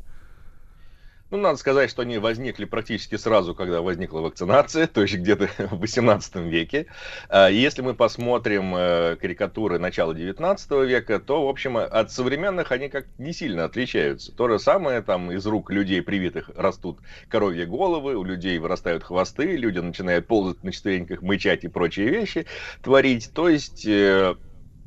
[1.32, 5.80] Ну, надо сказать, что они возникли практически сразу, когда возникла вакцинация, то есть где-то в
[5.80, 6.88] 18 веке.
[7.30, 12.90] А, если мы посмотрим э, карикатуры начала 19 века, то, в общем, от современных они
[12.90, 14.30] как не сильно отличаются.
[14.30, 16.98] То же самое, там из рук людей привитых растут
[17.30, 22.44] коровьи головы, у людей вырастают хвосты, люди начинают ползать на четвереньках, мычать и прочие вещи
[22.82, 23.30] творить.
[23.32, 24.34] То есть э,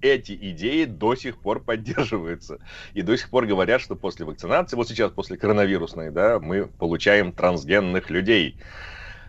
[0.05, 2.59] эти идеи до сих пор поддерживаются.
[2.93, 7.31] И до сих пор говорят, что после вакцинации, вот сейчас после коронавирусной, да, мы получаем
[7.31, 8.57] трансгенных людей.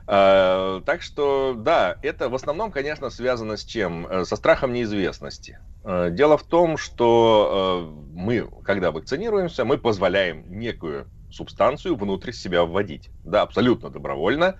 [0.07, 4.07] Uh, так что, да, это в основном, конечно, связано с чем?
[4.07, 5.59] Э, со страхом неизвестности.
[5.83, 12.65] Uh, дело в том, что uh, мы, когда вакцинируемся, мы позволяем некую субстанцию внутрь себя
[12.65, 13.11] вводить.
[13.25, 14.55] Да, абсолютно добровольно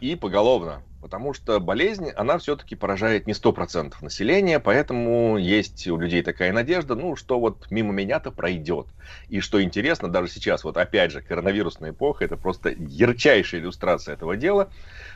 [0.00, 0.82] и поголовно.
[1.02, 6.94] Потому что болезнь, она все-таки поражает не 100% населения, поэтому есть у людей такая надежда,
[6.94, 8.86] ну, что вот мимо меня-то пройдет.
[9.26, 14.36] И что интересно, даже сейчас, вот опять же, коронавирусная эпоха, это просто ярчайшая иллюстрация этого
[14.36, 14.70] дела.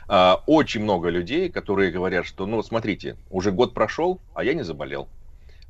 [0.09, 4.63] А, очень много людей, которые говорят, что, ну, смотрите, уже год прошел, а я не
[4.63, 5.07] заболел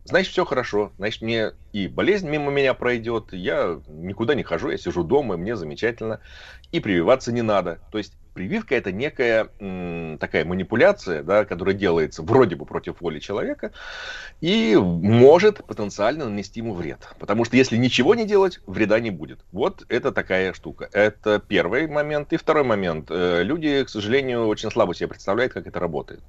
[0.07, 0.91] значит, все хорошо.
[0.97, 5.55] Значит, мне и болезнь мимо меня пройдет, я никуда не хожу, я сижу дома, мне
[5.55, 6.19] замечательно,
[6.71, 7.79] и прививаться не надо.
[7.91, 13.19] То есть прививка это некая м, такая манипуляция, да, которая делается вроде бы против воли
[13.19, 13.71] человека
[14.41, 16.99] и может потенциально нанести ему вред.
[17.19, 19.39] Потому что если ничего не делать, вреда не будет.
[19.51, 20.87] Вот это такая штука.
[20.93, 22.31] Это первый момент.
[22.31, 23.07] И второй момент.
[23.09, 26.21] Э, люди, к сожалению, очень слабо себе представляют, как это работает.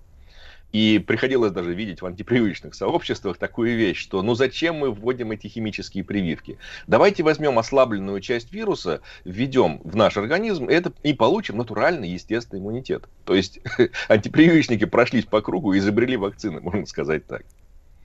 [0.73, 5.47] И приходилось даже видеть в антипривычных сообществах такую вещь, что ну зачем мы вводим эти
[5.47, 6.59] химические прививки?
[6.87, 13.09] Давайте возьмем ослабленную часть вируса, введем в наш организм это, и получим натуральный естественный иммунитет.
[13.25, 13.61] То есть
[14.09, 17.45] антипрививочники прошлись по кругу и изобрели вакцины, можно сказать так.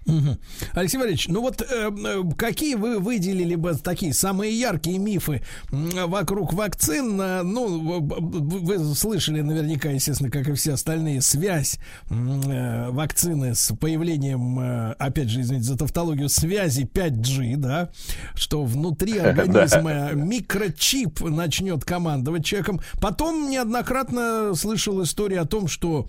[0.05, 0.37] Угу.
[0.73, 6.53] Алексей Валерьевич, ну вот э, э, какие вы выделили бы такие самые яркие мифы вокруг
[6.53, 7.15] вакцин?
[7.15, 14.91] Ну, вы слышали наверняка, естественно, как и все остальные, связь э, вакцины с появлением, э,
[14.99, 17.89] опять же, извините за тавтологию, связи 5G, да,
[18.35, 22.81] что внутри организма микрочип начнет командовать человеком.
[23.01, 26.07] Потом неоднократно слышал историю о том, что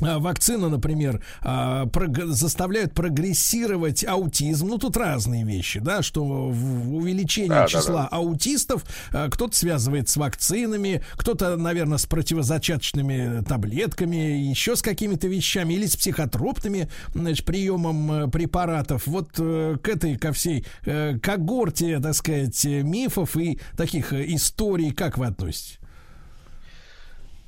[0.00, 1.88] вакцина, например, а,
[2.26, 4.68] заставляют прогрессировать аутизм.
[4.68, 8.16] Ну, тут разные вещи, да, что увеличение да, числа да, да.
[8.16, 15.74] аутистов а, кто-то связывает с вакцинами, кто-то, наверное, с противозачаточными таблетками, еще с какими-то вещами,
[15.74, 19.06] или с психотропными значит, приемом э, препаратов.
[19.06, 25.18] Вот э, к этой, ко всей э, когорте, так сказать, мифов и таких историй, как
[25.18, 25.79] вы относитесь?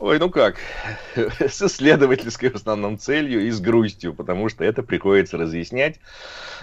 [0.03, 0.57] Ой, ну как,
[1.15, 6.01] с исследовательской в основном целью и с грустью, потому что это приходится разъяснять.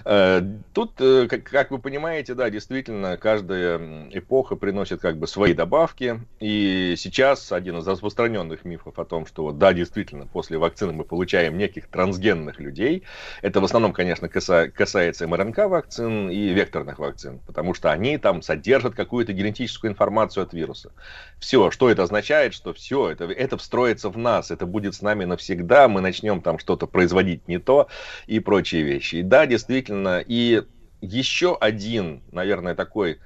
[0.03, 0.41] Э,
[0.73, 6.19] тут, э, как вы понимаете, да, действительно, каждая эпоха приносит как бы свои добавки.
[6.41, 11.05] И сейчас один из распространенных мифов о том, что вот, да, действительно, после вакцины мы
[11.05, 13.03] получаем неких трансгенных людей.
[13.41, 19.31] Это в основном, конечно, касается МРНК-вакцин и векторных вакцин, потому что они там содержат какую-то
[19.31, 20.91] генетическую информацию от вируса.
[21.39, 25.25] Все, что это означает, что все, это это встроится в нас, это будет с нами
[25.25, 27.87] навсегда, мы начнем там что-то производить не то
[28.27, 29.17] и прочие вещи.
[29.17, 30.63] И да, действительно, и
[31.01, 33.19] еще один, наверное, такой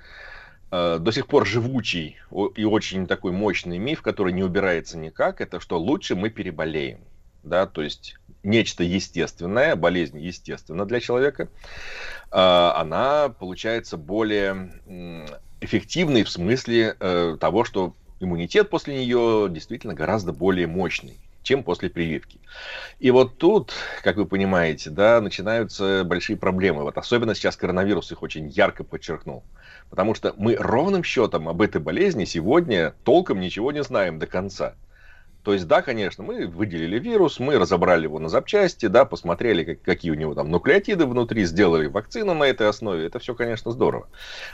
[0.71, 2.17] э, до сих пор живучий
[2.55, 6.99] и очень такой мощный миф, который не убирается никак, это что лучше мы переболеем.
[7.43, 11.49] Да, то есть нечто естественное, болезнь естественна для человека,
[12.31, 14.71] а, она получается более
[15.59, 21.89] эффективной в смысле э, того, что иммунитет после нее действительно гораздо более мощный чем после
[21.89, 22.39] прививки.
[22.99, 26.83] И вот тут, как вы понимаете, да, начинаются большие проблемы.
[26.83, 29.43] Вот особенно сейчас коронавирус их очень ярко подчеркнул.
[29.89, 34.73] Потому что мы ровным счетом об этой болезни сегодня толком ничего не знаем до конца.
[35.43, 39.81] То есть, да, конечно, мы выделили вирус, мы разобрали его на запчасти, да, посмотрели, как,
[39.81, 43.05] какие у него там нуклеотиды внутри, сделали вакцину на этой основе.
[43.05, 44.07] Это все, конечно, здорово.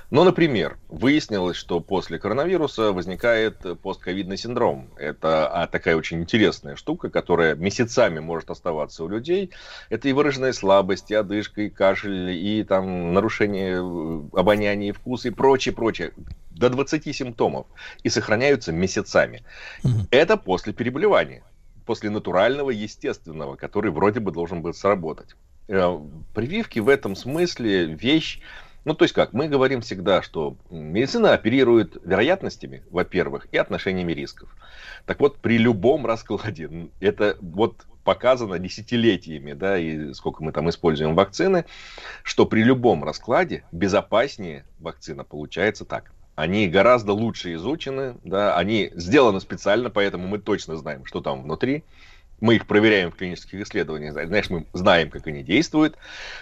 [0.09, 4.89] Но, например, выяснилось, что после коронавируса возникает постковидный синдром.
[4.97, 9.51] Это а, такая очень интересная штука, которая месяцами может оставаться у людей.
[9.89, 15.27] Это и выраженная слабость, и одышка, и кашель, и там нарушение э, обоняния и вкуса,
[15.27, 16.13] и прочее, прочее
[16.59, 17.65] до 20 симптомов
[18.03, 19.43] и сохраняются месяцами.
[19.83, 20.07] Угу.
[20.11, 21.41] Это после переболевания,
[21.85, 25.35] после натурального, естественного, который вроде бы должен был сработать.
[25.69, 25.97] Э,
[26.35, 28.41] прививки в этом смысле вещь,
[28.85, 34.53] ну, то есть как, мы говорим всегда, что медицина оперирует вероятностями, во-первых, и отношениями рисков.
[35.05, 41.15] Так вот, при любом раскладе, это вот показано десятилетиями, да, и сколько мы там используем
[41.15, 41.65] вакцины,
[42.23, 49.41] что при любом раскладе безопаснее вакцина получается так они гораздо лучше изучены, да, они сделаны
[49.41, 51.83] специально, поэтому мы точно знаем, что там внутри.
[52.39, 55.97] Мы их проверяем в клинических исследованиях, знаешь, мы знаем, как они действуют.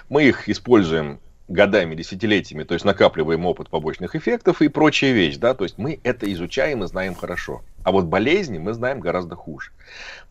[0.07, 5.53] Мы их используем годами, десятилетиями, то есть накапливаем опыт побочных эффектов и прочая вещь, да,
[5.53, 7.63] то есть мы это изучаем и знаем хорошо.
[7.83, 9.71] А вот болезни мы знаем гораздо хуже.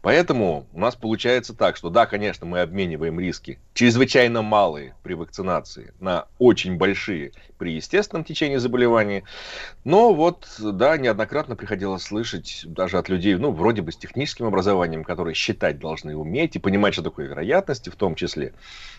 [0.02, 5.94] Поэтому у нас получается так, что да, конечно, мы обмениваем риски чрезвычайно малые при вакцинации
[5.98, 9.22] на очень большие при естественном течении заболевания.
[9.84, 15.02] Но вот, да, неоднократно приходилось слышать даже от людей, ну, вроде бы с техническим образованием,
[15.02, 18.52] которые считать должны уметь и понимать, что такое вероятности в том числе,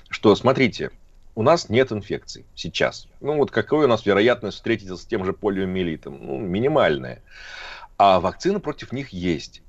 [0.09, 0.89] что, смотрите,
[1.37, 3.07] у нас нет инфекций сейчас.
[3.21, 6.17] Ну вот какая у нас вероятность встретиться с тем же полиомиелитом?
[6.19, 7.21] Ну, минимальная.
[7.95, 9.61] А вакцины против них есть.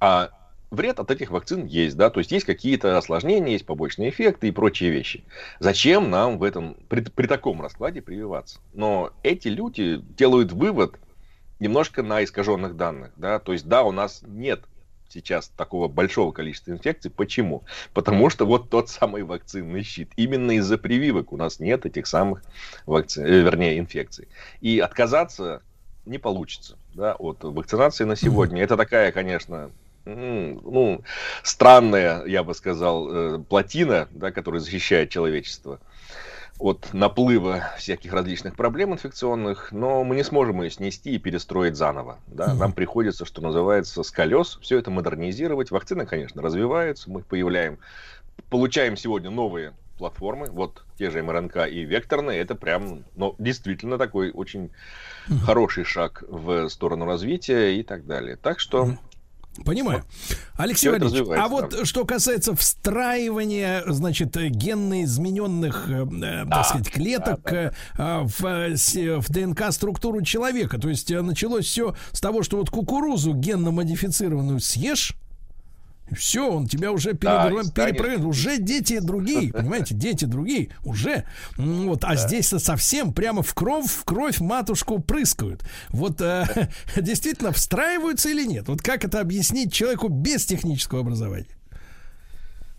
[0.00, 0.30] А
[0.72, 4.50] вред от этих вакцин есть, да, то есть есть какие-то осложнения, есть побочные эффекты и
[4.50, 5.22] прочие вещи.
[5.60, 8.58] Зачем нам в этом, при, при таком раскладе прививаться?
[8.72, 10.96] Но эти люди делают вывод
[11.60, 14.64] немножко на искаженных данных, да, то есть да, у нас нет
[15.08, 17.10] сейчас такого большого количества инфекций.
[17.10, 17.64] Почему?
[17.92, 20.10] Потому что вот тот самый вакцинный щит.
[20.16, 22.42] Именно из-за прививок у нас нет этих самых
[22.86, 23.22] вакци...
[23.22, 24.28] Э, вернее, инфекций.
[24.60, 25.62] И отказаться
[26.06, 28.62] не получится да, от вакцинации на сегодня.
[28.62, 29.70] Это такая, конечно,
[30.04, 31.02] ну,
[31.42, 35.80] странная, я бы сказал, э, плотина, да, которая защищает человечество
[36.58, 42.18] от наплыва всяких различных проблем инфекционных, но мы не сможем ее снести и перестроить заново.
[42.26, 42.54] Да?
[42.54, 45.70] Нам приходится, что называется, с колес все это модернизировать.
[45.70, 47.78] Вакцины, конечно, развиваются, мы появляем,
[48.50, 54.30] получаем сегодня новые платформы, вот те же МРНК и векторные, это прям, ну, действительно такой
[54.32, 54.70] очень
[55.44, 58.36] хороший шаг в сторону развития и так далее.
[58.36, 58.96] Так что
[59.62, 60.04] Понимаю.
[60.56, 61.84] Алексей Все Валерьевич, а вот да.
[61.84, 68.20] что касается встраивания, значит, генно измененных, э, э, да, так сказать, клеток да, да.
[68.20, 74.60] Э, в, в ДНК-структуру человека, то есть началось все с того, что вот кукурузу генно-модифицированную
[74.60, 75.14] съешь,
[76.12, 78.28] все, он тебя уже да, перепроверил.
[78.28, 81.24] Уже дети другие, понимаете, дети другие уже.
[81.56, 82.16] Вот, а да.
[82.16, 85.64] здесь совсем прямо в кровь, в кровь матушку прыскают.
[85.90, 88.68] Вот э, действительно встраиваются или нет?
[88.68, 91.46] Вот как это объяснить человеку без технического образования?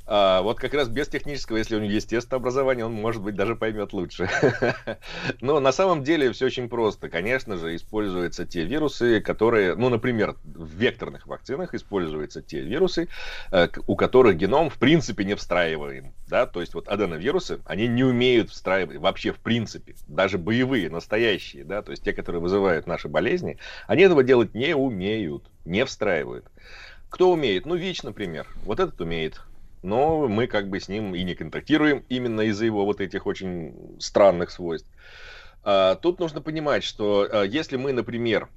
[0.08, 3.56] А, вот как раз без технического, если у него естественное образование, он, может быть, даже
[3.56, 4.30] поймет лучше.
[5.42, 7.10] Но на самом деле все очень просто.
[7.10, 13.08] Конечно же, используются те вирусы, которые, ну, например, в векторных вакцинах используются те вирусы,
[13.52, 16.14] э, у которых геном, в принципе, не встраиваем.
[16.28, 16.46] Да?
[16.46, 19.96] То есть вот аденовирусы, они не умеют встраивать вообще в принципе.
[20.08, 23.58] Даже боевые, настоящие, да, то есть те, которые вызывают наши болезни,
[23.88, 26.46] они этого делать не умеют, не встраивают.
[27.10, 27.66] Кто умеет?
[27.66, 28.48] Ну, ВИЧ, например.
[28.66, 29.42] Вот этот умеет
[29.86, 33.98] но мы как бы с ним и не контактируем именно из-за его вот этих очень
[34.00, 34.90] странных свойств.
[35.64, 38.50] А, тут нужно понимать, что а, если мы, например,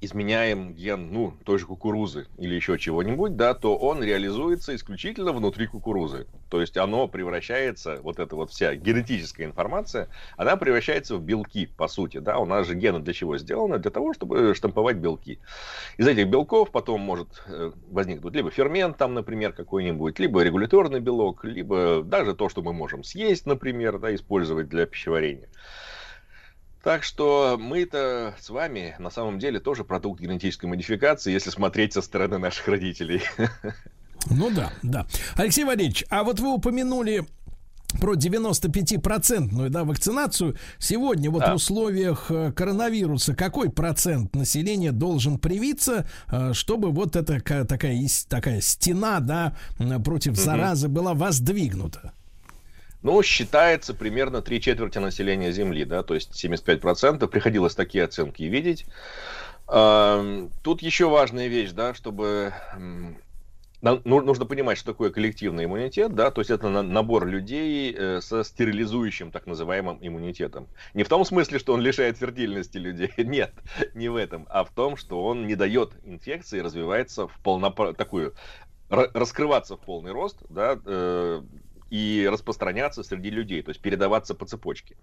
[0.00, 5.66] изменяем ген, ну, той же кукурузы или еще чего-нибудь, да, то он реализуется исключительно внутри
[5.66, 6.26] кукурузы.
[6.48, 11.86] То есть оно превращается, вот эта вот вся генетическая информация, она превращается в белки, по
[11.86, 12.38] сути, да.
[12.38, 13.78] У нас же гены для чего сделаны?
[13.78, 15.38] Для того, чтобы штамповать белки.
[15.98, 21.44] Из этих белков потом может э, возникнуть либо фермент там, например, какой-нибудь, либо регуляторный белок,
[21.44, 25.48] либо даже то, что мы можем съесть, например, да, использовать для пищеварения.
[26.82, 32.00] Так что мы-то с вами на самом деле тоже продукт генетической модификации, если смотреть со
[32.02, 33.22] стороны наших родителей.
[34.30, 35.06] Ну да, да.
[35.36, 37.26] Алексей Валерьевич, а вот вы упомянули
[38.00, 40.56] про 95-процентную да, вакцинацию.
[40.78, 41.52] Сегодня вот Да.
[41.52, 47.98] в условиях э, коронавируса какой процент населения должен привиться, э, чтобы вот эта ка- такая,
[48.28, 49.56] такая стена да,
[50.04, 52.12] против заразы была воздвигнута?
[53.02, 57.26] Ну, считается примерно три четверти населения Земли, да, то есть 75%.
[57.30, 58.86] Приходилось такие оценки видеть.
[59.66, 62.52] Ам, Тут еще важная вещь, да, чтобы
[63.82, 68.20] ну- нужно понимать, что такое коллективный иммунитет, да, то есть это на- набор людей э,
[68.20, 70.68] со стерилизующим так называемым иммунитетом.
[70.92, 73.54] Не в том смысле, что он лишает фертильности людей, нет,
[73.94, 78.34] не в этом, а в том, что он не дает инфекции развиваться в полнопа- такую
[78.90, 81.42] ра- раскрываться в полный рост, да, э,
[81.90, 84.96] и распространяться среди людей, то есть передаваться по цепочке.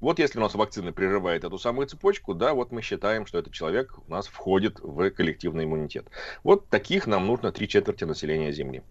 [0.00, 3.52] Вот если у нас вакцина прерывает эту самую цепочку, да, вот мы считаем, что этот
[3.52, 6.08] человек у нас входит в коллективный иммунитет.
[6.42, 8.82] Вот таких нам нужно три четверти населения Земли.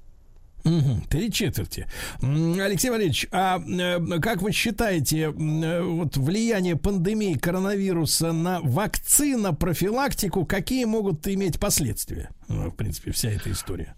[1.09, 1.87] Три четверти.
[2.21, 10.45] Алексей Валерьевич, а э, как вы считаете, э, вот влияние пандемии коронавируса на вакцина, профилактику,
[10.45, 12.29] какие могут иметь последствия?
[12.47, 13.95] Ну, в принципе, вся эта история.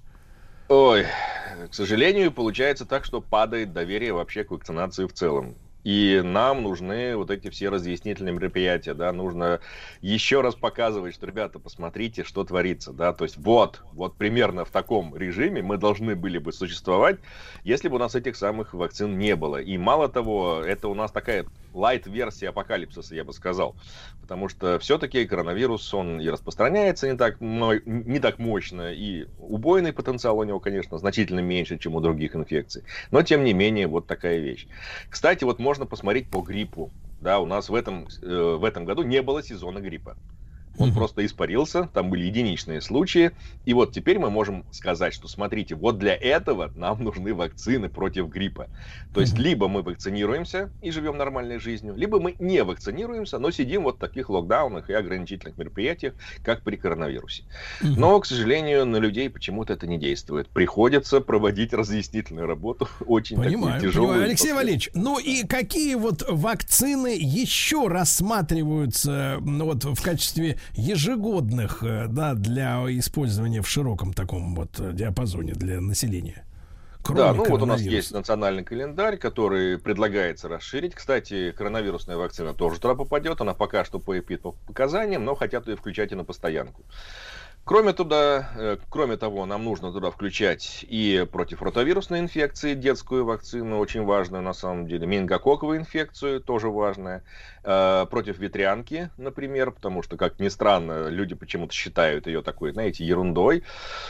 [0.75, 1.05] Ой,
[1.69, 5.55] к сожалению, получается так, что падает доверие вообще к вакцинации в целом.
[5.83, 9.59] И нам нужны вот эти все разъяснительные мероприятия, да, нужно
[10.01, 14.71] еще раз показывать, что, ребята, посмотрите, что творится, да, то есть вот, вот примерно в
[14.71, 17.19] таком режиме мы должны были бы существовать,
[17.63, 19.57] если бы у нас этих самых вакцин не было.
[19.57, 23.75] И мало того, это у нас такая лайт-версия апокалипсиса, я бы сказал,
[24.21, 30.37] потому что все-таки коронавирус, он и распространяется не так, не так мощно, и убойный потенциал
[30.37, 34.39] у него, конечно, значительно меньше, чем у других инфекций, но тем не менее вот такая
[34.39, 34.67] вещь.
[35.09, 36.91] Кстати, вот можно посмотреть по гриппу.
[37.21, 40.17] Да, у нас в этом, э, в этом году не было сезона гриппа.
[40.77, 43.31] Он просто испарился, там были единичные случаи.
[43.65, 48.29] И вот теперь мы можем сказать, что смотрите, вот для этого нам нужны вакцины против
[48.29, 48.67] гриппа.
[49.13, 53.83] То есть либо мы вакцинируемся и живем нормальной жизнью, либо мы не вакцинируемся, но сидим
[53.83, 56.13] вот в таких локдаунах и ограничительных мероприятиях,
[56.43, 57.43] как при коронавирусе.
[57.81, 60.49] Но, к сожалению, на людей почему-то это не действует.
[60.49, 64.09] Приходится проводить разъяснительную работу, очень Понимаю, такую тяжелую.
[64.09, 64.29] понимаю.
[64.29, 72.07] Алексей Валерьевич, ну и какие вот вакцины еще рассматриваются ну, вот в качестве ежегодных, э,
[72.07, 76.45] да, для использования в широком таком вот э, диапазоне для населения?
[77.09, 80.95] да, ну вот у нас есть национальный календарь, который предлагается расширить.
[80.95, 83.41] Кстати, коронавирусная вакцина тоже туда попадет.
[83.41, 84.15] Она пока что по
[84.67, 86.83] показаниям, но хотят ее включать и на постоянку.
[87.65, 93.79] Кроме, туда, э, кроме того, нам нужно туда включать и против ротовирусной инфекции детскую вакцину,
[93.79, 97.23] очень важную на самом деле, менингококковую инфекцию, тоже важная,
[97.63, 103.05] э, против ветрянки, например, потому что, как ни странно, люди почему-то считают ее такой, знаете,
[103.05, 103.63] ерундой,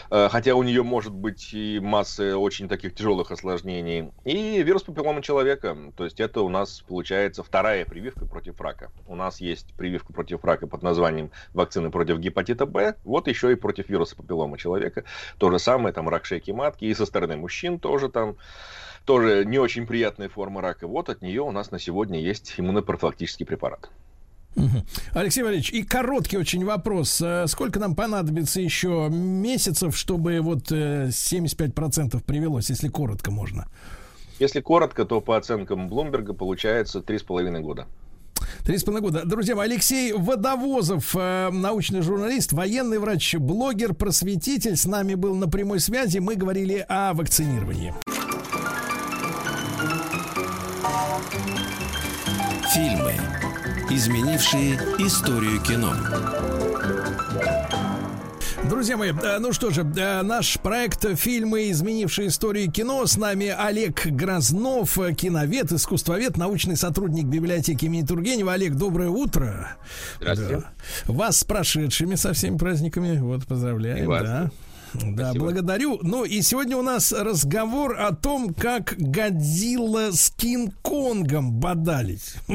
[0.09, 5.21] э, хотя у нее может быть и масса очень таких тяжелых осложнений, и вирус папиллома
[5.21, 8.91] человека, то есть это у нас получается вторая прививка против рака.
[9.07, 13.55] У нас есть прививка против рака под названием вакцины против гепатита Б, вот еще и
[13.55, 15.03] против вируса папиллома человека.
[15.38, 18.38] То же самое, там рак шейки матки, и со стороны мужчин тоже там
[19.05, 20.88] тоже не очень приятная форма рака.
[20.88, 23.89] Вот от нее у нас на сегодня есть иммунопрофилактический препарат.
[25.13, 27.19] Алексей Валерьевич, и короткий очень вопрос.
[27.21, 33.67] Э, Сколько нам понадобится еще месяцев, чтобы вот э, 75% привелось, если коротко можно?
[34.39, 37.88] Если коротко, то по оценкам Блумберга получается 3,5 года.
[38.63, 39.25] Три с половиной года.
[39.25, 45.47] Друзья мои, Алексей Водовозов, э, научный журналист, военный врач, блогер, просветитель, с нами был на
[45.47, 46.19] прямой связи.
[46.19, 47.93] Мы говорили о вакцинировании.
[52.73, 53.13] Фильмы,
[53.91, 55.93] изменившие историю кино.
[58.67, 63.05] Друзья мои, э, ну что же, э, наш проект «Фильмы, изменившие историю кино».
[63.05, 68.53] С нами Олег Грознов, э, киновед, искусствовед, научный сотрудник библиотеки имени Тургенева.
[68.53, 69.75] Олег, доброе утро.
[70.19, 70.63] Здравствуйте.
[71.05, 71.13] Да.
[71.13, 73.19] Вас с прошедшими со всеми праздниками.
[73.19, 74.07] Вот, И поздравляем.
[74.07, 74.23] вас.
[74.23, 74.51] Да.
[74.93, 75.45] Да, Спасибо.
[75.45, 75.99] благодарю.
[76.03, 82.35] Ну и сегодня у нас разговор о том, как Годзилла с Кинг-Конгом бодались.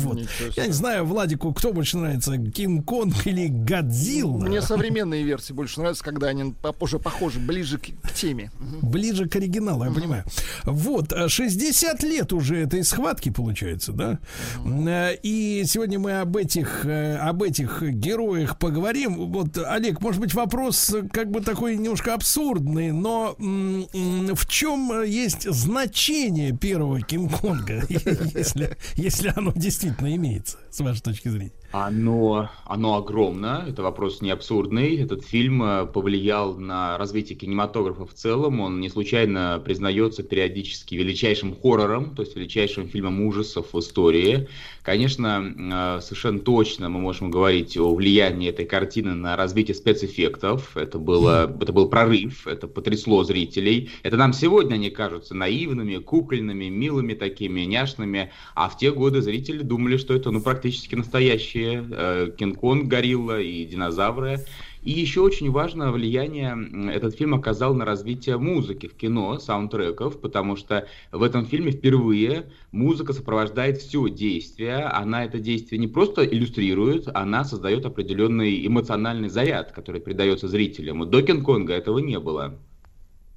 [0.00, 0.18] Вот.
[0.56, 4.38] Я не знаю, Владику, кто больше нравится, Кинг-Конг или Годзилла?
[4.46, 8.50] Мне современные версии больше нравятся, когда они по- уже похожи, ближе к, к теме.
[8.82, 10.24] Ближе к оригиналу, я понимаю.
[10.64, 14.18] Вот, э, 60 лет уже этой схватки получается, да?
[14.64, 19.30] Э, И сегодня мы об этих, э, об этих героях поговорим.
[19.30, 25.50] Вот, Олег, может быть, вопрос э, как бы такой немножко абсурдный, но в чем есть
[25.50, 31.52] значение первого Кинг-Конга, если, если оно действительно имеется, с вашей точки зрения?
[31.72, 34.96] Оно, оно огромно, это вопрос не абсурдный.
[34.96, 38.58] Этот фильм э, повлиял на развитие кинематографа в целом.
[38.58, 44.48] Он не случайно признается периодически величайшим хоррором, то есть величайшим фильмом ужасов в истории.
[44.82, 50.76] Конечно, э, совершенно точно мы можем говорить о влиянии этой картины на развитие спецэффектов.
[50.76, 53.90] Это, было, это был прорыв, это потрясло зрителей.
[54.02, 58.32] Это нам сегодня они кажутся наивными, кукольными, милыми такими, няшными.
[58.56, 63.64] А в те годы зрители думали, что это ну, практически настоящие э, Кинг-Конг, горилла и
[63.64, 64.38] динозавры.
[64.82, 66.56] И еще очень важное влияние
[66.90, 72.46] этот фильм оказал на развитие музыки в кино, саундтреков, потому что в этом фильме впервые
[72.72, 74.84] музыка сопровождает все действие.
[74.84, 81.08] Она это действие не просто иллюстрирует, она создает определенный эмоциональный заряд, который придается зрителям.
[81.10, 82.58] До Кинг-Конга этого не было.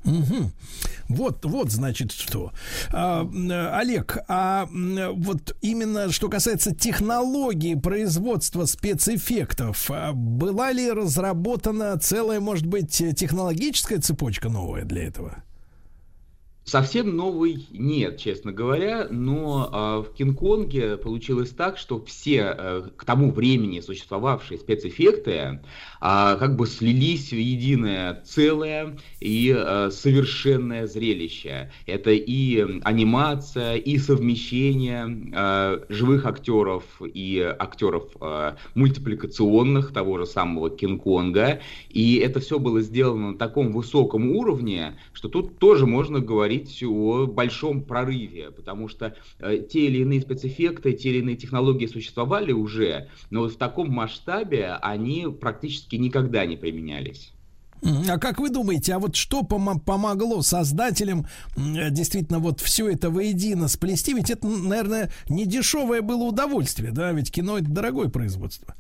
[0.06, 0.52] Угу.
[1.10, 2.52] Вот, вот, значит, что.
[2.92, 3.28] А,
[3.74, 12.66] Олег, а вот именно что касается технологии производства спецэффектов, а была ли разработана целая, может
[12.66, 15.44] быть, технологическая цепочка новая для этого?
[16.66, 19.70] Совсем новый нет, честно говоря, но
[20.06, 25.60] э, в Кинг-Конге получилось так, что все э, к тому времени существовавшие спецэффекты э,
[26.00, 31.70] как бы слились в единое целое и э, совершенное зрелище.
[31.86, 40.70] Это и анимация, и совмещение э, живых актеров и актеров э, мультипликационных того же самого
[40.70, 41.60] Кинг-Конга.
[41.90, 46.84] И это все было сделано на таком высоком уровне, что тут тоже можно говорить говорить
[46.84, 52.52] о большом прорыве, потому что э, те или иные спецэффекты, те или иные технологии существовали
[52.52, 57.32] уже, но вот в таком масштабе они практически никогда не применялись.
[58.10, 61.26] А как вы думаете, а вот что пом- помогло создателям
[61.58, 64.14] э, действительно вот все это воедино сплести?
[64.14, 67.12] Ведь это, наверное, не дешевое было удовольствие, да?
[67.12, 68.76] Ведь кино это дорогое производство.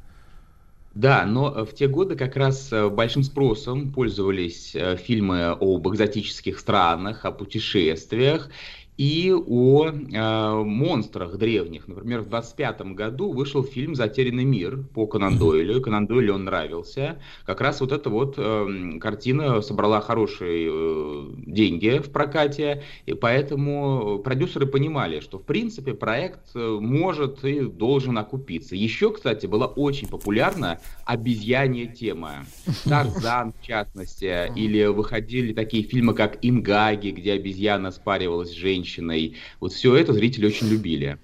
[0.94, 5.88] Да, но э, в те годы как раз э, большим спросом пользовались э, фильмы об
[5.88, 8.50] экзотических странах, о путешествиях
[8.98, 11.88] и о э, монстрах древних.
[11.88, 15.82] Например, в 25 году вышел фильм «Затерянный мир» по Конан Дойлю.
[15.82, 17.20] Конан Дойлю он нравился.
[17.46, 24.20] Как раз вот эта вот э, картина собрала хорошие э, деньги в прокате, и поэтому
[24.20, 28.76] продюсеры понимали, что в принципе проект может и должен окупиться.
[28.76, 32.46] Еще, кстати, была очень популярна обезьянья тема.
[32.84, 39.36] Тарзан, в частности, или выходили такие фильмы, как «Ингаги», где обезьяна спаривалась с женщиной женщиной.
[39.60, 41.18] Вот все это зрители очень любили.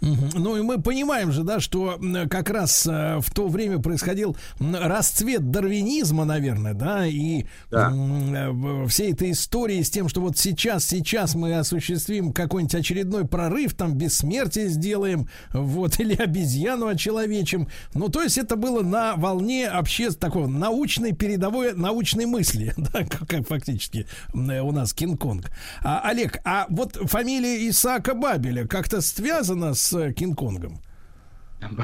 [0.00, 2.00] Ну и мы понимаем же, да, что
[2.30, 7.92] как раз э, в то время происходил расцвет дарвинизма, наверное, да, и да.
[7.92, 13.74] Э, всей этой истории с тем, что вот сейчас, сейчас мы осуществим какой-нибудь очередной прорыв,
[13.74, 17.68] там бессмертие сделаем, вот, или обезьяну очеловечим.
[17.94, 23.46] Ну, то есть это было на волне вообще такого научной, передовой научной мысли, да, как
[23.46, 25.50] фактически у нас Кинг-Конг.
[25.82, 30.80] А, Олег, а вот фамилия Исаака Бабеля как-то связана с с Кинг-Конгом?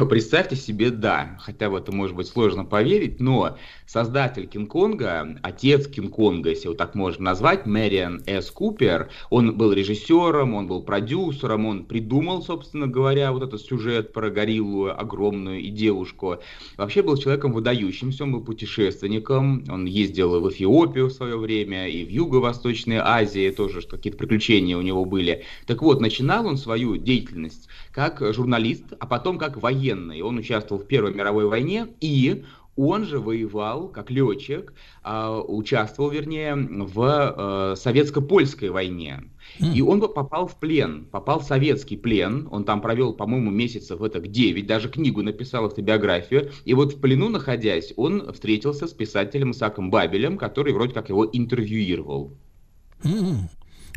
[0.09, 6.51] Представьте себе, да, хотя в это может быть сложно поверить, но создатель Кинг-Конга, отец Кинг-Конга,
[6.51, 8.51] если его так можно назвать, Мэриан С.
[8.51, 14.31] Купер, он был режиссером, он был продюсером, он придумал, собственно говоря, вот этот сюжет про
[14.31, 16.39] гориллу огромную и девушку.
[16.78, 22.05] Вообще был человеком выдающимся, он был путешественником, он ездил в Эфиопию в свое время и
[22.05, 25.44] в Юго-Восточной Азии тоже, какие-то приключения у него были.
[25.66, 30.22] Так вот, начинал он свою деятельность как журналист, а потом как военный.
[30.22, 32.44] Он участвовал в Первой мировой войне и
[32.76, 39.24] он же воевал как летчик, э, участвовал, вернее, в э, советско-польской войне.
[39.59, 42.47] И он попал в плен, попал в советский плен.
[42.51, 46.51] Он там провел, по-моему, месяцев это 9, даже книгу написал автобиографию.
[46.66, 51.26] И вот в плену находясь, он встретился с писателем Исаком Бабелем, который вроде как его
[51.32, 52.36] интервьюировал.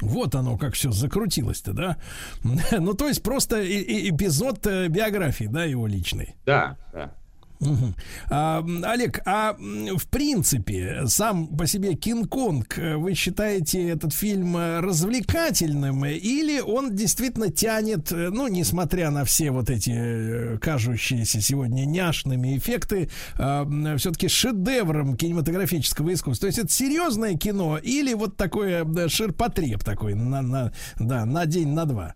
[0.01, 1.97] Вот оно как все закрутилось-то, да?
[2.43, 6.35] ну, то есть просто эпизод э, биографии, да, его личной.
[6.45, 7.13] Да, да.
[7.61, 7.93] Угу.
[8.29, 14.79] А, Олег, а в принципе, сам по себе Кинг-Конг, э, вы считаете этот фильм э,
[14.79, 22.57] развлекательным или он действительно тянет, э, ну, несмотря на все вот эти кажущиеся сегодня няшными
[22.57, 23.67] эффекты, а,
[23.97, 26.45] все-таки шедевром кинематографического искусства?
[26.45, 31.69] То есть это серьезное кино или вот такое ширпотреб такой на, на, да, на день,
[31.69, 32.15] на два?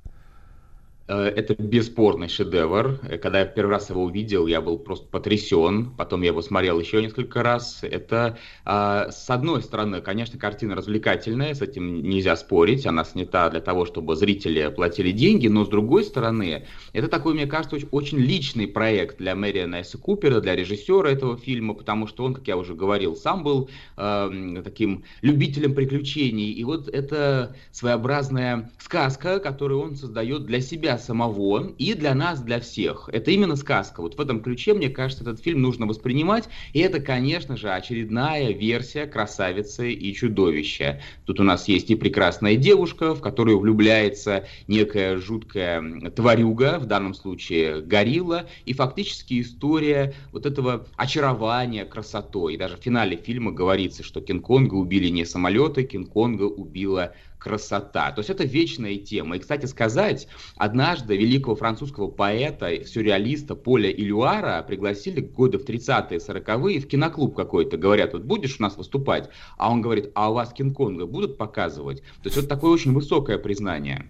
[1.06, 3.00] Э, это бесспорный шедевр.
[3.04, 5.92] Э, когда я первый раз его увидел, я был просто потрясен.
[5.98, 7.80] Потом я его смотрел еще несколько раз.
[7.82, 12.86] Это, а, с одной стороны, конечно, картина развлекательная, с этим нельзя спорить.
[12.86, 15.48] Она снята для того, чтобы зрители платили деньги.
[15.48, 20.40] Но, с другой стороны, это такой, мне кажется, очень, личный проект для Мэриана Эсса Купера,
[20.40, 25.04] для режиссера этого фильма, потому что он, как я уже говорил, сам был э, таким
[25.22, 26.52] любителем приключений.
[26.52, 32.60] И вот это своеобразная сказка, которую он создает для себя самого и для нас, для
[32.60, 33.10] всех.
[33.12, 34.02] Это именно сказка.
[34.02, 36.50] Вот в этом ключе, мне кажется, этот фильм нужно воспринимать.
[36.74, 41.02] И это, конечно же, очередная версия «Красавицы и чудовища».
[41.26, 47.14] Тут у нас есть и прекрасная девушка, в которую влюбляется некая жуткая тварюга, в данном
[47.14, 52.56] случае горилла, и фактически история вот этого очарования красотой.
[52.56, 57.14] И даже в финале фильма говорится, что Кинг-Конга убили не самолеты, Кинг-Конга убила
[57.44, 58.12] красота.
[58.12, 59.36] То есть это вечная тема.
[59.36, 66.80] И, кстати сказать, однажды великого французского поэта, сюрреалиста Поля Илюара пригласили годы в 30-е, 40-е
[66.80, 67.78] в киноклуб какой-то.
[67.78, 69.30] Говорят, вот будешь у нас выступать?
[69.58, 72.02] А он говорит, а у вас Кинг-Конга будут показывать?
[72.22, 74.10] То есть это такое очень высокое признание.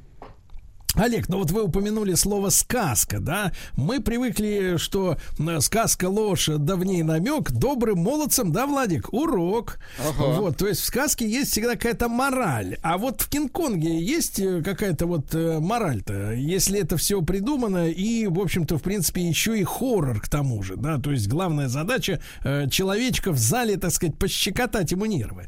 [0.96, 3.52] Олег, ну вот вы упомянули слово сказка, да?
[3.76, 5.18] Мы привыкли, что
[5.60, 9.80] сказка ложь, давней намек, добрым молодцам, да, Владик, урок.
[10.00, 10.40] Ага.
[10.40, 12.78] Вот, то есть в сказке есть всегда какая-то мораль.
[12.84, 18.28] А вот в Кинг-Конге есть э, какая-то вот э, мораль-то, если это все придумано и,
[18.28, 21.00] в общем-то, в принципе, еще и хоррор к тому же, да?
[21.00, 25.48] То есть главная задача э, человечка в зале, так сказать, пощекотать ему нервы.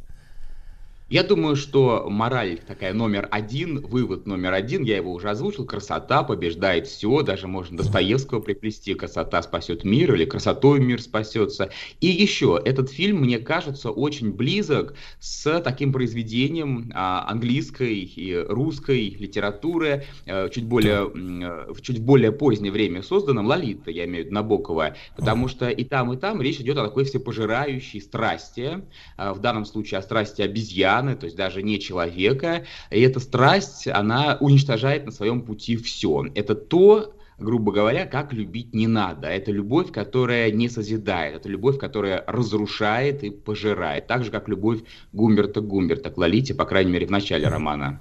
[1.15, 6.23] Я думаю, что мораль такая номер один, вывод номер один, я его уже озвучил, красота
[6.23, 11.69] побеждает все, даже можно Достоевского приплести, красота спасет мир или красотой мир спасется.
[12.01, 19.07] И еще, этот фильм, мне кажется, очень близок с таким произведением а, английской и русской
[19.11, 24.25] литературы, а, чуть более, а, в чуть более позднее время созданном, Лолита, я имею в
[24.25, 28.81] виду Набокова, потому что и там, и там речь идет о такой всепожирающей страсти,
[29.15, 32.65] а, в данном случае о страсти обезьян, обезьяны, то есть даже не человека.
[32.91, 36.25] И эта страсть, она уничтожает на своем пути все.
[36.35, 39.27] Это то, грубо говоря, как любить не надо.
[39.27, 44.07] Это любовь, которая не созидает, это любовь, которая разрушает и пожирает.
[44.07, 44.79] Так же, как любовь
[45.13, 47.99] Гумберта Гумберта к Лолите, по крайней мере, в начале романа.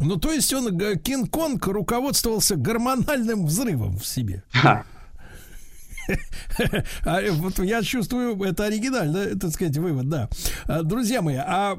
[0.00, 4.44] Ну, то есть он, э, Кинг-Конг, руководствовался гормональным взрывом в себе.
[4.62, 4.84] А,
[7.32, 10.28] вот я чувствую, это оригинально, так сказать, вывод, да.
[10.66, 11.76] А, друзья мои, а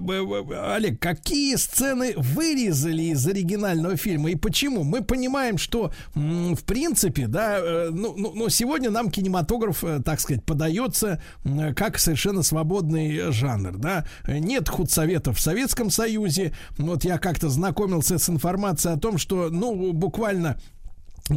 [0.75, 4.83] Олег, какие сцены вырезали из оригинального фильма и почему?
[4.83, 10.19] Мы понимаем, что в принципе, да, э, ну, ну, ну сегодня нам кинематограф, э, так
[10.19, 11.21] сказать, подается
[11.75, 14.05] как совершенно свободный жанр, да.
[14.27, 16.53] Нет худсоветов в Советском Союзе.
[16.77, 20.57] Вот я как-то знакомился с информацией о том, что, ну, буквально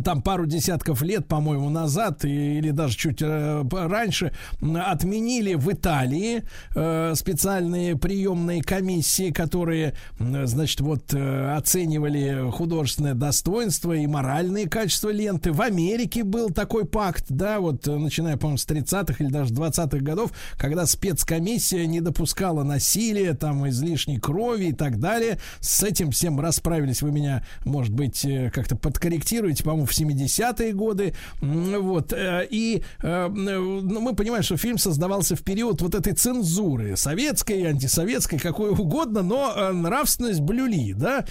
[0.00, 6.44] там пару десятков лет, по-моему, назад или даже чуть э, раньше отменили в Италии
[6.74, 15.52] э, специальные приемные комиссии, которые, значит, вот э, оценивали художественное достоинство и моральные качества ленты.
[15.52, 20.32] В Америке был такой пакт, да, вот начиная, по-моему, с 30-х или даже 20-х годов,
[20.56, 25.38] когда спецкомиссия не допускала насилия, там, излишней крови и так далее.
[25.60, 27.02] С этим всем расправились.
[27.02, 31.14] Вы меня, может быть, как-то подкорректируете, по-моему, по-моему, в 70-е годы.
[31.40, 32.12] Вот.
[32.12, 36.96] Э, и э, ну, мы понимаем, что фильм создавался в период вот этой цензуры.
[36.96, 41.24] Советской, антисоветской, какой угодно, но э, нравственность блюли, да?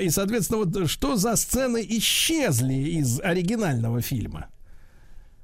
[0.00, 4.46] И, соответственно, вот что за сцены исчезли из оригинального фильма?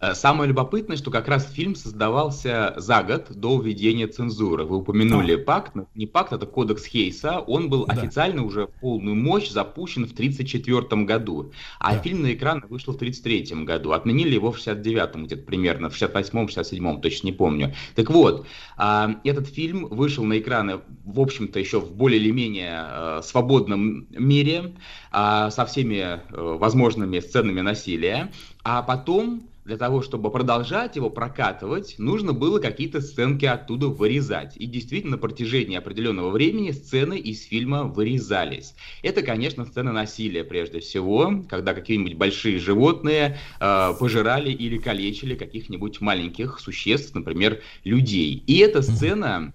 [0.07, 4.65] Э, самое любопытное, что как раз фильм создавался за год до введения цензуры.
[4.65, 5.39] Вы упомянули а.
[5.39, 7.41] пакт, не пакт, это кодекс Хейса.
[7.41, 7.95] Он был да.
[7.95, 12.03] официально уже в полную мощь запущен в 1934 году, а да.
[12.03, 13.93] фильм на экран вышел в 1933 году.
[13.93, 17.74] Отменили его в 69-м где-то примерно, в 68-м, 67-м, точно не помню.
[17.95, 18.47] Так вот,
[18.77, 24.07] а, этот фильм вышел на экраны, в общем-то, еще в более или менее э, свободном
[24.11, 24.74] мире,
[25.11, 28.31] а, со всеми э, возможными сценами насилия,
[28.62, 34.56] а потом для того, чтобы продолжать его прокатывать, нужно было какие-то сценки оттуда вырезать.
[34.56, 38.74] И действительно, на протяжении определенного времени сцены из фильма вырезались.
[39.02, 46.01] Это, конечно, сцена насилия прежде всего, когда какие-нибудь большие животные э, пожирали или калечили каких-нибудь
[46.01, 48.44] маленьких существ, например, людей.
[48.47, 49.52] И эта сцена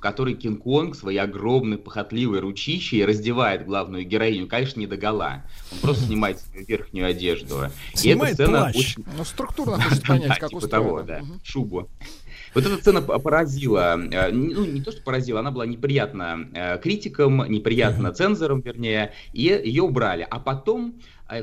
[0.00, 5.44] в которой Кинг-Конг своей огромной похотливой ручищей раздевает главную героиню, конечно, не до гола.
[5.70, 7.66] Он просто снимает свою верхнюю одежду.
[7.92, 8.76] Снимает И эта сцена плащ.
[8.76, 9.04] Очень...
[9.14, 10.88] Ну, структурно хочет понять, как типа устроено.
[10.88, 11.90] Того, да, шубу.
[12.54, 17.44] Вот эта сцена поразила, э, ну не то, что поразила, она была неприятна э, критикам,
[17.52, 20.26] неприятна цензорам, вернее, и ее убрали.
[20.28, 20.94] А потом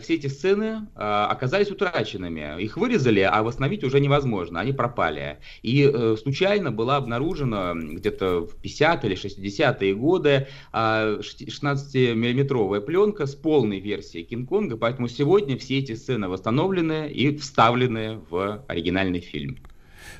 [0.02, 2.62] все эти сцены а, оказались утраченными.
[2.62, 5.38] Их вырезали, а восстановить уже невозможно, они пропали.
[5.62, 13.80] И э, случайно была обнаружена где-то в 50-е или 60-е годы 16-миллиметровая пленка с полной
[13.80, 19.58] версией Кинг-Конга, поэтому сегодня все эти сцены восстановлены и вставлены в оригинальный фильм.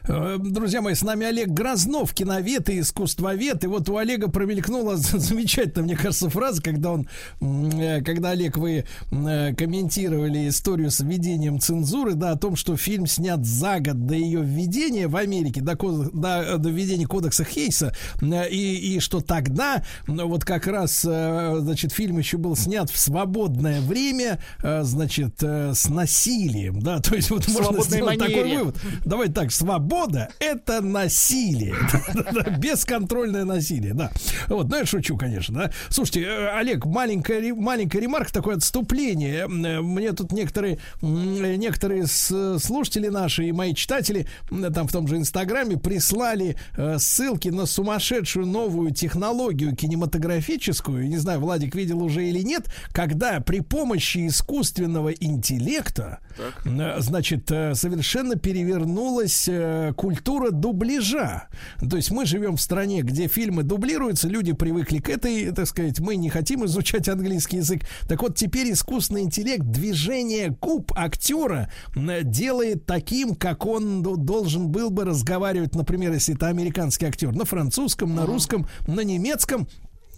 [0.08, 3.64] Э, друзья мои, с нами Олег Грознов, киновед и искусствовед.
[3.64, 7.08] И вот у Олега промелькнула замечательная, мне кажется, фраза, когда он,
[7.42, 13.06] э, когда Олег, вы э, комментировали историю с введением цензуры, да, о том, что фильм
[13.08, 18.96] снят за год до ее введения в Америке, до, до, до введения кодекса Хейса, и,
[18.96, 25.42] и что тогда, вот как раз, значит, фильм еще был снят в свободное время, значит,
[25.42, 28.36] с насилием, да, то есть вот можно сделать манере.
[28.36, 28.76] такой вывод.
[29.06, 31.76] Давайте так, свободно свобода– это насилие.
[32.58, 34.12] Бесконтрольное насилие, да.
[34.48, 35.72] Вот, ну, я шучу, конечно, да.
[35.90, 39.46] Слушайте, э, Олег, маленькая, маленькая ремарка, такое отступление.
[39.46, 45.78] Э, мне тут некоторые, некоторые слушатели наши и мои читатели там в том же Инстаграме
[45.78, 51.08] прислали э, ссылки на сумасшедшую новую технологию кинематографическую.
[51.08, 57.02] Не знаю, Владик видел уже или нет, когда при помощи искусственного интеллекта, так.
[57.02, 59.50] значит, совершенно перевернулась
[59.94, 61.48] культура дубляжа.
[61.90, 66.00] То есть мы живем в стране, где фильмы дублируются, люди привыкли к этой, так сказать,
[66.00, 67.84] мы не хотим изучать английский язык.
[68.08, 75.06] Так вот, теперь искусственный интеллект, движение губ актера делает таким, как он должен был бы
[75.06, 79.68] разговаривать, например, если это американский актер, на французском, на русском, на немецком.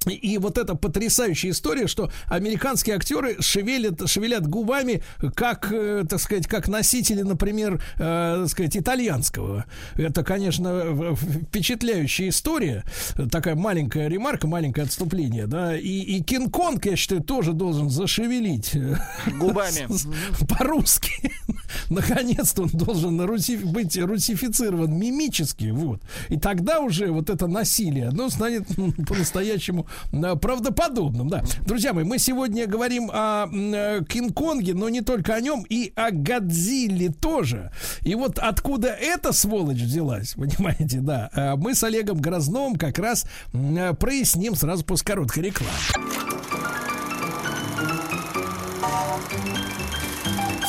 [0.06, 5.04] И вот эта потрясающая история, что американские актеры шевелят, шевелят губами,
[5.36, 9.66] как, э, так сказать, как носители, например, э, так сказать, итальянского.
[9.96, 12.84] Это, конечно, впечатляющая история.
[13.30, 15.78] Такая маленькая ремарка, маленькое отступление, да.
[15.78, 18.76] И, и Кинг-Конг, я считаю, тоже должен зашевелить.
[18.76, 18.98] Э,
[19.38, 19.88] губами.
[20.48, 21.32] По-русски.
[21.90, 26.02] Наконец-то он должен быть русифицирован мимически, вот.
[26.30, 28.68] И тогда уже вот это насилие, оно станет
[29.08, 31.44] по-настоящему правдоподобным, да.
[31.66, 36.12] Друзья мои, мы сегодня говорим о э, Кинг-Конге, но не только о нем, и о
[36.12, 37.72] Годзилле тоже.
[38.02, 43.26] И вот откуда эта сволочь взялась, понимаете, да, э, мы с Олегом Грозновым как раз
[43.52, 45.72] проясним сразу после короткой рекламы.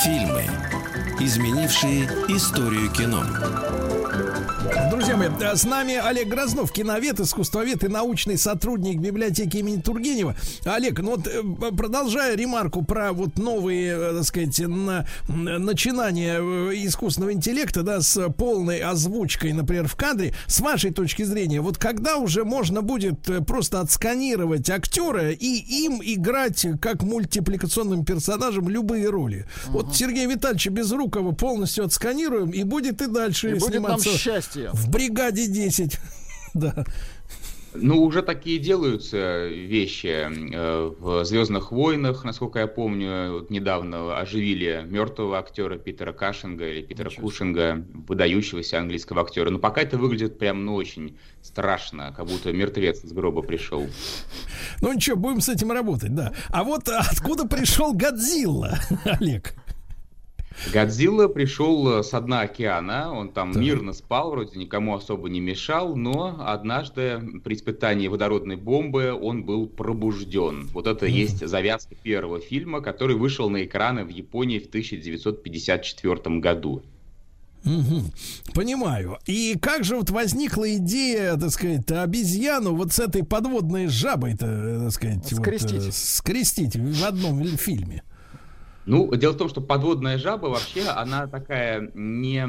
[0.02, 0.44] Фильмы,
[1.20, 3.22] изменившие историю кино.
[5.00, 10.36] Друзья мои, э, с нами Олег Грознов, киновед, искусствовед и научный сотрудник библиотеки имени Тургенева.
[10.66, 11.42] Олег, ну вот э,
[11.74, 16.38] продолжая ремарку про вот новые, э, так сказать, на, начинания
[16.86, 22.16] искусственного интеллекта, да, с полной озвучкой, например, в кадре, с вашей точки зрения, вот когда
[22.16, 25.46] уже можно будет просто отсканировать актера и
[25.86, 29.46] им играть как мультипликационным персонажем любые роли?
[29.46, 29.70] Uh-huh.
[29.70, 33.96] Вот Сергея Витальевича Безрукова полностью отсканируем и будет и дальше и сниматься.
[33.96, 34.70] Будет нам счастье.
[34.74, 35.98] В бригаде 10.
[36.54, 36.84] да.
[37.72, 40.26] Ну, уже такие делаются вещи.
[40.52, 46.82] Э, в Звездных войнах, насколько я помню, вот недавно оживили мертвого актера Питера Кашинга или
[46.82, 47.22] Питера Ничего.
[47.22, 49.50] Кушинга, выдающегося английского актера.
[49.50, 53.86] Но пока это выглядит прям, ну, очень страшно, как будто мертвец из гроба пришел.
[54.80, 56.32] Ну ничего, будем с этим работать, да.
[56.48, 59.54] А вот откуда пришел Годзилла, Олег?
[60.72, 63.62] Годзилла пришел э, с дна океана, он там так.
[63.62, 69.66] мирно спал, вроде никому особо не мешал, но однажды при испытании водородной бомбы он был
[69.66, 70.68] пробужден.
[70.72, 71.10] Вот это mm.
[71.10, 76.82] есть завязка первого фильма, который вышел на экраны в Японии в 1954 году.
[77.64, 78.04] Угу.
[78.54, 79.18] Понимаю.
[79.26, 84.80] И как же вот возникла идея, так сказать, обезьяну вот с этой подводной жабой-то, э,
[84.84, 88.02] так сказать, скрестить, вот, э, скрестить в одном фильме?
[88.86, 92.42] Ну, дело в том, что подводная жаба вообще, она такая не...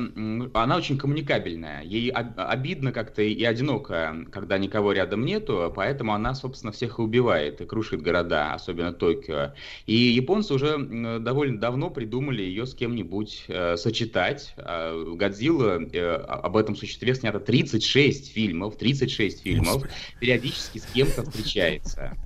[0.54, 1.84] Она очень коммуникабельная.
[1.84, 7.62] Ей обидно как-то и одиноко, когда никого рядом нету, поэтому она, собственно, всех и убивает,
[7.62, 9.54] и крушит города, особенно Токио.
[9.86, 10.78] И японцы уже
[11.20, 14.54] довольно давно придумали ее с кем-нибудь э, сочетать.
[14.58, 19.84] Э, Годзилла, э, об этом существе снято 36 фильмов, 36 фильмов,
[20.20, 22.18] периодически с кем-то встречается.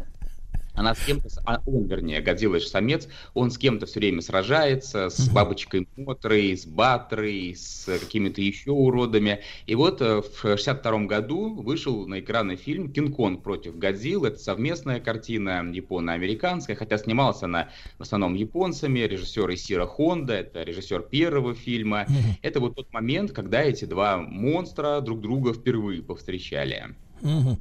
[0.76, 5.10] Она с кем-то, а он, вернее, Годзилла же самец, он с кем-то все время сражается,
[5.10, 9.42] с бабочкой Мотрой, с Батрой, с какими-то еще уродами.
[9.66, 14.30] И вот э, в 62 году вышел на экраны фильм «Кинг-Конг против Годзиллы».
[14.30, 21.04] Это совместная картина японо-американская, хотя снималась она в основном японцами, режиссер Исира Хонда, это режиссер
[21.04, 22.06] первого фильма.
[22.42, 26.96] Это вот тот момент, когда эти два монстра друг друга впервые повстречали.
[27.22, 27.58] Угу.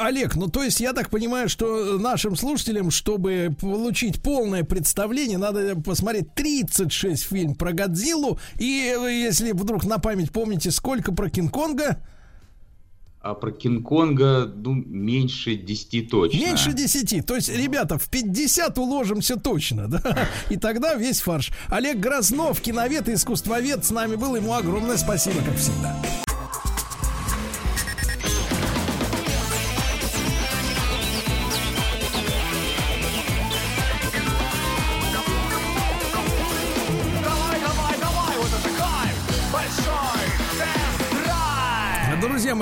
[0.00, 5.76] Олег, ну то есть я так понимаю, что нашим слушателям, чтобы получить полное представление, надо
[5.76, 8.38] посмотреть 36 фильм про Годзиллу.
[8.58, 11.98] И если вдруг на память помните, сколько про Кинг-Конга?
[13.22, 16.38] А про Кинг-Конга, ну, меньше 10 точно.
[16.38, 17.26] Меньше 10.
[17.26, 20.28] То есть, ребята, в 50 уложимся точно, да?
[20.48, 21.50] И тогда весь фарш.
[21.68, 24.36] Олег Грознов, киновед и искусствовед, с нами был.
[24.36, 25.96] Ему огромное спасибо, как всегда.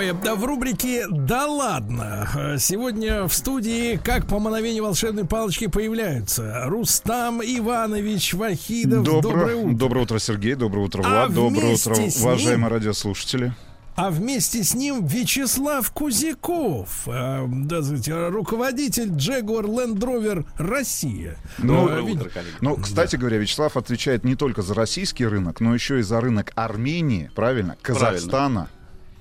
[0.05, 7.41] Мои, в рубрике «Да ладно» сегодня в студии, как по мановению волшебной палочки, появляются Рустам
[7.43, 9.03] Иванович Вахидов.
[9.05, 9.77] Добро, Доброе утро.
[9.77, 10.55] Доброе утро, Сергей.
[10.57, 11.35] Доброе утро, А Влад.
[11.35, 13.55] Доброе вместе утро, ним- уважаемые радиослушатели.
[13.97, 21.37] А вместе с ним Вячеслав Кузяков, э, да, знаете, руководитель Jaguar Land Rover Россия.
[21.59, 22.19] Ну, Э, ведь-
[22.61, 26.51] Ну, кстати говоря, Вячеслав отвечает не только за российский рынок, но еще и за рынок
[26.57, 27.77] Армении, правильно?
[27.81, 28.69] Казахстана.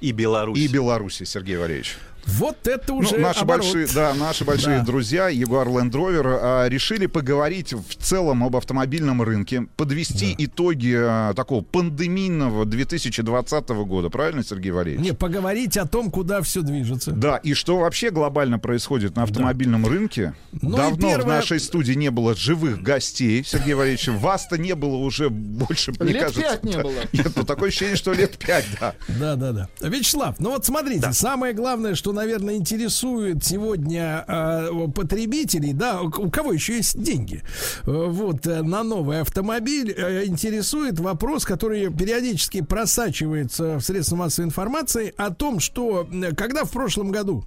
[0.03, 0.59] И Беларуси.
[0.59, 1.95] И Беларуси, Сергей Валерьевич.
[2.25, 3.63] Вот это Ну, уже наши оборот.
[3.65, 4.85] большие, да, наши большие Да.
[4.85, 11.33] друзья Jaguar Land Rover а, решили поговорить в целом об автомобильном рынке, подвести итоги а,
[11.33, 15.05] такого пандемийного 2020 года, правильно, Сергей Валерьевич?
[15.05, 17.11] Не, поговорить о том, куда все движется.
[17.11, 20.33] Да, и что вообще глобально происходит на автомобильном рынке?
[20.61, 24.07] Ну Давно в первое- нашей студии не было живых гостей, Сергей Валерьевич.
[24.07, 26.41] Вас-то не было уже больше, мне Лет кажется.
[26.41, 26.83] пять не да.
[26.83, 26.93] было.
[27.11, 28.95] Нет, ну такое ощущение, что лет пять, да.
[29.07, 29.69] Да, да, да.
[29.87, 36.53] Вячеслав, ну вот смотрите, самое главное, что, наверное, интересует сегодня э, потребителей, да, у, кого
[36.53, 37.41] еще есть деньги,
[37.85, 44.47] э, вот, э, на новый автомобиль, э, интересует вопрос, который периодически просачивается в средства массовой
[44.47, 47.43] информации о том, что э, когда в прошлом году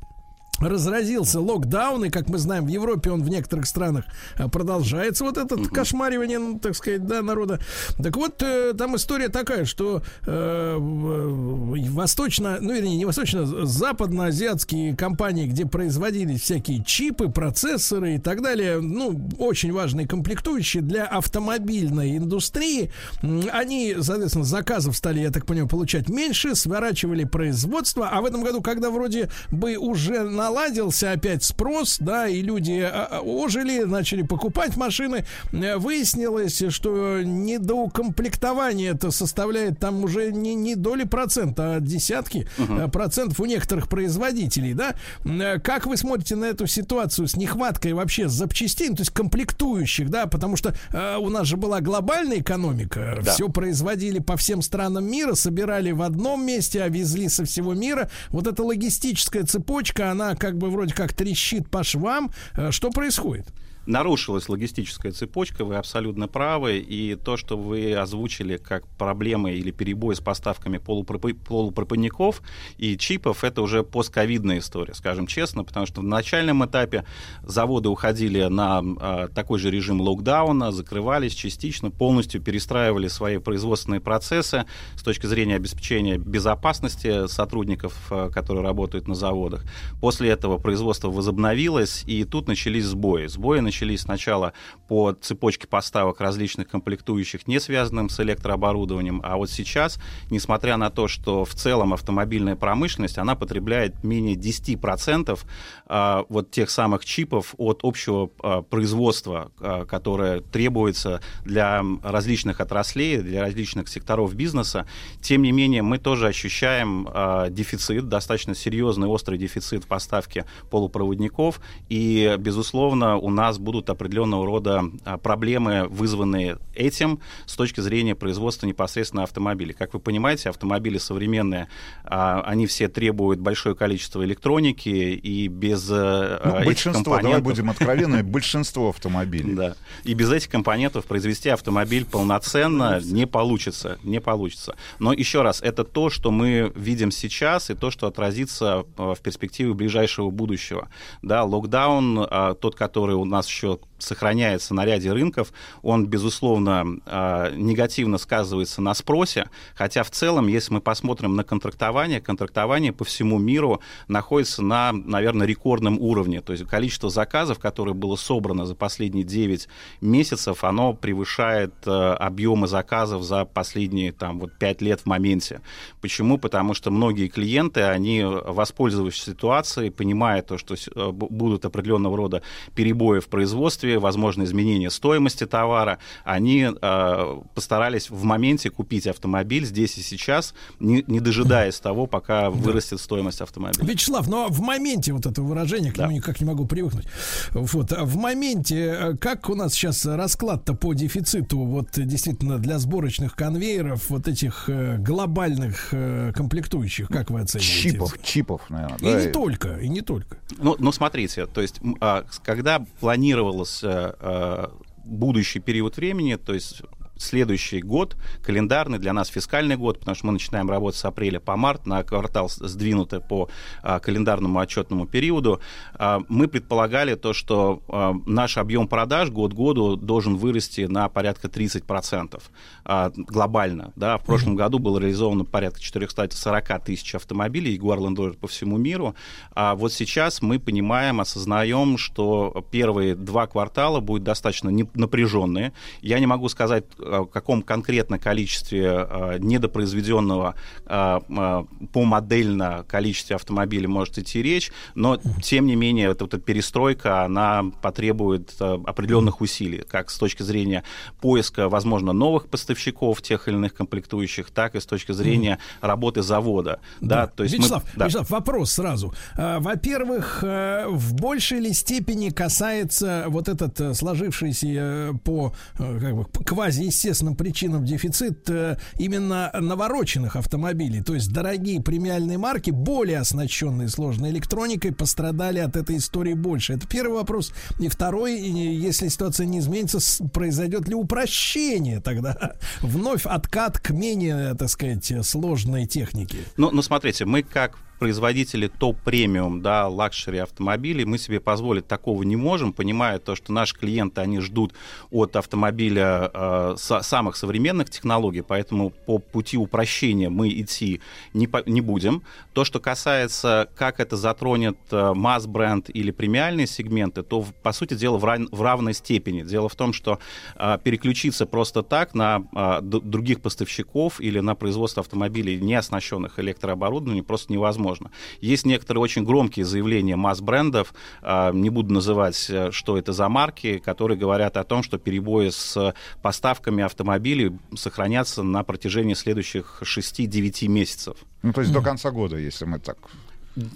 [0.61, 4.05] разразился локдаун, и, как мы знаем, в Европе он в некоторых странах
[4.39, 5.25] э, продолжается.
[5.25, 7.61] Вот этот кошмаривание, ну, так сказать, да, народа.
[8.03, 14.97] Так вот, э, там история такая, что э, в- восточно, ну, вернее, не восточно, западноазиатские
[14.97, 22.17] компании, где производились всякие чипы, процессоры и так далее, ну, очень важные комплектующие для автомобильной
[22.17, 22.91] индустрии,
[23.23, 28.63] они, соответственно, заказов стали, я так понимаю, получать меньше, сворачивали производство, а в этом году,
[28.63, 34.77] когда вроде бы уже наладился опять спрос, да, и люди а, а, ожили, начали покупать
[34.77, 42.47] машины, э, выяснилось, что недоукомплектование это составляет там уже не, не доли процента, а десятки
[42.59, 44.95] э, процентов у некоторых производителей, да.
[45.25, 50.11] Э, Как вы смотрите на эту ситуацию с нехваткой вообще запчастей, ну, то есть комплектующих,
[50.11, 53.33] да, потому что э, у нас же была глобальная экономика, Да.
[53.33, 58.09] все производили по всем странам мира, собирали в одном месте, а везли со всего мира.
[58.29, 62.31] Вот эта логистическая цепочка, она как бы вроде как трещит по швам.
[62.55, 63.47] Э, Что происходит?
[63.87, 70.17] Нарушилась логистическая цепочка, вы абсолютно правы, и то, что вы озвучили как проблемы или перебой
[70.17, 72.43] с поставками полупропы- полупропыльников
[72.79, 77.05] и чипов, это уже постковидная история, скажем честно, потому что в начальном этапе
[77.45, 84.65] заводы уходили на а, такой же режим локдауна, закрывались частично, полностью перестраивали свои производственные процессы
[84.97, 89.65] с точки зрения обеспечения безопасности сотрудников, а, которые работают на заводах.
[90.01, 93.27] После этого производство возобновилось, и тут начались сбои.
[93.27, 94.53] Сбои начались сначала
[94.89, 99.99] по цепочке поставок различных комплектующих, не связанным с электрооборудованием, а вот сейчас,
[100.31, 105.39] несмотря на то, что в целом автомобильная промышленность, она потребляет менее 10%
[105.87, 113.19] а, вот тех самых чипов от общего а, производства, а, которое требуется для различных отраслей,
[113.19, 114.87] для различных секторов бизнеса.
[115.21, 117.09] Тем не менее, мы тоже ощущаем
[117.51, 124.85] дефицит, достаточно серьезный, острый дефицит в поставке полупроводников, и, безусловно, у нас будут определенного рода
[125.05, 129.75] а, проблемы, вызванные этим с точки зрения производства непосредственно автомобилей.
[129.75, 131.67] Как вы понимаете, автомобили современные,
[132.05, 138.23] а, они все требуют большое количество электроники, и без э, Ну, большинство, давай будем откровенны,
[138.37, 139.55] большинство автомобилей.
[139.55, 139.75] Да.
[140.05, 143.99] И без этих компонентов произвести автомобиль полноценно не получится.
[144.05, 144.77] Не получится.
[145.01, 149.21] Но еще раз, это то, что мы видим сейчас, и то, что отразится э, в
[149.21, 150.89] перспективе ближайшего будущего.
[151.23, 155.53] Да, локдаун, а, тот, который у нас еще сохраняется на ряде рынков,
[155.83, 162.21] он, безусловно, а, негативно сказывается на спросе, хотя в целом, если мы посмотрим на контрактование,
[162.21, 168.17] контрактование по всему миру находится на, наверное, рекордном уровне, то есть количество заказов, которое было
[168.17, 169.69] собрано за последние 9
[170.03, 175.63] месяцев, оно превышает а, объемы заказов за последние там, вот, 5 лет в моменте.
[176.03, 176.39] Почему?
[176.39, 182.43] Потому что многие клиенты, они, воспользовавшись ситуацией, понимая то, что э, будут определенного рода
[182.75, 189.99] перебои в производстве, возможно, изменение стоимости товара, они э, постарались в моменте купить автомобиль здесь
[189.99, 193.85] и сейчас, не, не дожидаясь того, пока вырастет стоимость автомобиля.
[193.85, 197.05] Вячеслав, но в моменте вот это выражение, к нему никак не могу привыкнуть.
[197.51, 202.79] Вот, а в моменте, э, как у нас сейчас расклад-то по дефициту, вот действительно для
[202.79, 207.91] сборочных конвейеров, вот этих э, глобальных э, комплектующих, как вы оцениваете?
[207.91, 208.97] Чипов, чипов, наверное.
[208.97, 210.39] И да, не только, и не только.
[210.57, 212.83] Ну, ну смотрите, то есть, а, когда
[213.27, 214.69] планировалось Э, э,
[215.05, 216.83] будущий период времени, то есть
[217.19, 221.57] следующий год, календарный для нас фискальный год, потому что мы начинаем работать с апреля по
[221.57, 223.49] март, на квартал сдвинуты по
[223.83, 225.61] а, календарному отчетному периоду,
[225.95, 231.49] а, мы предполагали то, что а, наш объем продаж год году должен вырасти на порядка
[231.49, 232.43] 30%
[232.85, 233.93] а, глобально.
[233.97, 234.19] Да?
[234.19, 234.57] В прошлом mm-hmm.
[234.57, 239.15] году было реализовано порядка 440 тысяч автомобилей Jaguar Land Rover по всему миру.
[239.55, 245.73] А вот сейчас мы понимаем, осознаем, что первые два квартала будут достаточно напряженные.
[246.01, 250.55] Я не могу сказать о каком конкретно количестве а, недопроизведенного
[250.87, 257.25] а, по модельно количестве автомобилей может идти речь, но тем не менее эта, эта перестройка,
[257.25, 260.85] она потребует определенных усилий, как с точки зрения
[261.21, 266.81] поиска, возможно, новых поставщиков тех или иных комплектующих, так и с точки зрения работы завода.
[267.01, 267.17] Да.
[267.17, 268.05] Да, то есть Вячеслав, мы, да.
[268.07, 269.15] Вячеслав, вопрос сразу.
[269.37, 276.25] Во-первых, э, в большей ли степени касается вот этот э, сложившийся э, по как бы,
[276.45, 281.03] квази естественным причинам дефицит э, именно навороченных автомобилей.
[281.03, 286.75] То есть дорогие премиальные марки, более оснащенные сложной электроникой, пострадали от этой истории больше.
[286.75, 287.53] Это первый вопрос.
[287.79, 289.99] И второй, если ситуация не изменится,
[290.29, 292.55] произойдет ли упрощение тогда?
[292.81, 296.39] Вновь откат к менее, так сказать, сложной технике.
[296.57, 302.37] Ну, ну смотрите, мы как производители топ-премиум, да, luxury автомобилей, мы себе позволить такого не
[302.37, 304.75] можем, понимая то, что наши клиенты, они ждут
[305.11, 311.01] от автомобиля э, со, самых современных технологий, поэтому по пути упрощения мы идти
[311.33, 312.23] не, по, не будем.
[312.53, 318.19] То, что касается, как это затронет э, масс-бренд или премиальные сегменты, то, по сути дела,
[318.19, 319.43] в, рав, в равной степени.
[319.43, 320.19] Дело в том, что
[320.57, 327.25] э, переключиться просто так на э, других поставщиков или на производство автомобилей, не оснащенных электрооборудованием,
[327.25, 328.11] просто невозможно возможно.
[328.41, 333.79] Есть некоторые очень громкие заявления масс-брендов, а, не буду называть, э, что это за марки,
[333.79, 341.17] которые говорят о том, что перебои с поставками автомобилей сохранятся на протяжении следующих 6-9 месяцев.
[341.43, 342.99] Ну, то есть до конца года, если мы так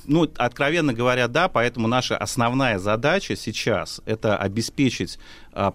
[0.05, 5.19] ну, откровенно говоря, да, поэтому наша основная задача сейчас это обеспечить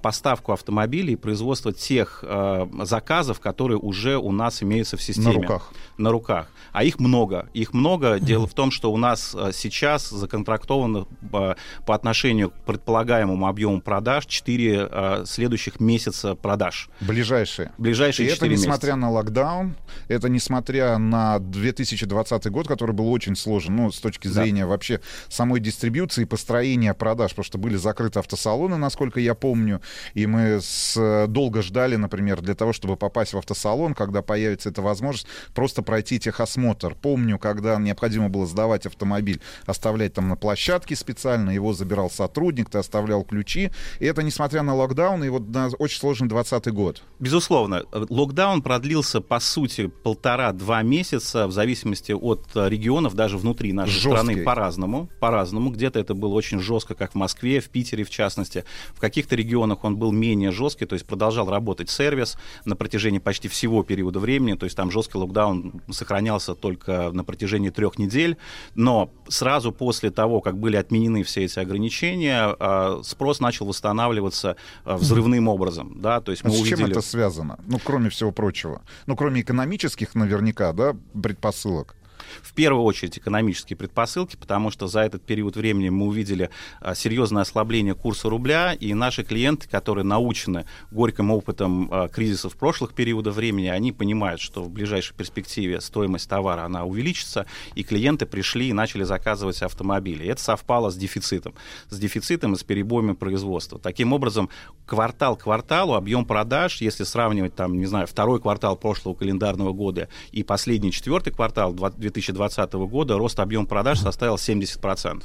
[0.01, 5.27] поставку автомобилей и производство тех э, заказов, которые уже у нас имеются в системе.
[5.27, 5.73] На руках.
[5.97, 6.47] На руках.
[6.71, 7.49] А их много.
[7.53, 8.19] Их много.
[8.19, 13.81] Дело в том, что у нас э, сейчас законтрактовано э, по отношению к предполагаемому объему
[13.81, 16.89] продаж 4 э, следующих месяца продаж.
[17.01, 17.71] Ближайшие.
[17.77, 18.95] Ближайшие и это несмотря месяца.
[18.95, 19.75] на локдаун,
[20.07, 23.75] это несмотря на 2020 год, который был очень сложен.
[23.75, 24.67] Ну, с точки зрения да.
[24.67, 29.64] вообще самой дистрибьюции и построения продаж, потому что были закрыты автосалоны, насколько я помню,
[30.13, 34.81] и мы с, долго ждали, например, для того, чтобы попасть в автосалон, когда появится эта
[34.81, 36.95] возможность, просто пройти техосмотр.
[36.95, 42.77] Помню, когда необходимо было сдавать автомобиль, оставлять там на площадке специально, его забирал сотрудник, ты
[42.77, 47.03] оставлял ключи, и это несмотря на локдаун, и вот на очень сложный 20 год.
[47.19, 54.11] Безусловно, локдаун продлился, по сути, полтора-два месяца, в зависимости от регионов, даже внутри нашей Жесткий.
[54.11, 55.09] страны по-разному.
[55.19, 55.71] По-разному.
[55.71, 58.65] Где-то это было очень жестко, как в Москве, в Питере в частности.
[58.93, 63.47] В каких-то регионах он был менее жесткий, то есть продолжал работать сервис на протяжении почти
[63.47, 64.55] всего периода времени.
[64.57, 68.37] То есть там жесткий локдаун сохранялся только на протяжении трех недель.
[68.75, 74.97] Но сразу после того, как были отменены все эти ограничения, а, спрос начал восстанавливаться а,
[74.97, 76.01] взрывным образом.
[76.01, 76.19] Да?
[76.19, 76.77] То есть мы а с увидели...
[76.77, 77.57] чем это связано?
[77.65, 78.81] Ну, кроме всего прочего.
[79.07, 81.95] Ну, кроме экономических наверняка, да, предпосылок.
[82.41, 86.49] В первую очередь экономические предпосылки, потому что за этот период времени мы увидели
[86.81, 92.93] а, серьезное ослабление курса рубля, и наши клиенты, которые научены горьким опытом а, кризисов прошлых
[92.93, 97.45] периодов времени, они понимают, что в ближайшей перспективе стоимость товара она увеличится,
[97.75, 100.25] и клиенты пришли и начали заказывать автомобили.
[100.27, 101.53] Это совпало с дефицитом.
[101.89, 103.79] С дефицитом и с перебоями производства.
[103.79, 104.49] Таким образом,
[104.85, 110.09] квартал к кварталу объем продаж, если сравнивать там, не знаю, второй квартал прошлого календарного года
[110.31, 111.73] и последний четвертый квартал
[112.15, 115.23] 2020 года, рост объема продаж составил 70%.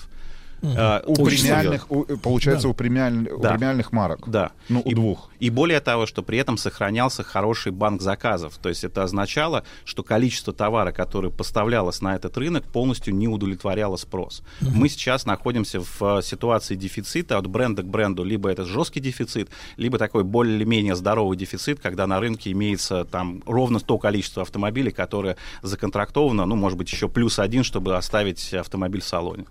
[0.62, 2.68] Uh, у премиальных, у, получается, да.
[2.68, 3.34] у, премиаль, да.
[3.34, 4.28] у премиальных марок.
[4.28, 4.52] Да.
[4.68, 5.30] Ну, у и, двух.
[5.40, 8.58] И более того, что при этом сохранялся хороший банк заказов.
[8.58, 13.96] То есть это означало, что количество товара, которое поставлялось на этот рынок, полностью не удовлетворяло
[13.96, 14.42] спрос.
[14.60, 14.70] Uh-huh.
[14.74, 18.22] Мы сейчас находимся в э, ситуации дефицита от бренда к бренду.
[18.22, 23.80] Либо это жесткий дефицит, либо такой более-менее здоровый дефицит, когда на рынке имеется там ровно
[23.80, 29.06] то количество автомобилей, которое законтрактовано, ну, может быть, еще плюс один, чтобы оставить автомобиль в
[29.06, 29.46] салоне.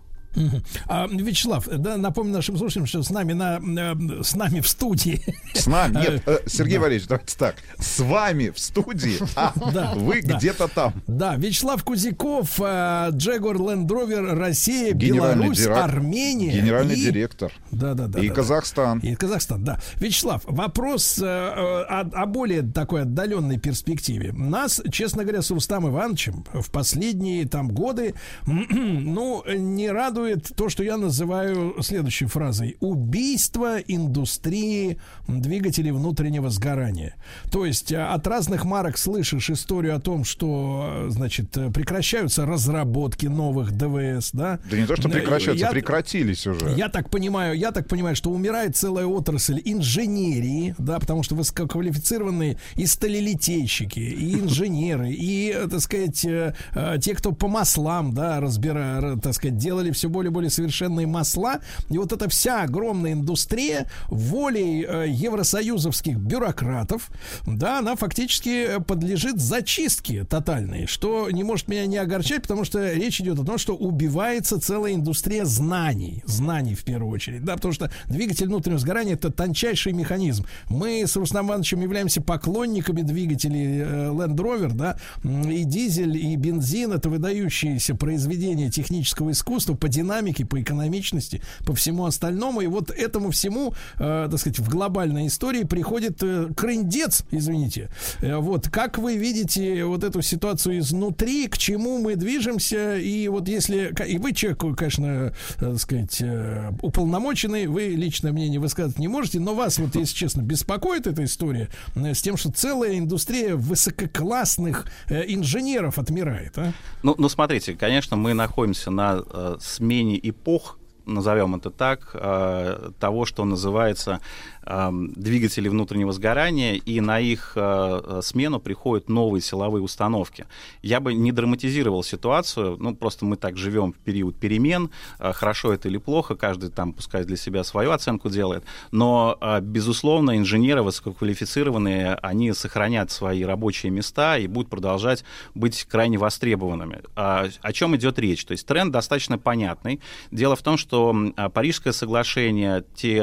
[0.88, 5.22] А, Вячеслав, да, напомню нашим слушателям, что с нами, на, э, с нами в студии.
[5.54, 5.98] С нами?
[5.98, 6.82] Нет, э, Сергей да.
[6.82, 7.56] Валерьевич, давайте так.
[7.80, 10.38] С вами в студии, а да, вы да.
[10.38, 10.94] где-то там.
[11.08, 15.78] Да, Вячеслав Кузяков, э, Джегор Лендровер, Россия, Беларусь, дирек...
[15.78, 16.52] Армения.
[16.52, 17.04] Генеральный и...
[17.04, 17.52] директор.
[17.72, 18.20] Да, да, да.
[18.20, 19.00] И да, Казахстан.
[19.00, 19.80] И Казахстан, да.
[19.96, 24.32] Вячеслав, вопрос э, о, о более такой отдаленной перспективе.
[24.34, 28.14] Нас, честно говоря, с Рустам Ивановичем в последние там годы,
[28.46, 32.78] ну, не радует радует то, что я называю следующей фразой.
[32.80, 34.98] Убийство индустрии
[35.28, 37.16] двигателей внутреннего сгорания.
[37.52, 42.46] То есть э, от разных марок слышишь историю о том, что, э, значит, э, прекращаются
[42.46, 44.60] разработки новых ДВС, да?
[44.70, 46.74] Да не то, что прекращаются, я, прекратились уже.
[46.76, 52.58] Я так понимаю, я так понимаю, что умирает целая отрасль инженерии, да, потому что высококвалифицированные
[52.76, 59.58] и сталелитейщики, и инженеры, и, так сказать, те, кто по маслам, да, разбирают, так сказать,
[59.58, 61.60] делали все более и более совершенные масла.
[61.90, 67.10] И вот эта вся огромная индустрия волей э, евросоюзовских бюрократов,
[67.46, 73.20] да, она фактически подлежит зачистке тотальной, что не может меня не огорчать, потому что речь
[73.22, 77.92] идет о том, что убивается целая индустрия знаний, знаний в первую очередь, да, потому что
[78.08, 80.46] двигатель внутреннего сгорания это тончайший механизм.
[80.70, 86.94] Мы с Рустам Ивановичем являемся поклонниками двигателей э, Land Rover, да, и дизель, и бензин
[86.94, 92.62] это выдающиеся произведения технического искусства по динамике, по экономичности, по всему остальному.
[92.62, 97.90] И вот этому всему, э, так сказать, в глобальной истории приходит э, крындец, извините.
[98.22, 103.48] Э, вот как вы видите вот эту ситуацию изнутри, к чему мы движемся, и вот
[103.48, 103.94] если...
[104.08, 109.40] И вы человек, конечно, э, так сказать, э, уполномоченный, вы личное мнение высказывать не можете,
[109.40, 114.86] но вас, вот, если честно, беспокоит эта история э, с тем, что целая индустрия высококлассных
[115.08, 116.74] э, инженеров отмирает, а?
[117.04, 119.58] Ну, ну, смотрите, конечно, мы находимся на э,
[119.90, 124.20] смене эпох, назовем это так, э, того, что называется
[124.70, 130.46] двигателей внутреннего сгорания, и на их э, э, смену приходят новые силовые установки.
[130.84, 135.74] Я бы не драматизировал ситуацию, ну, просто мы так живем в период перемен, э, хорошо
[135.74, 142.16] это или плохо, каждый там пускай для себя свою оценку делает, но, безусловно, инженеры высококвалифицированные,
[142.16, 145.24] они сохранят свои рабочие места и будут продолжать
[145.56, 147.02] быть крайне востребованными.
[147.16, 148.46] А, о чем идет речь?
[148.46, 150.00] То есть тренд достаточно понятный.
[150.32, 151.16] Дело в том, что
[151.54, 153.20] Парижское соглашение, те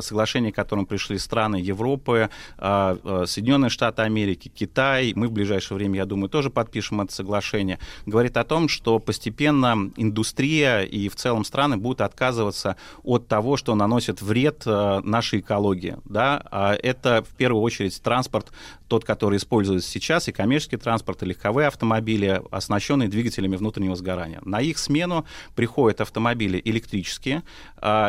[0.00, 2.28] соглашения, соглашение, к которому пришли страны Европы,
[2.58, 7.12] а, а, Соединенные Штаты Америки, Китай, мы в ближайшее время, я думаю, тоже подпишем это
[7.12, 13.56] соглашение, говорит о том, что постепенно индустрия и в целом страны будут отказываться от того,
[13.56, 15.96] что наносит вред а, нашей экологии.
[16.04, 16.42] Да?
[16.82, 18.52] Это в первую очередь транспорт,
[18.88, 24.40] тот, который используется сейчас, и коммерческий транспорт, и легковые автомобили, оснащенные двигателями внутреннего сгорания.
[24.44, 27.42] На их смену приходят автомобили электрические,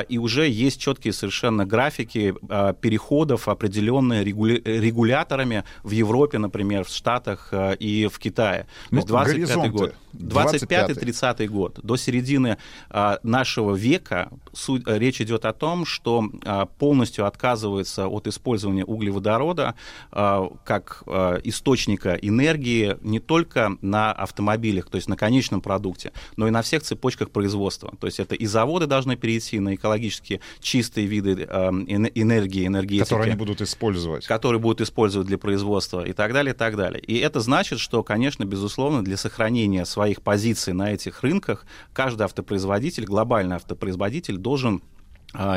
[0.10, 6.90] и уже есть четкие совершенно графики э, переходов, определенные регуля- регуляторами в Европе, например, в
[6.90, 8.68] Штатах э, и в Китае.
[8.90, 9.96] Ну, То есть 25 год.
[10.18, 11.80] 25-30 год.
[11.84, 12.58] До середины
[12.90, 19.76] э, нашего века суть, речь идет о том, что э, полностью отказывается от использования углеводорода
[20.12, 26.48] э, как э, источника энергии не только на автомобилях, то есть на конечном продукте, но
[26.48, 27.94] и на всех цепочках производства.
[28.00, 31.70] То есть это и заводы должны перейти на экологически чистые виды э,
[32.16, 33.04] энергии, энергетики.
[33.04, 34.26] Которые они будут использовать.
[34.26, 37.02] Которые будут использовать для производства и так далее, и так далее.
[37.02, 41.66] И это значит, что, конечно, безусловно, для сохранения своих позиций на этих рынках.
[41.92, 44.82] Каждый автопроизводитель, глобальный автопроизводитель должен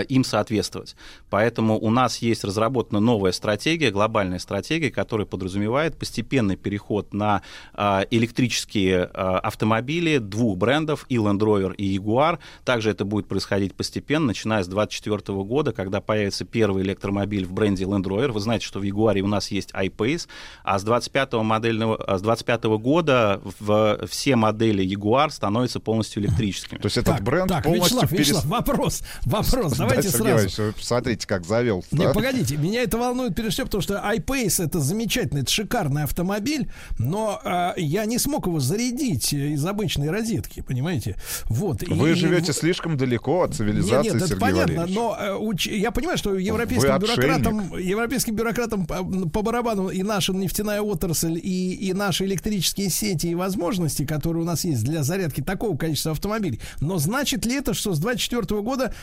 [0.08, 0.96] им соответствовать.
[1.30, 7.42] Поэтому у нас есть разработана новая стратегия, глобальная стратегия, которая подразумевает постепенный переход на
[7.72, 12.40] а, электрические а, автомобили двух брендов, и Land Rover, и Jaguar.
[12.64, 17.84] Также это будет происходить постепенно, начиная с 2024 года, когда появится первый электромобиль в бренде
[17.84, 18.32] Land Rover.
[18.32, 20.26] Вы знаете, что в Jaguar у нас есть iPace,
[20.64, 26.78] а с 25 модельного, с 25 года в, все модели Jaguar становятся полностью электрическими.
[26.78, 28.28] То есть этот так, бренд так, полностью Вячеслав, перес...
[28.28, 29.78] Вячеслав, вопрос, вопрос вопрос.
[29.78, 30.62] Давайте да, сразу.
[30.62, 31.84] Вы посмотрите, как завел.
[31.90, 32.12] Не, да?
[32.12, 37.40] погодите, меня это волнует прежде всего, потому что iPace это замечательный, это шикарный автомобиль, но
[37.44, 41.16] э, я не смог его зарядить из обычной розетки, понимаете?
[41.46, 41.82] Вот.
[41.86, 42.54] Вы и, живете и...
[42.54, 44.96] слишком далеко от цивилизации, нет, нет, Сергей это понятно, Валерьевич.
[44.96, 45.66] но э, уч...
[45.66, 51.74] я понимаю, что европейским бюрократам, европейским бюрократам по, по барабану и наша нефтяная отрасль, и,
[51.74, 56.60] и наши электрические сети и возможности, которые у нас есть для зарядки такого количества автомобилей.
[56.80, 58.94] Но значит ли это, что с 2024 года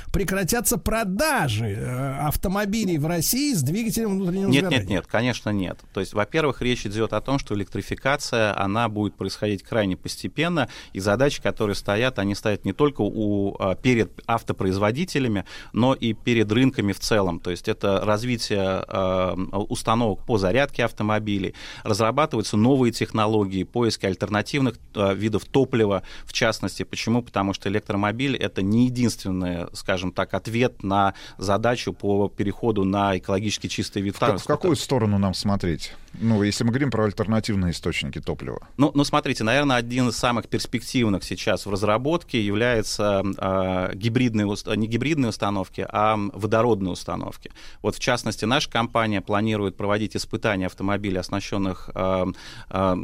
[0.48, 4.80] прекратятся продажи э, автомобилей в России с двигателем внутреннего нет, сгорания?
[4.80, 5.80] Нет, нет, конечно нет.
[5.94, 11.02] То есть, во-первых, речь идет о том, что электрификация, она будет происходить крайне постепенно, и
[11.02, 15.44] задачи, которые стоят, они стоят не только у, а, перед автопроизводителями,
[15.74, 17.42] но и перед рынками в целом.
[17.42, 19.36] То есть это развитие э,
[19.70, 26.84] установок по зарядке автомобилей, разрабатываются новые технологии, поиски альтернативных э, видов топлива, в частности.
[26.84, 27.22] Почему?
[27.22, 33.68] Потому что электромобиль— это не единственное, скажем так, ответ на задачу по переходу на экологически
[33.68, 34.44] чистый вид транспорта.
[34.44, 35.94] В какую сторону нам смотреть?
[36.20, 38.68] Ну, если мы говорим про альтернативные источники топлива.
[38.78, 44.88] Ну, ну смотрите, наверное, один из самых перспективных сейчас в разработке является э, гибридные, не
[44.88, 47.52] гибридные установки, а водородные установки.
[47.82, 52.26] Вот, в частности, наша компания планирует проводить испытания автомобилей, оснащенных э,
[52.70, 52.96] э,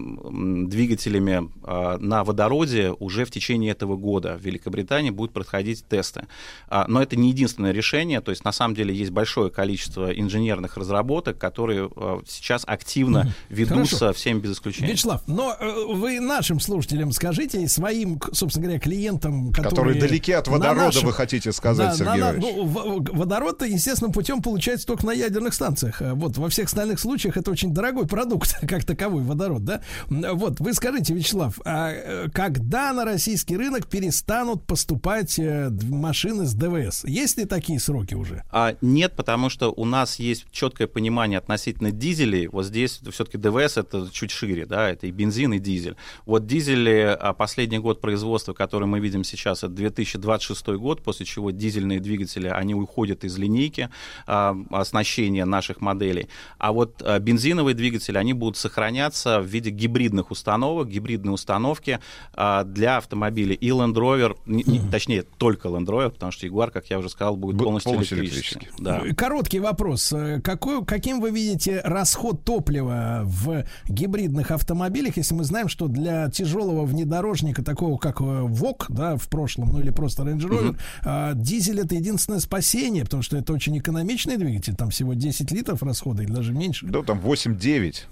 [0.68, 4.38] двигателями э, на водороде уже в течение этого года.
[4.38, 6.26] В Великобритании будут проходить тесты.
[6.68, 10.78] А, но это не единственное решение, то есть на самом деле есть большое количество инженерных
[10.78, 13.03] разработок, которые а, сейчас активно
[13.50, 14.18] ведутся Хорошо.
[14.18, 14.92] всеми без исключения.
[14.92, 19.70] Вячеслав, но э, вы нашим слушателям скажите и своим, собственно говоря, клиентам, которые...
[19.70, 21.04] Которые далеки от водорода, наших...
[21.04, 26.02] вы хотите сказать, да, Сергей на, ну, водород-то, естественным путем получается только на ядерных станциях.
[26.02, 29.82] А вот во всех остальных случаях это очень дорогой продукт, как таковой водород, да?
[30.08, 36.54] Вот, вы скажите, Вячеслав, а э, когда на российский рынок перестанут поступать э, машины с
[36.54, 37.04] ДВС?
[37.06, 38.44] Есть ли такие сроки уже?
[38.52, 42.48] А, нет, потому что у нас есть четкое понимание относительно дизелей.
[42.48, 45.96] Вот здесь все-таки ДВС это чуть шире, да, это и бензин, и дизель.
[46.26, 51.52] Вот дизели, а последний год производства, который мы видим сейчас, это 2026 год, после чего
[51.52, 53.90] дизельные двигатели, они уходят из линейки
[54.28, 56.28] а, оснащения наших моделей.
[56.58, 62.00] А вот а, бензиновые двигатели, они будут сохраняться в виде гибридных установок, гибридные установки
[62.34, 66.72] а, для автомобилей и Land Rover, не, не, точнее, только Land Rover, потому что Jaguar,
[66.72, 68.70] как я уже сказал, будет полностью, полностью электрический.
[68.78, 69.02] Да.
[69.16, 70.14] Короткий вопрос.
[70.44, 76.86] Какой, каким вы видите расход топлива в гибридных автомобилях, если мы знаем, что для тяжелого
[76.86, 81.42] внедорожника, такого как ВОК, да, в прошлом, ну или просто Range Rover, угу.
[81.42, 86.24] дизель это единственное спасение, потому что это очень экономичный двигатель, там всего 10 литров расхода
[86.24, 86.86] или даже меньше.
[86.88, 88.06] Да, там 8-9.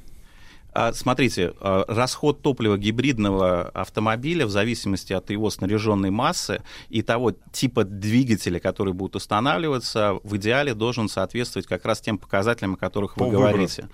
[0.73, 7.33] А, смотрите, а, расход топлива гибридного автомобиля в зависимости от его снаряженной массы и того
[7.51, 13.17] типа двигателя, который будет устанавливаться, в идеале должен соответствовать как раз тем показателям, о которых
[13.17, 13.89] вы По говорите.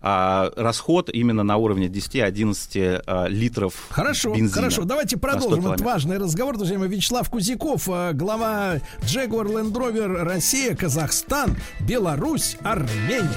[0.00, 4.52] А, расход именно на уровне 10-11 а, литров хорошо, бензина.
[4.52, 6.56] Хорошо, давайте продолжим этот важный разговор.
[6.56, 13.28] Друзья мои, Вячеслав Кузяков, а, глава Jaguar Land Rover Россия, Казахстан, Беларусь, Армения.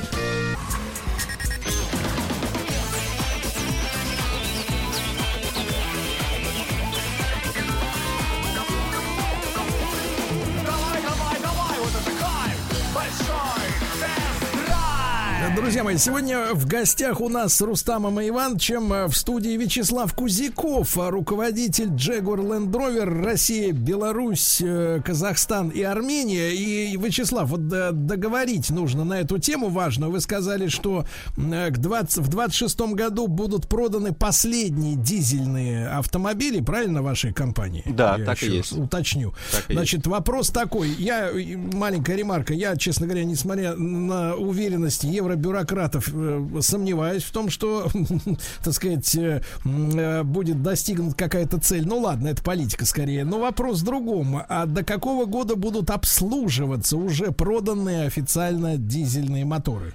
[15.82, 20.14] Друзья мои, сегодня в гостях у нас с Рустамом и Ивановичем э, в студии Вячеслав
[20.14, 26.52] Кузяков, э, руководитель Jaguar Land Rover Россия, Беларусь, э, Казахстан и Армения.
[26.52, 30.10] И, Вячеслав, вот договорить нужно на эту тему важно.
[30.10, 31.06] Вы сказали, что
[31.36, 37.82] к 20, в 26 году будут проданы последние дизельные автомобили, правильно, вашей компании?
[37.88, 38.74] Да, я так и есть.
[38.74, 39.34] Уточню.
[39.52, 40.08] Так Значит, есть.
[40.08, 40.90] вопрос такой.
[40.90, 41.32] Я,
[41.74, 45.36] маленькая ремарка, я, честно говоря, несмотря на уверенность евро
[45.72, 47.90] бюрократов э, сомневаюсь в том, что,
[48.64, 51.88] так сказать, э, э, будет достигнута какая-то цель.
[51.88, 53.26] Ну ладно, это политика скорее.
[53.26, 54.42] Но вопрос в другом.
[54.48, 59.94] А до какого года будут обслуживаться уже проданные официально дизельные моторы?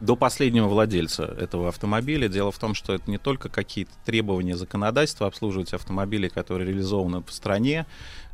[0.00, 2.28] до последнего владельца этого автомобиля.
[2.28, 7.32] Дело в том, что это не только какие-то требования законодательства обслуживать автомобили, которые реализованы в
[7.32, 7.84] стране,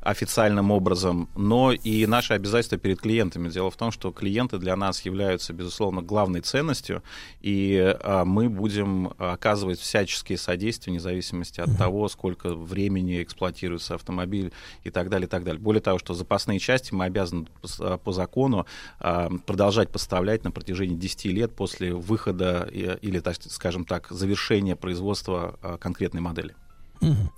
[0.04, 3.48] официальным образом, но и наши обязательства перед клиентами.
[3.48, 7.02] Дело в том, что клиенты для нас являются, безусловно, главной ценностью,
[7.40, 14.52] и а, мы будем оказывать всяческие содействия, вне зависимости от того, сколько времени эксплуатируется автомобиль
[14.82, 15.60] и так далее, и так далее.
[15.60, 17.46] Более того, что запасные части мы обязаны
[17.78, 18.66] по, по закону
[19.00, 25.58] а, продолжать поставлять на протяжении 10 лет после выхода или, так, скажем так, завершения производства
[25.62, 26.54] а, конкретной модели.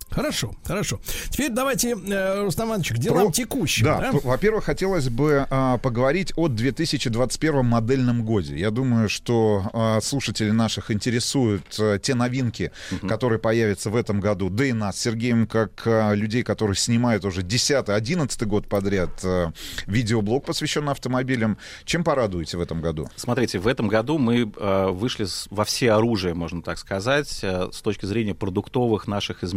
[0.09, 0.99] Хорошо, хорошо.
[1.29, 3.33] Теперь давайте, э, Рустам Иванович, к делам Про...
[3.33, 3.85] текущим.
[3.85, 4.19] Да, да?
[4.23, 8.57] во-первых, хотелось бы а, поговорить о 2021 модельном годе.
[8.57, 13.07] Я думаю, что а, слушатели наших интересуют а, те новинки, угу.
[13.07, 14.49] которые появятся в этом году.
[14.49, 19.51] Да и нас, Сергеем, как а, людей, которые снимают уже 10-11 год подряд а,
[19.85, 21.57] видеоблог, посвященный автомобилям.
[21.83, 23.09] Чем порадуете в этом году?
[23.17, 27.81] Смотрите, в этом году мы а, вышли во все оружие, можно так сказать, а, с
[27.81, 29.56] точки зрения продуктовых наших изменений.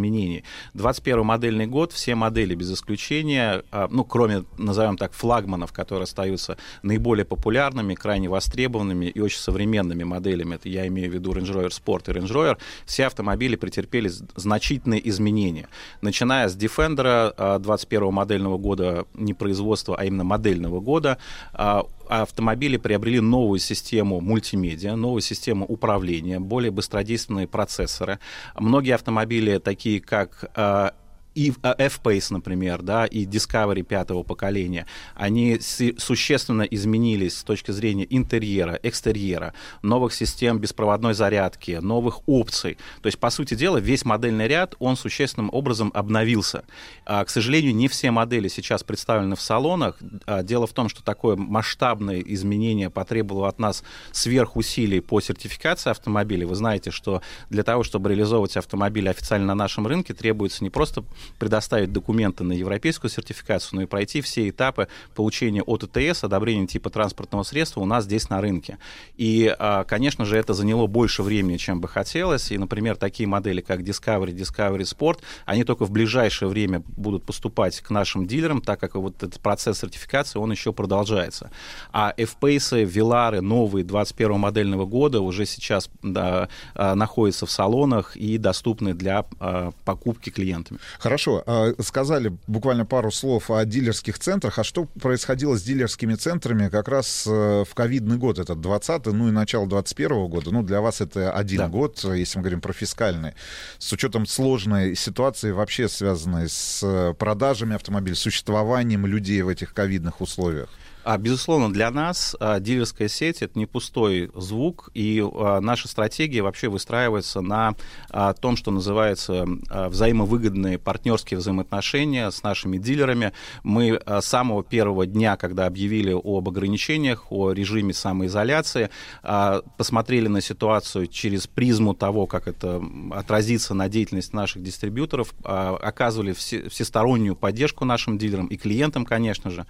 [0.74, 6.56] 21 модельный год, все модели без исключения, а, ну, кроме, назовем так, флагманов, которые остаются
[6.82, 11.68] наиболее популярными, крайне востребованными и очень современными моделями, это я имею в виду Range Rover
[11.68, 15.68] Sport и Range Rover, все автомобили претерпели значительные изменения.
[16.01, 21.18] Начиная с Defender 21 а, модельного года, не производства, а именно модельного года,
[21.52, 28.19] а, автомобили приобрели новую систему мультимедиа, новую систему управления, более быстродейственные процессоры.
[28.59, 30.95] Многие автомобили, такие как а,
[31.35, 38.07] и а, F-Pace, например, да, и Discovery пятого поколения, они существенно изменились с точки зрения
[38.09, 42.78] интерьера, экстерьера, новых систем беспроводной зарядки, новых опций.
[43.02, 46.65] То есть, по сути дела, весь модельный ряд, он существенным образом обновился.
[47.07, 49.98] А, к сожалению, не все модели сейчас представлены в салонах.
[50.27, 56.44] А, дело в том, что такое масштабное изменение потребовало от нас сверхусилий по сертификации автомобилей.
[56.44, 61.05] Вы знаете, что для того, чтобы реализовывать автомобили официально на нашем рынке, требуется не просто
[61.38, 66.90] предоставить документы на европейскую сертификацию, но и пройти все этапы получения от ОТС, одобрения типа
[66.90, 68.78] транспортного средства у нас здесь на рынке.
[69.16, 72.51] И, а, конечно же, это заняло больше времени, чем бы хотелось.
[72.51, 77.80] И, например, такие модели, как Discovery, Discovery Sport, они только в ближайшее время будут поступать
[77.80, 81.51] к нашим дилерам, так как вот этот процесс сертификации, он еще продолжается.
[81.92, 88.38] А F-Pace, Velar, новые 21 модельного года уже сейчас да, а, находятся в салонах и
[88.38, 90.80] доступны для а, покупки клиентами.
[91.11, 94.61] Хорошо, а, сказали буквально пару слов о дилерских центрах.
[94.61, 99.27] А что происходило с дилерскими центрами как раз э, в ковидный год, этот 20-й, ну
[99.27, 100.53] и начало 21 года?
[100.53, 101.66] Ну, для вас это один да.
[101.69, 103.32] год, если мы говорим про фискальный.
[103.81, 110.20] С учетом сложной ситуации, вообще связанной с э, продажами автомобилей, существованием людей в этих ковидных
[110.20, 110.69] условиях.
[111.11, 116.41] А, безусловно, для нас а, дилерская сеть это не пустой звук, и а, наша стратегия
[116.41, 117.74] вообще выстраивается на
[118.11, 123.32] а, том, что называется а, взаимовыгодные партнерские взаимоотношения с нашими дилерами.
[123.65, 128.91] Мы а, с самого первого дня, когда объявили об ограничениях, о режиме самоизоляции,
[129.24, 132.81] а, посмотрели на ситуацию через призму того, как это
[133.11, 139.51] отразится на деятельность наших дистрибьюторов, а, оказывали все, всестороннюю поддержку нашим дилерам и клиентам, конечно
[139.51, 139.66] же.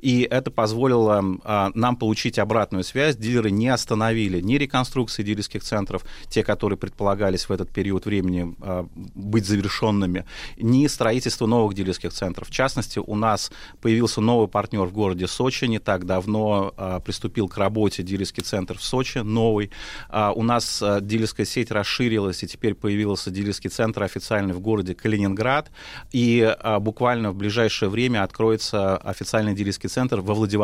[0.00, 3.16] И это позволило а, нам получить обратную связь.
[3.16, 8.86] Дилеры не остановили ни реконструкции дилерских центров, те, которые предполагались в этот период времени а,
[8.94, 10.24] быть завершенными,
[10.56, 12.48] ни строительство новых дилерских центров.
[12.48, 13.50] В частности, у нас
[13.80, 15.64] появился новый партнер в городе Сочи.
[15.66, 19.70] Не так давно а, приступил к работе дилерский центр в Сочи, новый.
[20.08, 24.94] А, у нас а, дилерская сеть расширилась, и теперь появился дилерский центр официальный в городе
[24.94, 25.70] Калининград.
[26.12, 30.59] И а, буквально в ближайшее время откроется официальный дилерский центр во Владивостоке.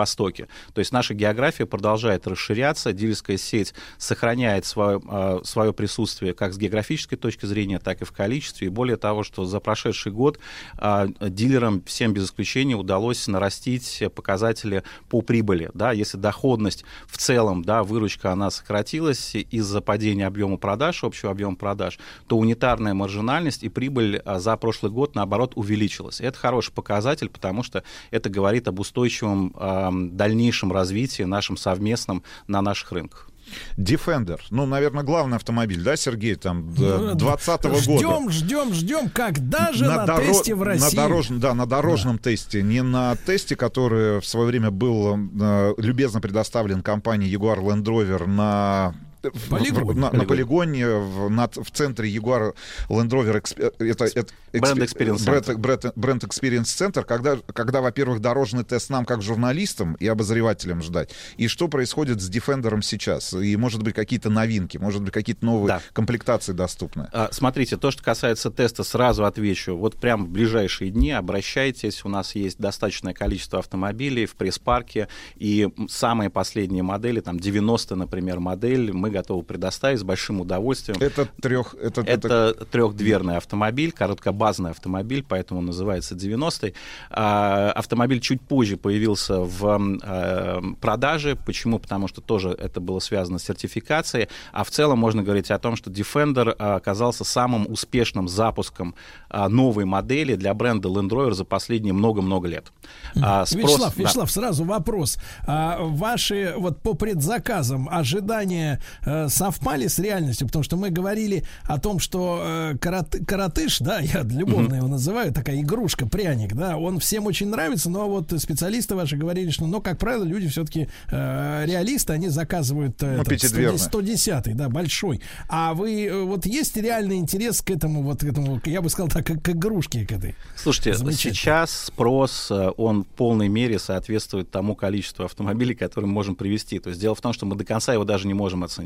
[0.74, 6.58] То есть наша география продолжает расширяться, дилерская сеть сохраняет свое, а, свое присутствие как с
[6.58, 8.66] географической точки зрения, так и в количестве.
[8.66, 10.38] И более того, что за прошедший год
[10.76, 15.70] а, дилерам всем без исключения удалось нарастить показатели по прибыли.
[15.74, 21.56] Да, если доходность в целом, да, выручка, она сократилась из-за падения объема продаж, общего объема
[21.56, 26.20] продаж, то унитарная маржинальность и прибыль а, за прошлый год, наоборот, увеличилась.
[26.20, 32.62] Это хороший показатель, потому что это говорит об устойчивом э, дальнейшем развитии нашим совместном на
[32.62, 33.30] наших рынках.
[33.76, 34.40] Defender.
[34.50, 37.80] Ну, наверное, главный автомобиль, да, Сергей, там, 20-го года.
[37.80, 40.24] Ждем, ждем, ждем, когда же на, на доро...
[40.24, 40.96] тесте в России?
[40.96, 41.26] На дорож...
[41.28, 42.30] Да, на дорожном да.
[42.30, 42.62] тесте.
[42.62, 48.26] Не на тесте, который в свое время был э, любезно предоставлен компанией Jaguar Land Rover
[48.26, 50.26] на В, на, на полигон.
[50.26, 52.54] полигоне в, над- в центре Jaguar
[52.88, 54.04] Land Rover это, это
[54.52, 55.56] Experience Center.
[55.56, 61.10] бренд- бренд Experience Center, когда, когда, во-первых, дорожный тест нам как журналистам и обозревателям ждать,
[61.36, 65.68] и что происходит с Defender'ом сейчас, и может быть какие-то новинки, может быть какие-то новые
[65.68, 65.80] Да.
[65.92, 67.08] комплектации доступны.
[67.12, 69.76] А, Смотрите, то, что касается теста, сразу отвечу.
[69.76, 72.04] Вот прям в ближайшие дни обращайтесь.
[72.04, 75.08] У нас есть достаточное количество автомобилей в пресс-парке.
[75.36, 80.98] И самые последние модели, там 90, например, модель, мы готовы предоставить с большим удовольствием.
[81.00, 81.74] Это трех...
[81.74, 86.74] Это, Это трехдверный автомобиль, короткобазный автомобиль, поэтому он называется 90-й.
[87.10, 91.36] А, Автомобиль чуть позже появился в э, продаже.
[91.46, 91.78] Почему?
[91.78, 94.28] Потому что тоже это было связано с сертификацией.
[94.52, 98.94] А в целом можно говорить о том, что Defender а, оказался самым успешным запуском
[99.28, 102.72] а, новой модели для бренда Land Rover за последние много-много лет.
[103.20, 104.02] А, спрос- Вячеслав, да.
[104.02, 105.18] Вячеслав, сразу вопрос.
[105.46, 110.46] А, ваши вот по предзаказам ожидания э, совпали с реальностью?
[110.46, 115.32] Потому что мы говорили о том, что э, карат- каратыш, да, я любовно его называю,
[115.32, 119.80] такая игрушка, пряник, да, он всем очень нравится, но вот специалисты ваши говорили, что, ну,
[119.80, 123.78] как правило, люди все-таки э, реалисты, они заказывают э, Ну, этот пятидверный.
[123.78, 125.20] 110, да, большой.
[125.48, 129.08] А вы, э, вот есть реальный интерес к этому, вот к этому, я бы сказал
[129.08, 130.34] так, к, к игрушке к этой?
[130.56, 130.94] Слушайте,
[131.30, 136.78] сейчас спрос, э, он в полной мере соответствует тому количеству автомобилей, которые мы можем привести.
[136.78, 138.85] То есть дело в том, что мы до конца его даже не можем оценить.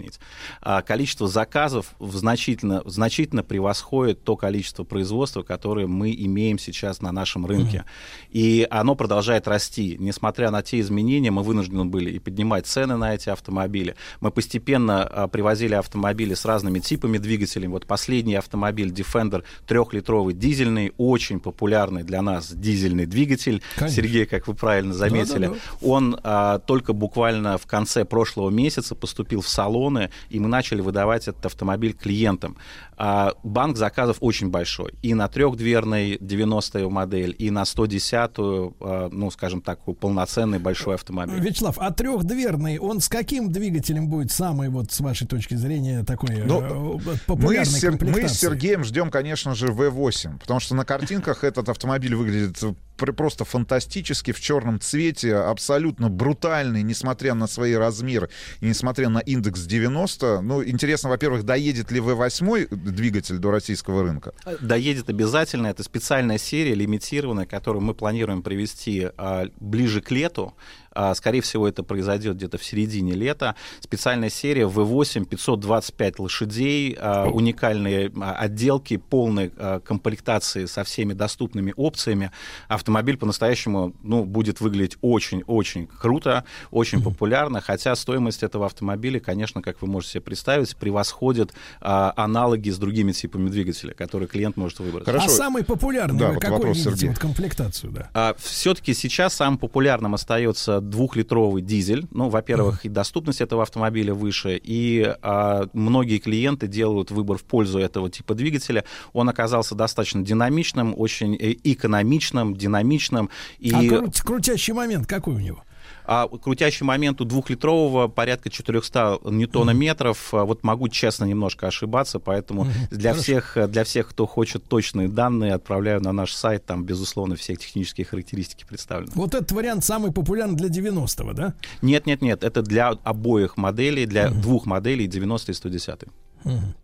[0.60, 7.46] А количество заказов значительно, значительно превосходит то количество производства, которое мы имеем сейчас на нашем
[7.46, 7.84] рынке.
[8.30, 9.96] И оно продолжает расти.
[9.98, 13.96] Несмотря на те изменения, мы вынуждены были и поднимать цены на эти автомобили.
[14.20, 17.68] Мы постепенно а, привозили автомобили с разными типами двигателей.
[17.68, 23.62] Вот последний автомобиль Defender трехлитровый дизельный, очень популярный для нас дизельный двигатель.
[23.76, 24.02] Конечно.
[24.02, 25.86] Сергей, как вы правильно заметили, Да-да-да.
[25.86, 29.48] он а, только буквально в конце прошлого месяца поступил в
[29.90, 32.56] салоны, и мы начали выдавать этот автомобиль клиентам.
[33.02, 34.92] А, банк заказов очень большой.
[35.00, 41.40] И на трехдверной 90-ю модель, и на 110-ю, а, ну, скажем так, полноценный большой автомобиль.
[41.40, 46.40] Вячеслав, а трехдверный, он с каким двигателем будет самый, вот с вашей точки зрения, такой
[46.40, 48.38] э, Ну, Мы популярной с, Сер- мы с?
[48.38, 52.62] Сергеем ждем, конечно же, V8, потому что на картинках этот автомобиль выглядит
[53.00, 58.28] пр- просто фантастически в черном цвете, абсолютно брутальный, несмотря на свои размеры
[58.60, 60.42] и несмотря на индекс 90.
[60.42, 64.32] Ну, интересно, во-первых, доедет ли V8 двигатель до российского рынка?
[64.60, 65.68] Доедет обязательно.
[65.68, 70.54] Это специальная серия, лимитированная, которую мы планируем привести а, ближе к лету.
[71.00, 73.54] А, скорее всего, это произойдет где-то в середине лета.
[73.80, 81.72] Специальная серия V8, 525 лошадей, а, уникальные а, отделки, полной а, комплектации со всеми доступными
[81.74, 82.32] опциями.
[82.68, 89.80] Автомобиль по-настоящему ну, будет выглядеть очень-очень круто, очень популярно, хотя стоимость этого автомобиля, конечно, как
[89.80, 95.08] вы можете себе представить, превосходит а, аналоги с другими типами двигателя, которые клиент может выбрать.
[95.08, 97.08] А самый популярный, Да, вы вот какой вопрос, видите, Сергей.
[97.08, 98.10] вот комплектацию, да?
[98.12, 102.06] А, все-таки сейчас самым популярным остается двухлитровый дизель.
[102.10, 107.78] Ну, во-первых, и доступность этого автомобиля выше, и а, многие клиенты делают выбор в пользу
[107.78, 108.84] этого типа двигателя.
[109.12, 113.30] Он оказался достаточно динамичным, очень э, экономичным, динамичным.
[113.58, 113.72] И...
[113.72, 115.62] А крут- крутящий момент какой у него?
[116.04, 120.34] А крутящий момент у двухлитрового порядка 400 ньютона-метров.
[120.34, 125.54] А Вот могу честно немножко ошибаться, поэтому для всех, для всех, кто хочет точные данные,
[125.54, 126.66] отправляю на наш сайт.
[126.66, 129.12] Там, безусловно, все технические характеристики представлены.
[129.14, 131.54] Вот этот вариант самый популярный для 90-го, да?
[131.82, 136.00] Нет, нет, нет, это для обоих моделей, для двух моделей 90 и 110.
[136.44, 136.74] Мгм.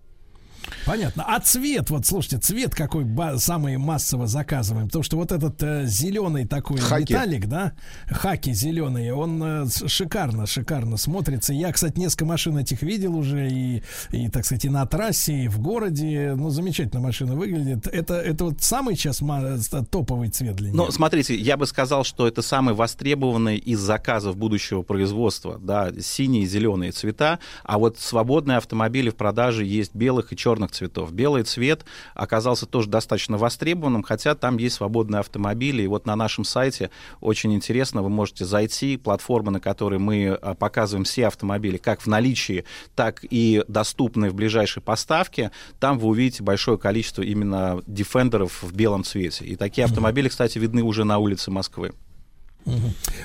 [0.84, 1.24] Понятно.
[1.26, 4.86] А цвет, вот слушайте, цвет какой ба- самый массово заказываем?
[4.86, 7.12] Потому что вот этот зеленый такой Хаки.
[7.12, 7.72] металлик, да,
[8.08, 11.52] хаки зеленые, он э, шикарно, шикарно смотрится.
[11.52, 15.48] Я, кстати, несколько машин этих видел уже и, и так сказать, и на трассе, и
[15.48, 16.34] в городе.
[16.36, 17.86] Ну, замечательно машина выглядит.
[17.86, 19.22] Это, это вот самый сейчас
[19.90, 20.76] топовый цвет для нее.
[20.76, 25.58] Ну, смотрите, я бы сказал, что это самый востребованный из заказов будущего производства.
[25.58, 30.55] Да, синие и зеленые цвета, а вот свободные автомобили в продаже есть белых и черных
[30.64, 31.12] цветов.
[31.12, 31.84] Белый цвет
[32.14, 35.82] оказался тоже достаточно востребованным, хотя там есть свободные автомобили.
[35.82, 40.54] И вот на нашем сайте очень интересно, вы можете зайти, платформа, на которой мы а,
[40.54, 42.64] показываем все автомобили, как в наличии,
[42.94, 45.50] так и доступные в ближайшей поставке.
[45.78, 49.44] Там вы увидите большое количество именно дефендеров в белом цвете.
[49.44, 51.92] И такие автомобили, кстати, видны уже на улице Москвы.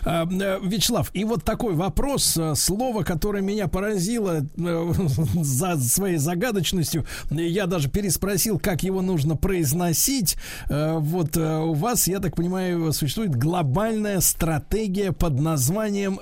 [0.05, 0.25] Э,
[0.63, 4.93] Вячеслав, и вот такой вопрос, э, слово, которое меня поразило э,
[5.41, 7.05] за своей загадочностью.
[7.29, 10.37] Я даже переспросил, как его нужно произносить.
[10.69, 16.19] Вот у вас, я так понимаю, существует глобальная стратегия под названием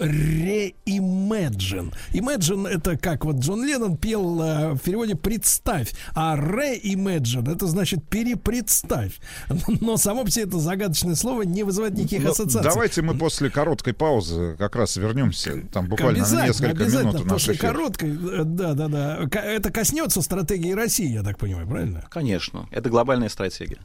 [0.85, 1.93] Imagine.
[2.13, 4.35] Imagine это как вот Джон Леннон пел
[4.75, 9.19] в переводе «представь», а Re-Imagine это значит «перепредставь».
[9.81, 12.71] Но само по себе это загадочное слово не вызывает никаких Ну, ассоциаций.
[12.71, 15.61] Давайте мы после короткой паузы как раз вернемся.
[15.71, 17.71] Там буквально на Обязательно, несколько обязательно, минут у нас после эфир.
[17.71, 19.17] короткой, э, да, да, да.
[19.41, 22.03] Это коснется стратегии России, я так понимаю, правильно?
[22.09, 23.79] Конечно, это глобальная стратегия.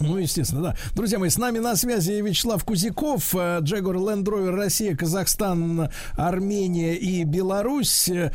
[0.00, 0.76] Ну, естественно, да.
[0.94, 6.94] Друзья мои, с нами на связи Вячеслав Кузяков, э, Джегор Land Rover Россия, Казахстан, Армения
[6.94, 8.08] и Беларусь.
[8.08, 8.30] Э,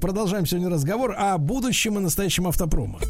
[0.00, 3.00] Продолжаем сегодня разговор о будущем и настоящем автопрома.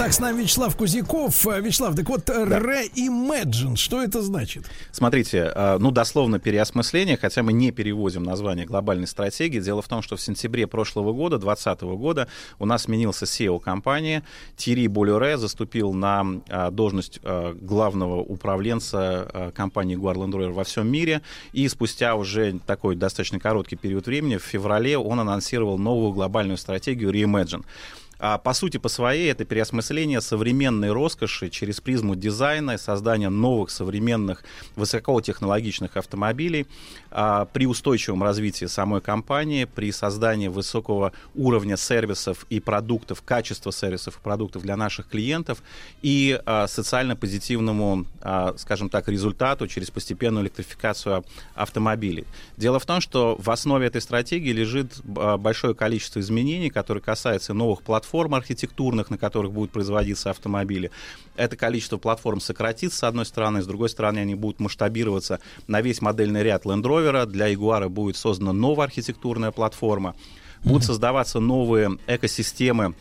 [0.00, 1.46] Итак, с нами Вячеслав Кузяков.
[1.46, 4.64] Э, Вячеслав, так вот, Re-Imagine, что это значит?
[4.92, 9.60] Смотрите, э, ну, дословно переосмысление, хотя мы не переводим название глобальной стратегии.
[9.60, 12.28] Дело в том, что в сентябре прошлого года, 2020 года,
[12.58, 14.22] у нас сменился SEO компании.
[14.56, 20.64] Тири Болюре заступил на э, должность э, главного управленца э, компании Jaguar Land Rover во
[20.64, 21.20] всем мире.
[21.52, 27.10] И спустя уже такой достаточно короткий период времени, в феврале, он анонсировал новую глобальную стратегию
[27.10, 27.66] Reimagine.
[28.20, 33.70] А, по сути, по своей, это переосмысление современной роскоши через призму дизайна и создания новых
[33.70, 34.44] современных
[34.76, 36.66] высокотехнологичных автомобилей
[37.10, 44.18] а, при устойчивом развитии самой компании, при создании высокого уровня сервисов и продуктов, качества сервисов
[44.18, 45.62] и продуктов для наших клиентов
[46.02, 51.24] и а, социально позитивному, а, скажем так, результату через постепенную электрификацию
[51.54, 52.26] автомобилей.
[52.58, 57.54] Дело в том, что в основе этой стратегии лежит а, большое количество изменений, которые касаются
[57.54, 60.90] новых платформ архитектурных, на которых будут производиться автомобили.
[61.36, 66.00] Это количество платформ сократится, с одной стороны, с другой стороны, они будут масштабироваться на весь
[66.00, 67.26] модельный ряд Land Rover.
[67.26, 70.14] Для Jaguar будет создана новая архитектурная платформа.
[70.64, 72.94] Будут создаваться новые экосистемы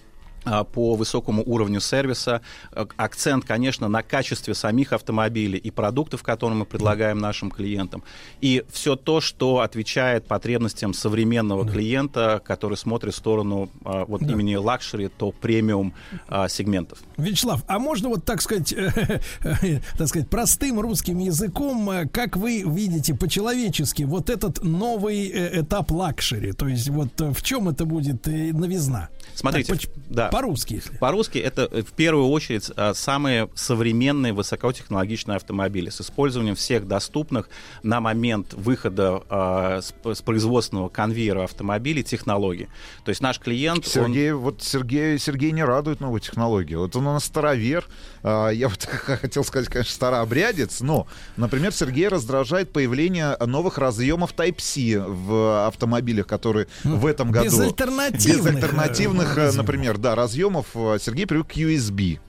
[0.73, 2.41] по высокому уровню сервиса.
[2.71, 8.03] А, Акцент, конечно, на качестве самих автомобилей и продуктов, которые мы предлагаем нашим клиентам.
[8.41, 14.33] И все то, что отвечает потребностям современного клиента, который смотрит в сторону а, вот Да.
[14.33, 15.93] именно luxury, то премиум
[16.27, 16.99] а, сегментов.
[17.17, 18.73] Вячеслав, а можно вот так сказать,
[19.97, 25.91] так сказать, простым русским языком, э, как вы видите по-человечески вот этот новый э, этап
[25.91, 26.51] luxury?
[26.53, 29.09] То есть вот э, в чем это будет э, новизна?
[29.35, 30.28] Смотрите, Так, да.
[30.31, 30.97] По-русски, если.
[30.97, 37.49] По-русски это э, в первую очередь а, самые современные высокотехнологичные автомобили с использованием всех доступных
[37.83, 42.67] на момент выхода а, с, с производственного конвейера автомобилей технологий.
[43.05, 43.79] То есть наш клиент...
[43.79, 46.75] он- Сергей, вот Сергей, Сергей не радует новые технологии.
[46.75, 47.85] Вот он у нас старовер.
[48.23, 48.83] А, Я вот
[49.21, 51.07] хотел сказать, конечно, старообрядец, но,
[51.37, 57.45] например, Сергей раздражает появление новых разъемов Type-C в автомобилях, которые в этом году...
[57.45, 59.55] Безальтернативных, Безальтернативных, э, э, разъемов.
[59.57, 60.67] например, да, разъемов.
[60.75, 62.19] э, Сергей привык к USB.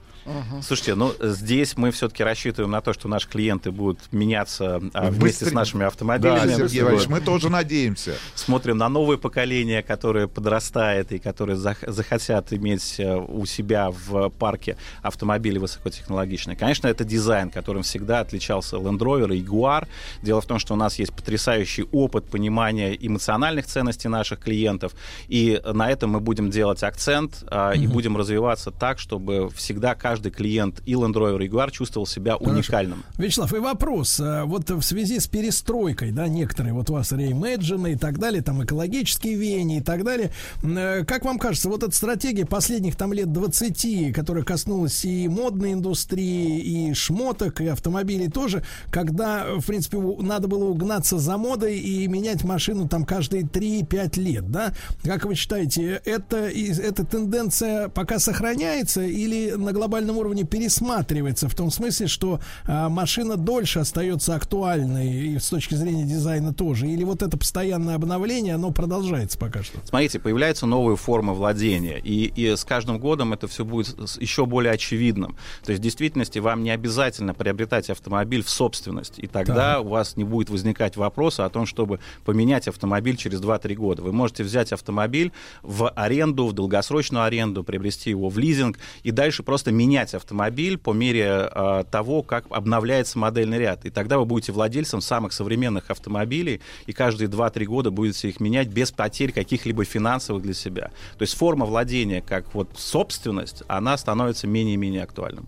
[0.61, 5.45] Слушайте, ну здесь мы все-таки рассчитываем на то, что наши клиенты будут меняться а, вместе
[5.45, 5.49] Быстрее.
[5.49, 6.47] с нашими автомобилями.
[6.47, 8.15] Да, Сергей Иванович, мы тоже надеемся.
[8.35, 14.29] Смотрим на новое поколение, которое подрастает и которые зах- захотят иметь э, у себя в
[14.29, 16.55] парке автомобили высокотехнологичные.
[16.55, 19.87] Конечно, это дизайн, которым всегда отличался Land Rover и Jaguar.
[20.21, 24.93] Дело в том, что у нас есть потрясающий опыт понимания эмоциональных ценностей наших клиентов,
[25.27, 30.10] и на этом мы будем делать акцент а, и будем развиваться так, чтобы всегда каждый
[30.19, 33.03] клиент и Land Rover, и Jaguar чувствовал себя уникальным.
[33.17, 34.19] Вячеслав, и вопрос.
[34.19, 38.41] а, Вот в связи с перестройкой, да, некоторые, вот у вас Reimagine и так далее,
[38.41, 40.31] там экологические веяния и так далее.
[40.63, 45.73] э, Как вам кажется, вот эта стратегия последних там лет 20, которая коснулась и модной
[45.73, 52.07] индустрии, и шмоток, и автомобилей тоже, когда, в принципе, надо было угнаться за модой и
[52.07, 54.73] менять машину там каждые 3-5 лет, да?
[55.03, 61.71] Как вы считаете, это, эта тенденция пока сохраняется или на глобальном уровне пересматривается в том
[61.71, 66.87] смысле, что а, машина дольше остается актуальной и с точки зрения дизайна тоже?
[66.87, 69.79] Или вот это постоянное обновление, оно продолжается пока что?
[69.85, 74.73] Смотрите, появляются новые формы владения, и, и с каждым годом это все будет еще более
[74.73, 75.37] очевидным.
[75.63, 79.85] То есть в действительности вам не обязательно приобретать автомобиль в собственность, и тогда Так.
[79.85, 84.01] у вас не будет возникать вопроса о том, чтобы поменять автомобиль через 2-3 года.
[84.01, 85.31] Вы можете взять автомобиль
[85.61, 90.93] в аренду, в долгосрочную аренду, приобрести его в лизинг, и дальше просто менять автомобиль по
[90.93, 93.85] мере э, того, как обновляется модельный ряд.
[93.85, 98.67] И тогда вы будете владельцем самых современных автомобилей, и каждые 2-3 года будете их менять
[98.67, 100.91] без потерь каких-либо финансовых для себя.
[101.17, 105.47] То есть форма владения как вот собственность, она становится менее и менее актуальным.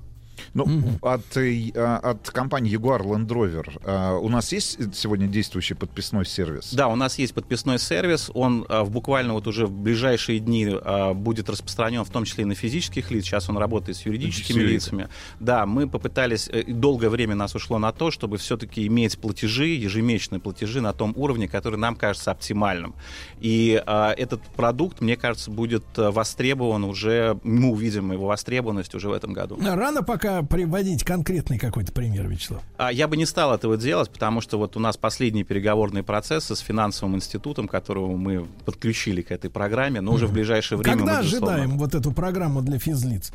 [0.53, 0.67] Ну,
[1.01, 6.25] от, э, а, от компании Jaguar Land Rover а, у нас есть сегодня действующий подписной
[6.25, 6.73] сервис?
[6.73, 8.31] Да, у нас есть подписной сервис.
[8.33, 10.69] Он а, в буквально вот уже в ближайшие дни
[11.13, 13.25] будет распространен, в том числе и на физических лиц.
[13.25, 14.71] Сейчас он работает с юридическими это.
[14.71, 15.09] лицами.
[15.39, 20.39] Да, мы попытались, э, долгое время нас ушло на то, чтобы все-таки иметь платежи, ежемесячные
[20.39, 22.95] платежи на том уровне, который нам кажется оптимальным.
[23.39, 29.13] И этот продукт, мне кажется, будет э, востребован уже, мы увидим его востребованность уже в
[29.13, 29.57] этом году.
[29.61, 32.63] Рано пока приводить конкретный какой-то пример, Вячеслав.
[32.77, 36.55] А Я бы не стал этого делать, потому что вот у нас последние переговорные процессы
[36.55, 41.17] с финансовым институтом, которого мы подключили к этой программе, но уже в ближайшее время Когда
[41.17, 43.31] мы, безусловно, ожидаем вот эту программу для физлиц?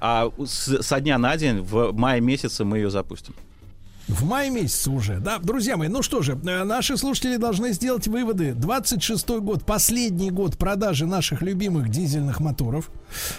[0.00, 3.34] А с- со дня на день в мае месяце мы ее запустим.
[4.08, 8.08] В мае месяце уже, да, друзья мои, ну что же, э, наши слушатели должны сделать
[8.08, 8.50] выводы.
[8.52, 12.90] 26-й год, последний год продажи наших любимых дизельных моторов,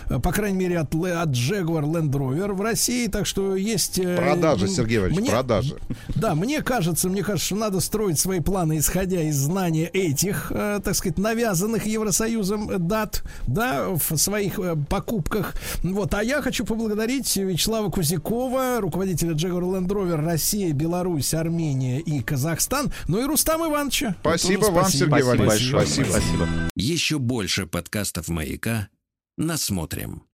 [0.10, 4.00] Э, по крайней мере от, от Jaguar Land Rover в России, так что есть...
[4.00, 5.76] э, Продажи, Сергей Иванович, мне- продажи.
[6.16, 10.94] Да, мне кажется, мне кажется, что надо строить свои планы, исходя из знания этих, так
[10.96, 15.54] сказать, навязанных Евросоюзом дат, да, в своих покупках.
[15.84, 20.20] Вот, а я хочу поблагодарить Вячеслава Кузякова, руководителя Jaguar Land Rover
[20.60, 24.16] Россия, Беларусь, Армения и Казахстан, ну и Рустама Ивановича.
[24.20, 25.18] Спасибо вам, спасибо.
[25.18, 25.70] Сергей Валерьевич.
[25.70, 26.06] Спасибо.
[26.10, 26.12] Спасибо.
[26.12, 26.48] Спасибо.
[26.76, 28.90] Еще больше подкастов «Маяка»
[29.38, 30.24] насмотрим.